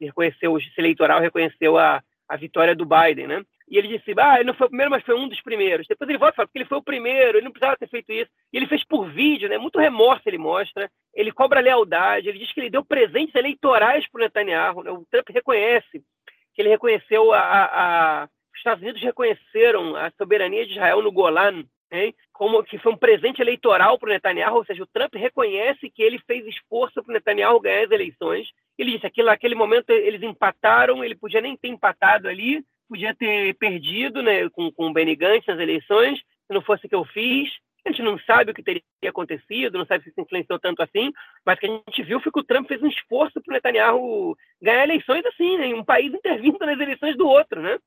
reconheceu 0.00 0.52
o 0.52 0.58
eleitoral 0.78 1.20
reconheceu 1.20 1.76
a, 1.76 2.00
a 2.28 2.36
vitória 2.36 2.74
do 2.74 2.86
Biden, 2.86 3.26
né? 3.26 3.42
E 3.68 3.76
ele 3.76 3.88
disse, 3.88 4.14
ah, 4.16 4.36
ele 4.36 4.44
não 4.44 4.54
foi 4.54 4.68
o 4.68 4.70
primeiro, 4.70 4.92
mas 4.92 5.02
foi 5.02 5.16
um 5.16 5.28
dos 5.28 5.40
primeiros. 5.40 5.88
Depois 5.88 6.08
ele 6.08 6.18
volta 6.18 6.34
e 6.34 6.36
fala, 6.36 6.46
porque 6.46 6.58
ele 6.58 6.68
foi 6.68 6.78
o 6.78 6.82
primeiro, 6.82 7.38
ele 7.38 7.44
não 7.44 7.50
precisava 7.50 7.76
ter 7.76 7.88
feito 7.88 8.12
isso. 8.12 8.30
E 8.52 8.56
ele 8.56 8.68
fez 8.68 8.84
por 8.84 9.08
vídeo, 9.10 9.48
né? 9.48 9.58
Muito 9.58 9.80
remorso 9.80 10.22
ele 10.26 10.38
mostra. 10.38 10.88
Ele 11.12 11.32
cobra 11.32 11.58
lealdade, 11.58 12.28
ele 12.28 12.38
diz 12.38 12.52
que 12.52 12.60
ele 12.60 12.70
deu 12.70 12.84
presentes 12.84 13.34
eleitorais 13.34 14.06
para 14.08 14.18
o 14.20 14.22
Netanyahu. 14.22 14.84
Né? 14.84 14.90
O 14.92 15.04
Trump 15.10 15.28
reconhece 15.30 16.00
que 16.54 16.62
ele 16.62 16.68
reconheceu 16.68 17.32
a, 17.32 17.40
a, 17.40 18.22
a... 18.22 18.24
Os 18.24 18.58
Estados 18.58 18.82
Unidos 18.82 19.02
reconheceram 19.02 19.96
a 19.96 20.12
soberania 20.12 20.64
de 20.64 20.72
Israel 20.72 21.02
no 21.02 21.10
Golan, 21.10 21.64
hein? 21.90 22.14
como 22.32 22.62
que 22.62 22.78
foi 22.78 22.92
um 22.92 22.96
presente 22.96 23.40
eleitoral 23.40 23.98
para 23.98 24.08
o 24.08 24.12
Netanyahu, 24.12 24.56
ou 24.56 24.64
seja, 24.64 24.82
o 24.82 24.86
Trump 24.86 25.14
reconhece 25.14 25.90
que 25.90 26.02
ele 26.02 26.18
fez 26.26 26.46
esforço 26.46 27.02
para 27.02 27.10
o 27.10 27.14
Netanyahu 27.14 27.60
ganhar 27.60 27.84
as 27.84 27.90
eleições. 27.90 28.48
Ele 28.78 28.92
disse 28.92 29.08
que 29.10 29.22
naquele 29.22 29.54
momento 29.54 29.90
eles 29.90 30.22
empataram, 30.22 31.02
ele 31.02 31.14
podia 31.14 31.40
nem 31.40 31.56
ter 31.56 31.68
empatado 31.68 32.28
ali, 32.28 32.62
podia 32.88 33.14
ter 33.14 33.54
perdido 33.54 34.22
né, 34.22 34.48
com, 34.50 34.70
com 34.70 34.88
o 34.88 34.92
Benny 34.92 35.16
Gantz 35.16 35.46
nas 35.46 35.58
eleições, 35.58 36.18
se 36.18 36.52
não 36.52 36.60
fosse 36.60 36.86
o 36.86 36.88
que 36.88 36.94
eu 36.94 37.04
fiz. 37.06 37.50
A 37.86 37.90
gente 37.90 38.02
não 38.02 38.18
sabe 38.18 38.50
o 38.50 38.54
que 38.54 38.64
teria 38.64 38.82
acontecido, 39.06 39.78
não 39.78 39.86
sabe 39.86 40.02
se 40.02 40.10
isso 40.10 40.20
influenciou 40.20 40.58
tanto 40.58 40.82
assim, 40.82 41.12
mas 41.44 41.58
que 41.58 41.66
a 41.66 41.70
gente 41.70 42.02
viu 42.02 42.20
foi 42.20 42.32
que 42.32 42.40
o 42.40 42.44
Trump 42.44 42.66
fez 42.66 42.82
um 42.82 42.88
esforço 42.88 43.40
para 43.40 43.52
o 43.52 43.54
Netanyahu 43.54 44.36
ganhar 44.60 44.82
eleições 44.82 45.24
assim, 45.24 45.56
né, 45.56 45.68
um 45.68 45.84
país 45.84 46.12
intervindo 46.12 46.58
nas 46.58 46.80
eleições 46.80 47.16
do 47.16 47.28
outro, 47.28 47.62
né? 47.62 47.78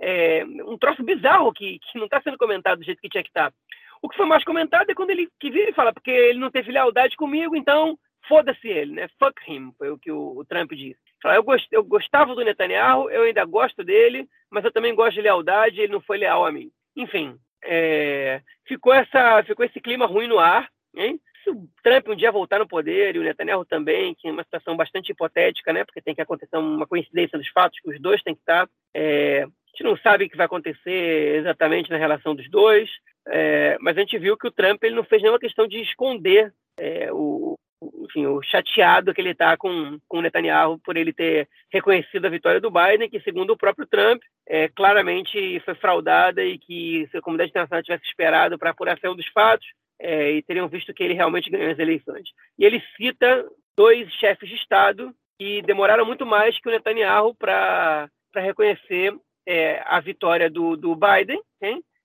É 0.00 0.44
um 0.44 0.78
troço 0.78 1.02
bizarro 1.02 1.52
que, 1.52 1.78
que 1.78 1.98
não 1.98 2.04
está 2.04 2.20
sendo 2.22 2.38
comentado 2.38 2.78
do 2.78 2.84
jeito 2.84 3.00
que 3.00 3.08
tinha 3.08 3.22
que 3.22 3.30
estar. 3.30 3.50
Tá. 3.50 3.56
O 4.00 4.08
que 4.08 4.16
foi 4.16 4.26
mais 4.26 4.44
comentado 4.44 4.88
é 4.88 4.94
quando 4.94 5.10
ele 5.10 5.28
que 5.40 5.50
vira 5.50 5.70
e 5.70 5.74
fala, 5.74 5.92
porque 5.92 6.10
ele 6.10 6.38
não 6.38 6.50
teve 6.50 6.70
lealdade 6.70 7.16
comigo, 7.16 7.56
então 7.56 7.98
foda-se 8.28 8.68
ele, 8.68 8.92
né? 8.92 9.08
Fuck 9.18 9.40
him, 9.50 9.72
foi 9.76 9.90
o 9.90 9.98
que 9.98 10.12
o, 10.12 10.38
o 10.38 10.44
Trump 10.44 10.70
disse. 10.72 11.00
Eu, 11.24 11.42
gost, 11.42 11.66
eu 11.72 11.82
gostava 11.82 12.34
do 12.34 12.44
Netanyahu, 12.44 13.10
eu 13.10 13.22
ainda 13.22 13.44
gosto 13.44 13.82
dele, 13.82 14.28
mas 14.50 14.64
eu 14.64 14.70
também 14.70 14.94
gosto 14.94 15.14
de 15.14 15.22
lealdade, 15.22 15.80
ele 15.80 15.92
não 15.92 16.00
foi 16.00 16.18
leal 16.18 16.44
a 16.44 16.52
mim. 16.52 16.70
Enfim, 16.94 17.36
é, 17.64 18.40
ficou, 18.66 18.92
essa, 18.92 19.42
ficou 19.44 19.64
esse 19.64 19.80
clima 19.80 20.06
ruim 20.06 20.28
no 20.28 20.38
ar, 20.38 20.68
hein? 20.94 21.20
Se 21.42 21.50
o 21.50 21.68
Trump 21.82 22.08
um 22.08 22.16
dia 22.16 22.30
voltar 22.30 22.58
no 22.58 22.68
poder 22.68 23.16
e 23.16 23.18
o 23.18 23.22
Netanyahu 23.22 23.64
também, 23.64 24.14
que 24.14 24.28
é 24.28 24.32
uma 24.32 24.42
situação 24.42 24.76
bastante 24.76 25.10
hipotética, 25.10 25.72
né? 25.72 25.84
Porque 25.84 26.02
tem 26.02 26.14
que 26.14 26.20
acontecer 26.20 26.56
uma 26.56 26.86
coincidência 26.86 27.38
dos 27.38 27.48
fatos, 27.48 27.80
que 27.80 27.90
os 27.90 28.00
dois 28.00 28.22
têm 28.22 28.34
que 28.34 28.40
estar. 28.40 28.68
É, 28.94 29.44
a 29.44 29.48
gente 29.70 29.84
não 29.84 29.96
sabe 29.96 30.24
o 30.24 30.30
que 30.30 30.36
vai 30.36 30.46
acontecer 30.46 31.36
exatamente 31.36 31.90
na 31.90 31.96
relação 31.96 32.34
dos 32.34 32.48
dois. 32.50 32.90
É, 33.26 33.76
mas 33.80 33.96
a 33.96 34.00
gente 34.00 34.18
viu 34.18 34.36
que 34.36 34.48
o 34.48 34.50
Trump 34.50 34.82
ele 34.82 34.94
não 34.94 35.04
fez 35.04 35.20
nenhuma 35.20 35.38
questão 35.38 35.66
de 35.66 35.80
esconder 35.82 36.52
é, 36.78 37.12
o, 37.12 37.56
enfim, 38.04 38.26
o 38.26 38.42
chateado 38.42 39.12
que 39.12 39.20
ele 39.20 39.30
está 39.30 39.56
com, 39.56 39.98
com 40.08 40.22
Netanyahu 40.22 40.78
por 40.78 40.96
ele 40.96 41.12
ter 41.12 41.48
reconhecido 41.70 42.24
a 42.24 42.30
vitória 42.30 42.60
do 42.60 42.70
Biden, 42.70 43.10
que 43.10 43.20
segundo 43.20 43.50
o 43.50 43.56
próprio 43.56 43.86
Trump, 43.86 44.22
é, 44.46 44.68
claramente 44.68 45.60
foi 45.60 45.74
fraudada 45.74 46.42
e 46.42 46.58
que 46.58 47.06
se 47.10 47.18
a 47.18 47.20
comunidade 47.20 47.50
internacional 47.50 47.82
tivesse 47.82 48.06
esperado 48.06 48.58
para 48.58 48.70
apuração 48.70 49.14
dos 49.14 49.26
fatos, 49.28 49.66
é, 50.00 50.32
e 50.32 50.42
teriam 50.42 50.68
visto 50.68 50.94
que 50.94 51.02
ele 51.02 51.14
realmente 51.14 51.50
ganhou 51.50 51.70
as 51.70 51.78
eleições. 51.78 52.28
E 52.58 52.64
ele 52.64 52.82
cita 52.96 53.46
dois 53.76 54.10
chefes 54.14 54.48
de 54.48 54.54
Estado 54.54 55.12
que 55.38 55.62
demoraram 55.62 56.04
muito 56.04 56.24
mais 56.24 56.58
que 56.60 56.68
o 56.68 56.72
Netanyahu 56.72 57.34
para 57.34 58.08
reconhecer 58.34 59.14
é, 59.48 59.82
a 59.86 59.98
vitória 59.98 60.50
do, 60.50 60.76
do 60.76 60.94
Biden, 60.94 61.40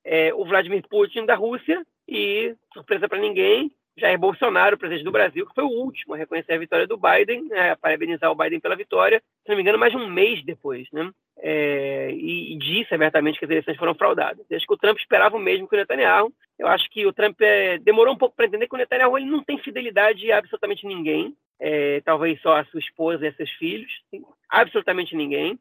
é, 0.06 0.34
o 0.34 0.46
Vladimir 0.46 0.82
Putin 0.90 1.26
da 1.26 1.36
Rússia 1.36 1.86
e, 2.08 2.56
surpresa 2.74 3.10
para 3.10 3.20
ninguém, 3.20 3.70
Jair 3.98 4.18
Bolsonaro, 4.18 4.78
presidente 4.78 5.04
do 5.04 5.12
Brasil, 5.12 5.46
que 5.46 5.54
foi 5.54 5.66
o 5.66 5.70
último 5.70 6.14
a 6.14 6.18
reconhecer 6.18 6.54
a 6.54 6.58
vitória 6.58 6.88
do 6.88 6.98
Biden, 6.98 7.44
né, 7.50 7.76
parabenizar 7.76 8.32
o 8.32 8.36
Biden 8.36 8.62
pela 8.62 8.78
vitória, 8.78 9.22
se 9.44 9.50
não 9.50 9.58
me 9.58 9.62
engano, 9.62 9.78
mais 9.78 9.92
de 9.92 9.98
um 9.98 10.10
mês 10.10 10.44
depois, 10.44 10.88
né? 10.92 11.12
É, 11.38 12.12
e, 12.12 12.54
e, 12.54 12.58
disse 12.58 12.94
abertamente 12.94 13.38
que 13.38 13.46
as 13.46 13.52
eleições 13.52 13.78
foram 13.78 13.94
fraudadas. 13.94 14.46
Acho 14.52 14.66
que 14.66 14.74
o 14.74 14.78
Trump 14.78 14.98
esperava 14.98 15.36
o 15.36 15.40
mesmo 15.40 15.68
que 15.68 15.76
o 15.76 15.78
Netanyahu. 15.78 16.32
Eu 16.58 16.68
acho 16.68 16.90
que 16.90 17.06
o 17.06 17.12
Trump 17.12 17.42
é, 17.42 17.78
demorou 17.80 18.14
um 18.14 18.18
pouco 18.18 18.36
para 18.36 18.46
entender 18.46 18.68
que 18.68 18.76
o 18.76 18.78
Netanyahu 18.78 19.18
ele 19.18 19.26
não 19.26 19.44
tem 19.44 19.58
fidelidade 19.58 20.32
a 20.32 20.38
absolutamente 20.38 20.88
ninguém, 20.88 21.36
é, 21.60 22.02
talvez 22.02 22.40
só 22.42 22.58
a 22.58 22.66
sua 22.66 22.80
esposa 22.80 23.26
e 23.26 23.28
a 23.28 23.34
seus 23.34 23.52
filhos, 23.52 23.92
absolutamente 24.50 25.16
ninguém. 25.16 25.60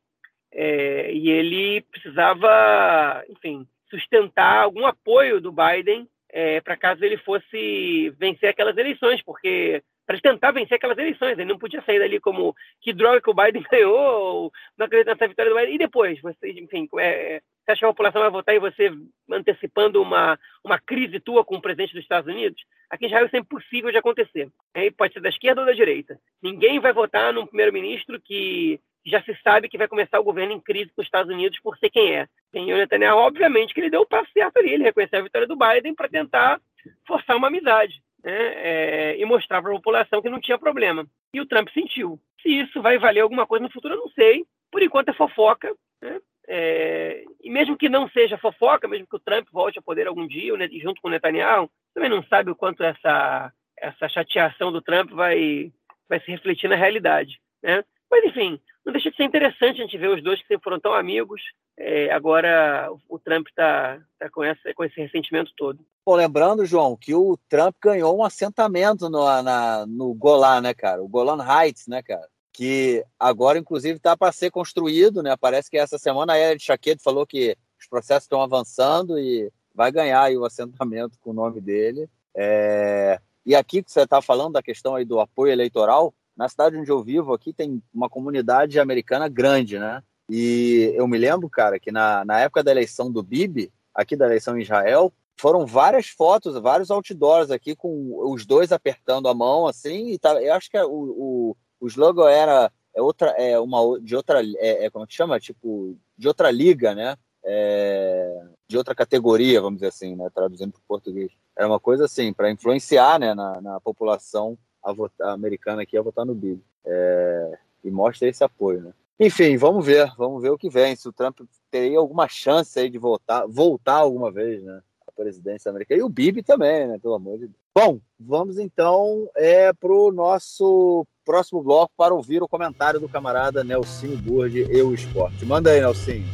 É, 0.53 1.13
e 1.13 1.31
ele 1.31 1.81
precisava, 1.91 3.25
enfim, 3.29 3.67
sustentar 3.89 4.63
algum 4.63 4.87
apoio 4.87 5.41
do 5.41 5.53
Biden 5.53 6.07
é, 6.33 6.61
para 6.63 6.77
caso 6.77 7.05
ele 7.05 7.19
fosse 7.19 8.11
vencer 8.19 8.49
aquelas 8.49 8.77
eleições, 8.77 9.23
porque 9.23 9.83
para 10.07 10.19
tentar 10.19 10.51
vencer 10.51 10.77
aquelas 10.77 10.97
eleições, 10.97 11.39
ele 11.39 11.45
não 11.45 11.59
podia 11.59 11.83
sair 11.83 11.99
dali 11.99 12.19
como 12.19 12.57
que 12.81 12.93
droga 12.93 13.21
que 13.21 13.31
o 13.31 13.35
Biden 13.35 13.63
ganhou, 13.71 13.95
ou 13.95 14.53
não 14.77 14.87
acredita 14.87 15.13
nessa 15.13 15.29
vitória 15.29 15.53
do 15.53 15.57
Biden, 15.57 15.75
e 15.75 15.79
depois, 15.79 16.21
você, 16.21 16.51
enfim, 16.53 16.89
é, 16.99 17.41
você 17.65 17.73
acha 17.73 17.79
que 17.81 17.85
a 17.85 17.89
população 17.89 18.23
vai 18.23 18.31
votar 18.31 18.55
e 18.55 18.59
você 18.59 18.91
antecipando 19.31 20.03
uma, 20.03 20.39
uma 20.65 20.79
crise 20.79 21.21
tua 21.21 21.45
com 21.45 21.57
o 21.57 21.63
presidente 21.63 21.93
dos 21.93 22.03
Estados 22.03 22.33
Unidos? 22.33 22.63
Aqui 22.91 23.05
em 23.05 23.09
Israel 23.09 23.27
isso 23.27 23.37
é 23.37 23.39
impossível 23.39 23.91
de 23.91 23.99
acontecer. 23.99 24.51
Aí 24.75 24.91
pode 24.91 25.13
ser 25.13 25.21
da 25.21 25.29
esquerda 25.29 25.61
ou 25.61 25.67
da 25.67 25.73
direita. 25.73 26.19
Ninguém 26.43 26.81
vai 26.81 26.93
votar 26.93 27.33
num 27.33 27.47
primeiro-ministro 27.47 28.21
que 28.21 28.81
já 29.05 29.23
se 29.23 29.37
sabe 29.43 29.69
que 29.69 29.79
vai 29.79 29.89
começar 29.89 30.21
o 30.21 30.25
governo 30.25 30.53
em 30.53 30.61
crise 30.61 30.93
com 30.95 31.03
os 31.03 31.07
Estados 31.07 31.33
Unidos 31.33 31.59
por 31.61 31.77
ser 31.79 31.91
quem 31.91 32.15
é. 32.15 32.29
Tem 32.53 32.73
o 32.73 32.77
Netanyahu, 32.77 33.19
obviamente, 33.19 33.75
que 33.75 33.81
ele 33.81 33.91
deu 33.91 34.03
o 34.03 34.07
passo 34.07 34.31
certo 34.33 34.59
ali, 34.59 34.71
ele 34.71 34.85
reconheceu 34.85 35.19
a 35.19 35.23
vitória 35.23 35.49
do 35.49 35.57
Biden 35.57 35.95
para 35.95 36.09
tentar 36.09 36.61
forçar 37.07 37.37
uma 37.37 37.49
amizade 37.49 38.03
né, 38.23 38.33
é, 38.33 39.17
e 39.19 39.25
mostrar 39.25 39.61
para 39.61 39.71
a 39.71 39.77
população 39.77 40.23
que 40.23 40.31
não 40.31 40.41
tinha 40.41 40.59
problema. 40.59 41.07
E 41.35 41.41
o 41.41 41.47
Trump 41.47 41.69
sentiu. 41.71 42.19
Se 42.41 42.49
isso 42.49 42.81
vai 42.81 42.99
valer 42.99 43.21
alguma 43.21 43.47
coisa 43.47 43.65
no 43.65 43.73
futuro, 43.73 43.95
eu 43.95 44.01
não 44.01 44.09
sei. 44.11 44.45
Por 44.71 44.83
enquanto 44.83 45.09
é 45.09 45.13
fofoca. 45.13 45.75
Né? 46.01 46.21
É, 46.49 47.25
e 47.43 47.51
mesmo 47.51 47.77
que 47.77 47.89
não 47.89 48.09
seja 48.09 48.39
fofoca, 48.39 48.89
mesmo 48.89 49.07
que 49.07 49.17
o 49.17 49.21
Trump 49.21 49.49
volte 49.53 49.79
a 49.79 49.83
poder 49.83 50.07
algum 50.07 50.27
dia, 50.27 50.57
né, 50.57 50.69
junto 50.81 51.01
com 51.01 51.09
o 51.09 51.11
Netanyahu, 51.11 51.71
também 51.95 52.11
não 52.11 52.23
sabe 52.25 52.51
o 52.51 52.57
quanto 52.57 52.83
essa, 52.83 53.53
essa 53.79 54.09
chateação 54.09 54.73
do 54.73 54.83
Trump 54.83 55.11
vai, 55.11 55.73
vai 56.09 56.21
se 56.21 56.31
refletir 56.31 56.69
na 56.69 56.77
realidade. 56.77 57.41
Né? 57.63 57.85
Mas, 58.11 58.25
enfim, 58.25 58.61
não 58.85 58.93
deixa 58.93 59.11
de 59.11 59.17
ser 59.17 59.25
interessante 59.25 59.81
a 59.81 59.85
gente 59.85 59.97
ver 59.97 60.09
os 60.09 60.23
dois 60.23 60.41
que 60.41 60.49
sempre 60.49 60.65
foram 60.65 60.81
tão 60.81 60.93
amigos. 60.93 61.41
É, 61.79 62.11
agora 62.13 62.91
o 63.09 63.19
Trump 63.19 63.47
está 63.49 64.01
tá 64.19 64.29
com, 64.29 64.43
com 64.75 64.85
esse 64.85 65.01
ressentimento 65.01 65.53
todo. 65.57 65.79
Bom, 66.05 66.17
lembrando, 66.17 66.67
João, 66.67 66.97
que 66.97 67.15
o 67.15 67.39
Trump 67.49 67.77
ganhou 67.81 68.19
um 68.19 68.25
assentamento 68.25 69.09
no, 69.09 69.25
na, 69.43 69.87
no 69.87 70.13
Golan, 70.15 70.61
né, 70.61 70.75
cara? 70.75 71.03
O 71.03 71.09
Golan 71.09 71.45
Heights, 71.45 71.87
né, 71.87 72.03
cara? 72.03 72.29
Que 72.53 73.05
agora, 73.19 73.59
inclusive, 73.59 73.97
está 73.97 74.17
para 74.17 74.33
ser 74.33 74.51
construído, 74.51 75.23
né? 75.23 75.37
Parece 75.41 75.71
que 75.71 75.79
essa 75.79 75.99
semana 75.99 76.33
a 76.33 76.39
Ed 76.39 76.63
Chaqueto 76.63 77.03
falou 77.03 77.25
que 77.25 77.57
os 77.81 77.87
processos 77.87 78.25
estão 78.25 78.43
avançando 78.43 79.19
e 79.19 79.51
vai 79.75 79.93
ganhar 79.93 80.31
o 80.33 80.45
assentamento 80.45 81.19
com 81.21 81.31
o 81.31 81.35
nome 81.35 81.61
dele. 81.61 82.11
É... 82.37 83.21
E 83.47 83.55
aqui 83.55 83.83
que 83.83 83.91
você 83.91 84.03
está 84.03 84.21
falando 84.21 84.55
da 84.55 84.63
questão 84.63 84.95
aí 84.95 85.05
do 85.05 85.19
apoio 85.19 85.53
eleitoral, 85.53 86.13
na 86.37 86.49
cidade 86.49 86.77
onde 86.77 86.91
eu 86.91 87.03
vivo 87.03 87.33
aqui 87.33 87.53
tem 87.53 87.83
uma 87.93 88.09
comunidade 88.09 88.79
americana 88.81 89.29
grande, 89.29 89.79
né? 89.79 90.03
E 90.29 90.93
eu 90.97 91.07
me 91.07 91.19
lembro, 91.19 91.49
cara, 91.49 91.79
que 91.79 91.93
na, 91.93 92.25
na 92.25 92.41
época 92.41 92.63
da 92.63 92.71
eleição 92.71 93.11
do 93.11 93.23
Bibi, 93.23 93.73
aqui 93.95 94.17
da 94.17 94.27
eleição 94.27 94.57
em 94.57 94.63
Israel, 94.63 95.13
foram 95.39 95.67
várias 95.67 96.09
fotos, 96.09 96.59
vários 96.59 96.91
outdoors 96.91 97.51
aqui 97.51 97.75
com 97.75 98.31
os 98.31 98.47
dois 98.47 98.73
apertando 98.73 99.29
a 99.29 99.35
mão, 99.35 99.67
assim, 99.67 100.09
e 100.09 100.19
tá, 100.19 100.41
eu 100.43 100.55
acho 100.55 100.71
que 100.71 100.77
é 100.77 100.85
o, 100.85 100.91
o, 100.91 101.57
o 101.81 101.87
slogan 101.87 102.31
era 102.31 102.73
é 102.95 103.01
outra, 103.01 103.31
é 103.31 103.59
uma 103.59 103.99
de 104.01 104.15
outra, 104.15 104.43
é, 104.57 104.85
é 104.85 104.91
como 104.91 105.05
é 105.05 105.09
que 105.09 105.15
chama? 105.15 105.41
Tipo, 105.41 105.97
de 106.17 106.29
outra 106.29 106.51
liga, 106.51 106.95
né? 106.95 107.17
É, 107.45 108.41
de 108.69 108.77
outra 108.77 108.95
categoria, 108.95 109.61
vamos 109.61 109.79
dizer 109.79 109.89
assim, 109.89 110.15
né? 110.15 110.29
Traduzindo 110.33 110.73
para 110.73 110.81
o 110.81 110.87
português. 110.87 111.33
Era 111.57 111.67
uma 111.67 111.81
coisa 111.81 112.05
assim, 112.05 112.33
para 112.33 112.51
influenciar 112.51 113.19
né, 113.19 113.35
na, 113.35 113.61
na 113.61 113.81
população 113.81 114.57
a 114.83 114.93
votar, 114.93 115.31
americana 115.31 115.83
aqui 115.83 115.97
a 115.97 116.03
votar 116.03 116.25
no 116.25 116.35
Bibi. 116.35 116.63
É, 116.85 117.59
e 117.85 117.91
mostra 117.91 118.29
esse 118.29 118.43
apoio, 118.43 118.81
né? 118.81 118.93
Enfim, 119.19 119.57
vamos 119.57 119.85
ver, 119.85 120.13
vamos 120.17 120.43
ver 120.43 120.51
o 120.51 120.59
que 120.59 120.69
vem. 120.69 120.97
Se 120.97 121.09
o 121.09 121.13
Trump 121.13 121.41
teria 121.71 121.99
alguma 121.99 122.29
chance 122.29 122.79
aí 122.79 122.91
de 122.91 122.99
voltar, 122.99 123.47
voltar 123.47 123.95
alguma 123.95 124.31
vez, 124.31 124.63
né? 124.63 124.83
A 125.07 125.13
presidência 125.13 125.71
americana. 125.71 126.01
E 126.01 126.03
o 126.03 126.09
Bibi 126.09 126.43
também, 126.43 126.89
né? 126.89 126.99
Pelo 126.99 127.15
amor 127.15 127.39
de 127.39 127.47
Deus. 127.47 127.63
Bom, 127.75 128.01
vamos 128.19 128.59
então 128.59 129.29
é, 129.37 129.73
para 129.73 129.93
o 129.93 130.11
nosso 130.11 131.07
próximo 131.25 131.63
bloco 131.63 131.93
para 131.97 132.13
ouvir 132.13 132.43
o 132.43 132.49
comentário 132.49 133.01
do 133.01 133.09
camarada 133.09 133.63
Nelsinho 133.63 134.19
Burdi 134.19 134.67
e 134.71 134.83
o 134.83 134.93
esporte. 134.93 135.47
Manda 135.47 135.71
aí, 135.71 135.81
Nelsinho. 135.81 136.27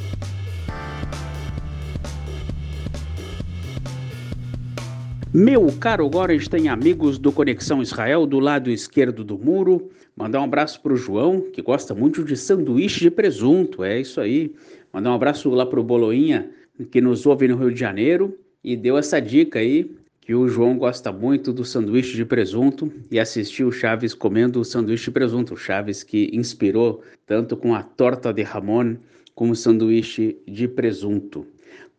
Meu 5.41 5.73
caro 5.79 6.11
Gorens 6.11 6.49
tem 6.49 6.69
amigos 6.69 7.17
do 7.17 7.31
Conexão 7.31 7.81
Israel 7.81 8.27
do 8.27 8.41
lado 8.41 8.73
esquerdo 8.73 9.23
do 9.23 9.39
muro. 9.39 9.89
Mandar 10.17 10.41
um 10.41 10.45
abraço 10.45 10.83
para 10.83 10.93
o 10.93 10.97
João, 10.97 11.43
que 11.53 11.63
gosta 11.63 11.95
muito 11.95 12.25
de 12.25 12.37
sanduíche 12.37 12.99
de 12.99 13.09
presunto. 13.09 13.85
É 13.85 14.01
isso 14.01 14.21
aí. 14.21 14.53
Mandar 14.93 15.13
um 15.13 15.15
abraço 15.15 15.49
lá 15.51 15.65
para 15.65 15.79
o 15.79 15.85
Boloinha, 15.85 16.51
que 16.91 17.01
nos 17.01 17.25
ouve 17.25 17.47
no 17.47 17.57
Rio 17.57 17.73
de 17.73 17.79
Janeiro 17.79 18.37
e 18.65 18.77
deu 18.77 18.99
essa 18.99 19.21
dica 19.21 19.61
aí, 19.61 19.95
que 20.21 20.35
o 20.35 20.49
João 20.49 20.77
gosta 20.77 21.13
muito 21.13 21.53
do 21.53 21.65
sanduíche 21.65 22.17
de 22.17 22.25
presunto 22.25 22.93
e 23.09 23.21
assistiu 23.21 23.69
o 23.69 23.73
Chaves 23.73 24.15
comendo 24.15 24.59
o 24.59 24.65
sanduíche 24.65 25.05
de 25.05 25.13
presunto. 25.13 25.55
O 25.55 25.57
Chaves 25.57 26.03
que 26.03 26.31
inspirou 26.33 27.01
tanto 27.25 27.57
com 27.57 27.77
a 27.77 27.83
torta 27.85 28.33
de 28.33 28.43
Ramon 28.43 28.97
como 29.37 29.53
o 29.53 29.57
sanduíche 29.57 30.37
de 30.49 30.67
presunto. 30.67 31.47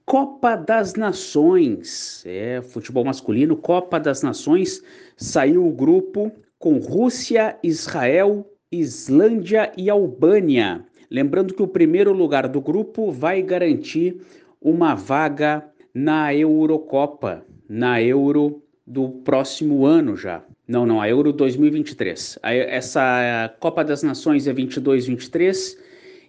Copa 0.09 0.55
das 0.55 0.95
Nações, 0.95 2.23
é 2.25 2.63
futebol 2.63 3.05
masculino, 3.05 3.55
Copa 3.55 3.99
das 3.99 4.23
Nações, 4.23 4.81
saiu 5.15 5.67
o 5.67 5.71
grupo 5.71 6.31
com 6.57 6.79
Rússia, 6.79 7.55
Israel, 7.61 8.43
Islândia 8.71 9.71
e 9.77 9.87
Albânia. 9.87 10.83
Lembrando 11.11 11.53
que 11.53 11.61
o 11.61 11.67
primeiro 11.67 12.11
lugar 12.11 12.47
do 12.47 12.59
grupo 12.59 13.11
vai 13.11 13.43
garantir 13.43 14.19
uma 14.59 14.95
vaga 14.95 15.63
na 15.93 16.33
Eurocopa, 16.33 17.45
na 17.69 18.01
Euro 18.01 18.63
do 18.87 19.09
próximo 19.09 19.85
ano 19.85 20.17
já. 20.17 20.43
Não, 20.67 20.87
não, 20.87 20.99
a 20.99 21.07
Euro 21.07 21.31
2023. 21.31 22.39
Essa 22.41 23.53
Copa 23.59 23.83
das 23.83 24.01
Nações 24.01 24.47
é 24.47 24.53
22-23 24.55 25.77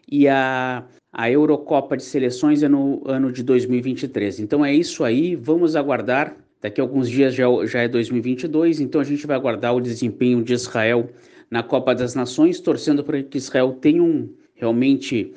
e 0.07 0.29
a 0.29 0.85
a 1.13 1.31
Eurocopa 1.31 1.97
de 1.97 2.05
Seleções 2.05 2.63
é 2.63 2.69
no 2.69 3.03
ano 3.05 3.33
de 3.33 3.43
2023. 3.43 4.41
Então 4.41 4.65
é 4.65 4.73
isso 4.73 5.03
aí, 5.03 5.35
vamos 5.35 5.75
aguardar. 5.75 6.37
Daqui 6.61 6.81
a 6.81 6.85
alguns 6.85 7.09
dias 7.09 7.35
já, 7.35 7.47
já 7.65 7.81
é 7.81 7.89
2022, 7.89 8.81
então 8.81 9.01
a 9.01 9.05
gente 9.05 9.27
vai 9.27 9.35
aguardar 9.35 9.75
o 9.75 9.81
desempenho 9.81 10.43
de 10.43 10.53
Israel 10.53 11.09
na 11.51 11.63
Copa 11.63 11.95
das 11.95 12.15
Nações, 12.15 12.61
torcendo 12.61 13.03
para 13.03 13.23
que 13.23 13.39
Israel 13.39 13.73
tenha 13.81 14.03
um, 14.03 14.29
realmente 14.55 15.33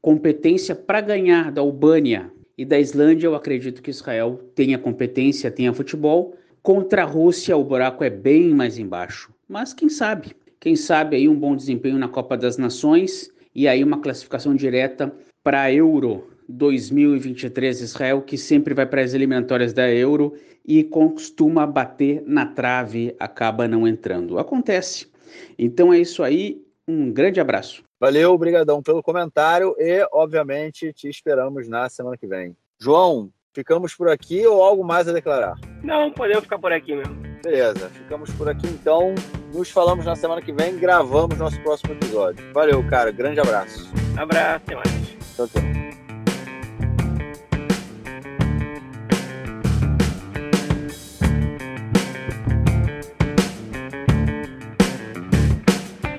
competência 0.00 0.76
para 0.76 1.00
ganhar 1.00 1.50
da 1.50 1.60
Albânia 1.60 2.30
e 2.56 2.64
da 2.64 2.78
Islândia. 2.78 3.26
Eu 3.26 3.34
acredito 3.34 3.82
que 3.82 3.90
Israel 3.90 4.40
tenha 4.54 4.78
competência, 4.78 5.50
tenha 5.50 5.74
futebol. 5.74 6.36
Contra 6.62 7.02
a 7.02 7.06
Rússia, 7.06 7.56
o 7.56 7.64
buraco 7.64 8.04
é 8.04 8.10
bem 8.10 8.54
mais 8.54 8.78
embaixo. 8.78 9.32
Mas 9.48 9.74
quem 9.74 9.88
sabe? 9.88 10.36
Quem 10.60 10.76
sabe 10.76 11.16
aí 11.16 11.28
um 11.28 11.34
bom 11.34 11.56
desempenho 11.56 11.98
na 11.98 12.08
Copa 12.08 12.36
das 12.36 12.56
Nações 12.56 13.30
e 13.58 13.66
aí 13.66 13.82
uma 13.82 14.00
classificação 14.00 14.54
direta 14.54 15.12
para 15.42 15.62
a 15.62 15.72
Euro 15.72 16.30
2023 16.48 17.80
Israel, 17.80 18.22
que 18.22 18.38
sempre 18.38 18.72
vai 18.72 18.86
para 18.86 19.02
as 19.02 19.14
eliminatórias 19.14 19.72
da 19.72 19.90
Euro 19.90 20.34
e 20.64 20.84
costuma 20.84 21.66
bater 21.66 22.22
na 22.24 22.46
trave, 22.46 23.16
acaba 23.18 23.66
não 23.66 23.84
entrando. 23.84 24.38
Acontece. 24.38 25.08
Então 25.58 25.92
é 25.92 25.98
isso 25.98 26.22
aí, 26.22 26.64
um 26.86 27.10
grande 27.10 27.40
abraço. 27.40 27.82
Valeu, 27.98 28.32
obrigadão 28.32 28.80
pelo 28.80 29.02
comentário 29.02 29.74
e, 29.76 30.06
obviamente, 30.12 30.92
te 30.92 31.08
esperamos 31.08 31.66
na 31.66 31.88
semana 31.88 32.16
que 32.16 32.28
vem. 32.28 32.56
João, 32.78 33.28
ficamos 33.58 33.92
por 33.92 34.08
aqui 34.08 34.46
ou 34.46 34.62
algo 34.62 34.84
mais 34.84 35.08
a 35.08 35.12
declarar? 35.12 35.56
Não, 35.82 36.12
podemos 36.12 36.44
ficar 36.44 36.60
por 36.60 36.72
aqui 36.72 36.94
mesmo. 36.94 37.16
Beleza, 37.42 37.88
ficamos 37.88 38.30
por 38.34 38.48
aqui 38.48 38.68
então. 38.68 39.16
Nos 39.52 39.68
falamos 39.68 40.04
na 40.04 40.14
semana 40.14 40.40
que 40.40 40.52
vem, 40.52 40.78
gravamos 40.78 41.36
nosso 41.38 41.60
próximo 41.62 41.92
episódio. 41.94 42.52
Valeu, 42.52 42.86
cara. 42.88 43.10
Grande 43.10 43.40
abraço. 43.40 43.90
Abraço, 44.16 44.62
até 44.64 44.74
mais. 44.76 45.16
Tchau, 45.34 45.48
tchau. 45.48 46.07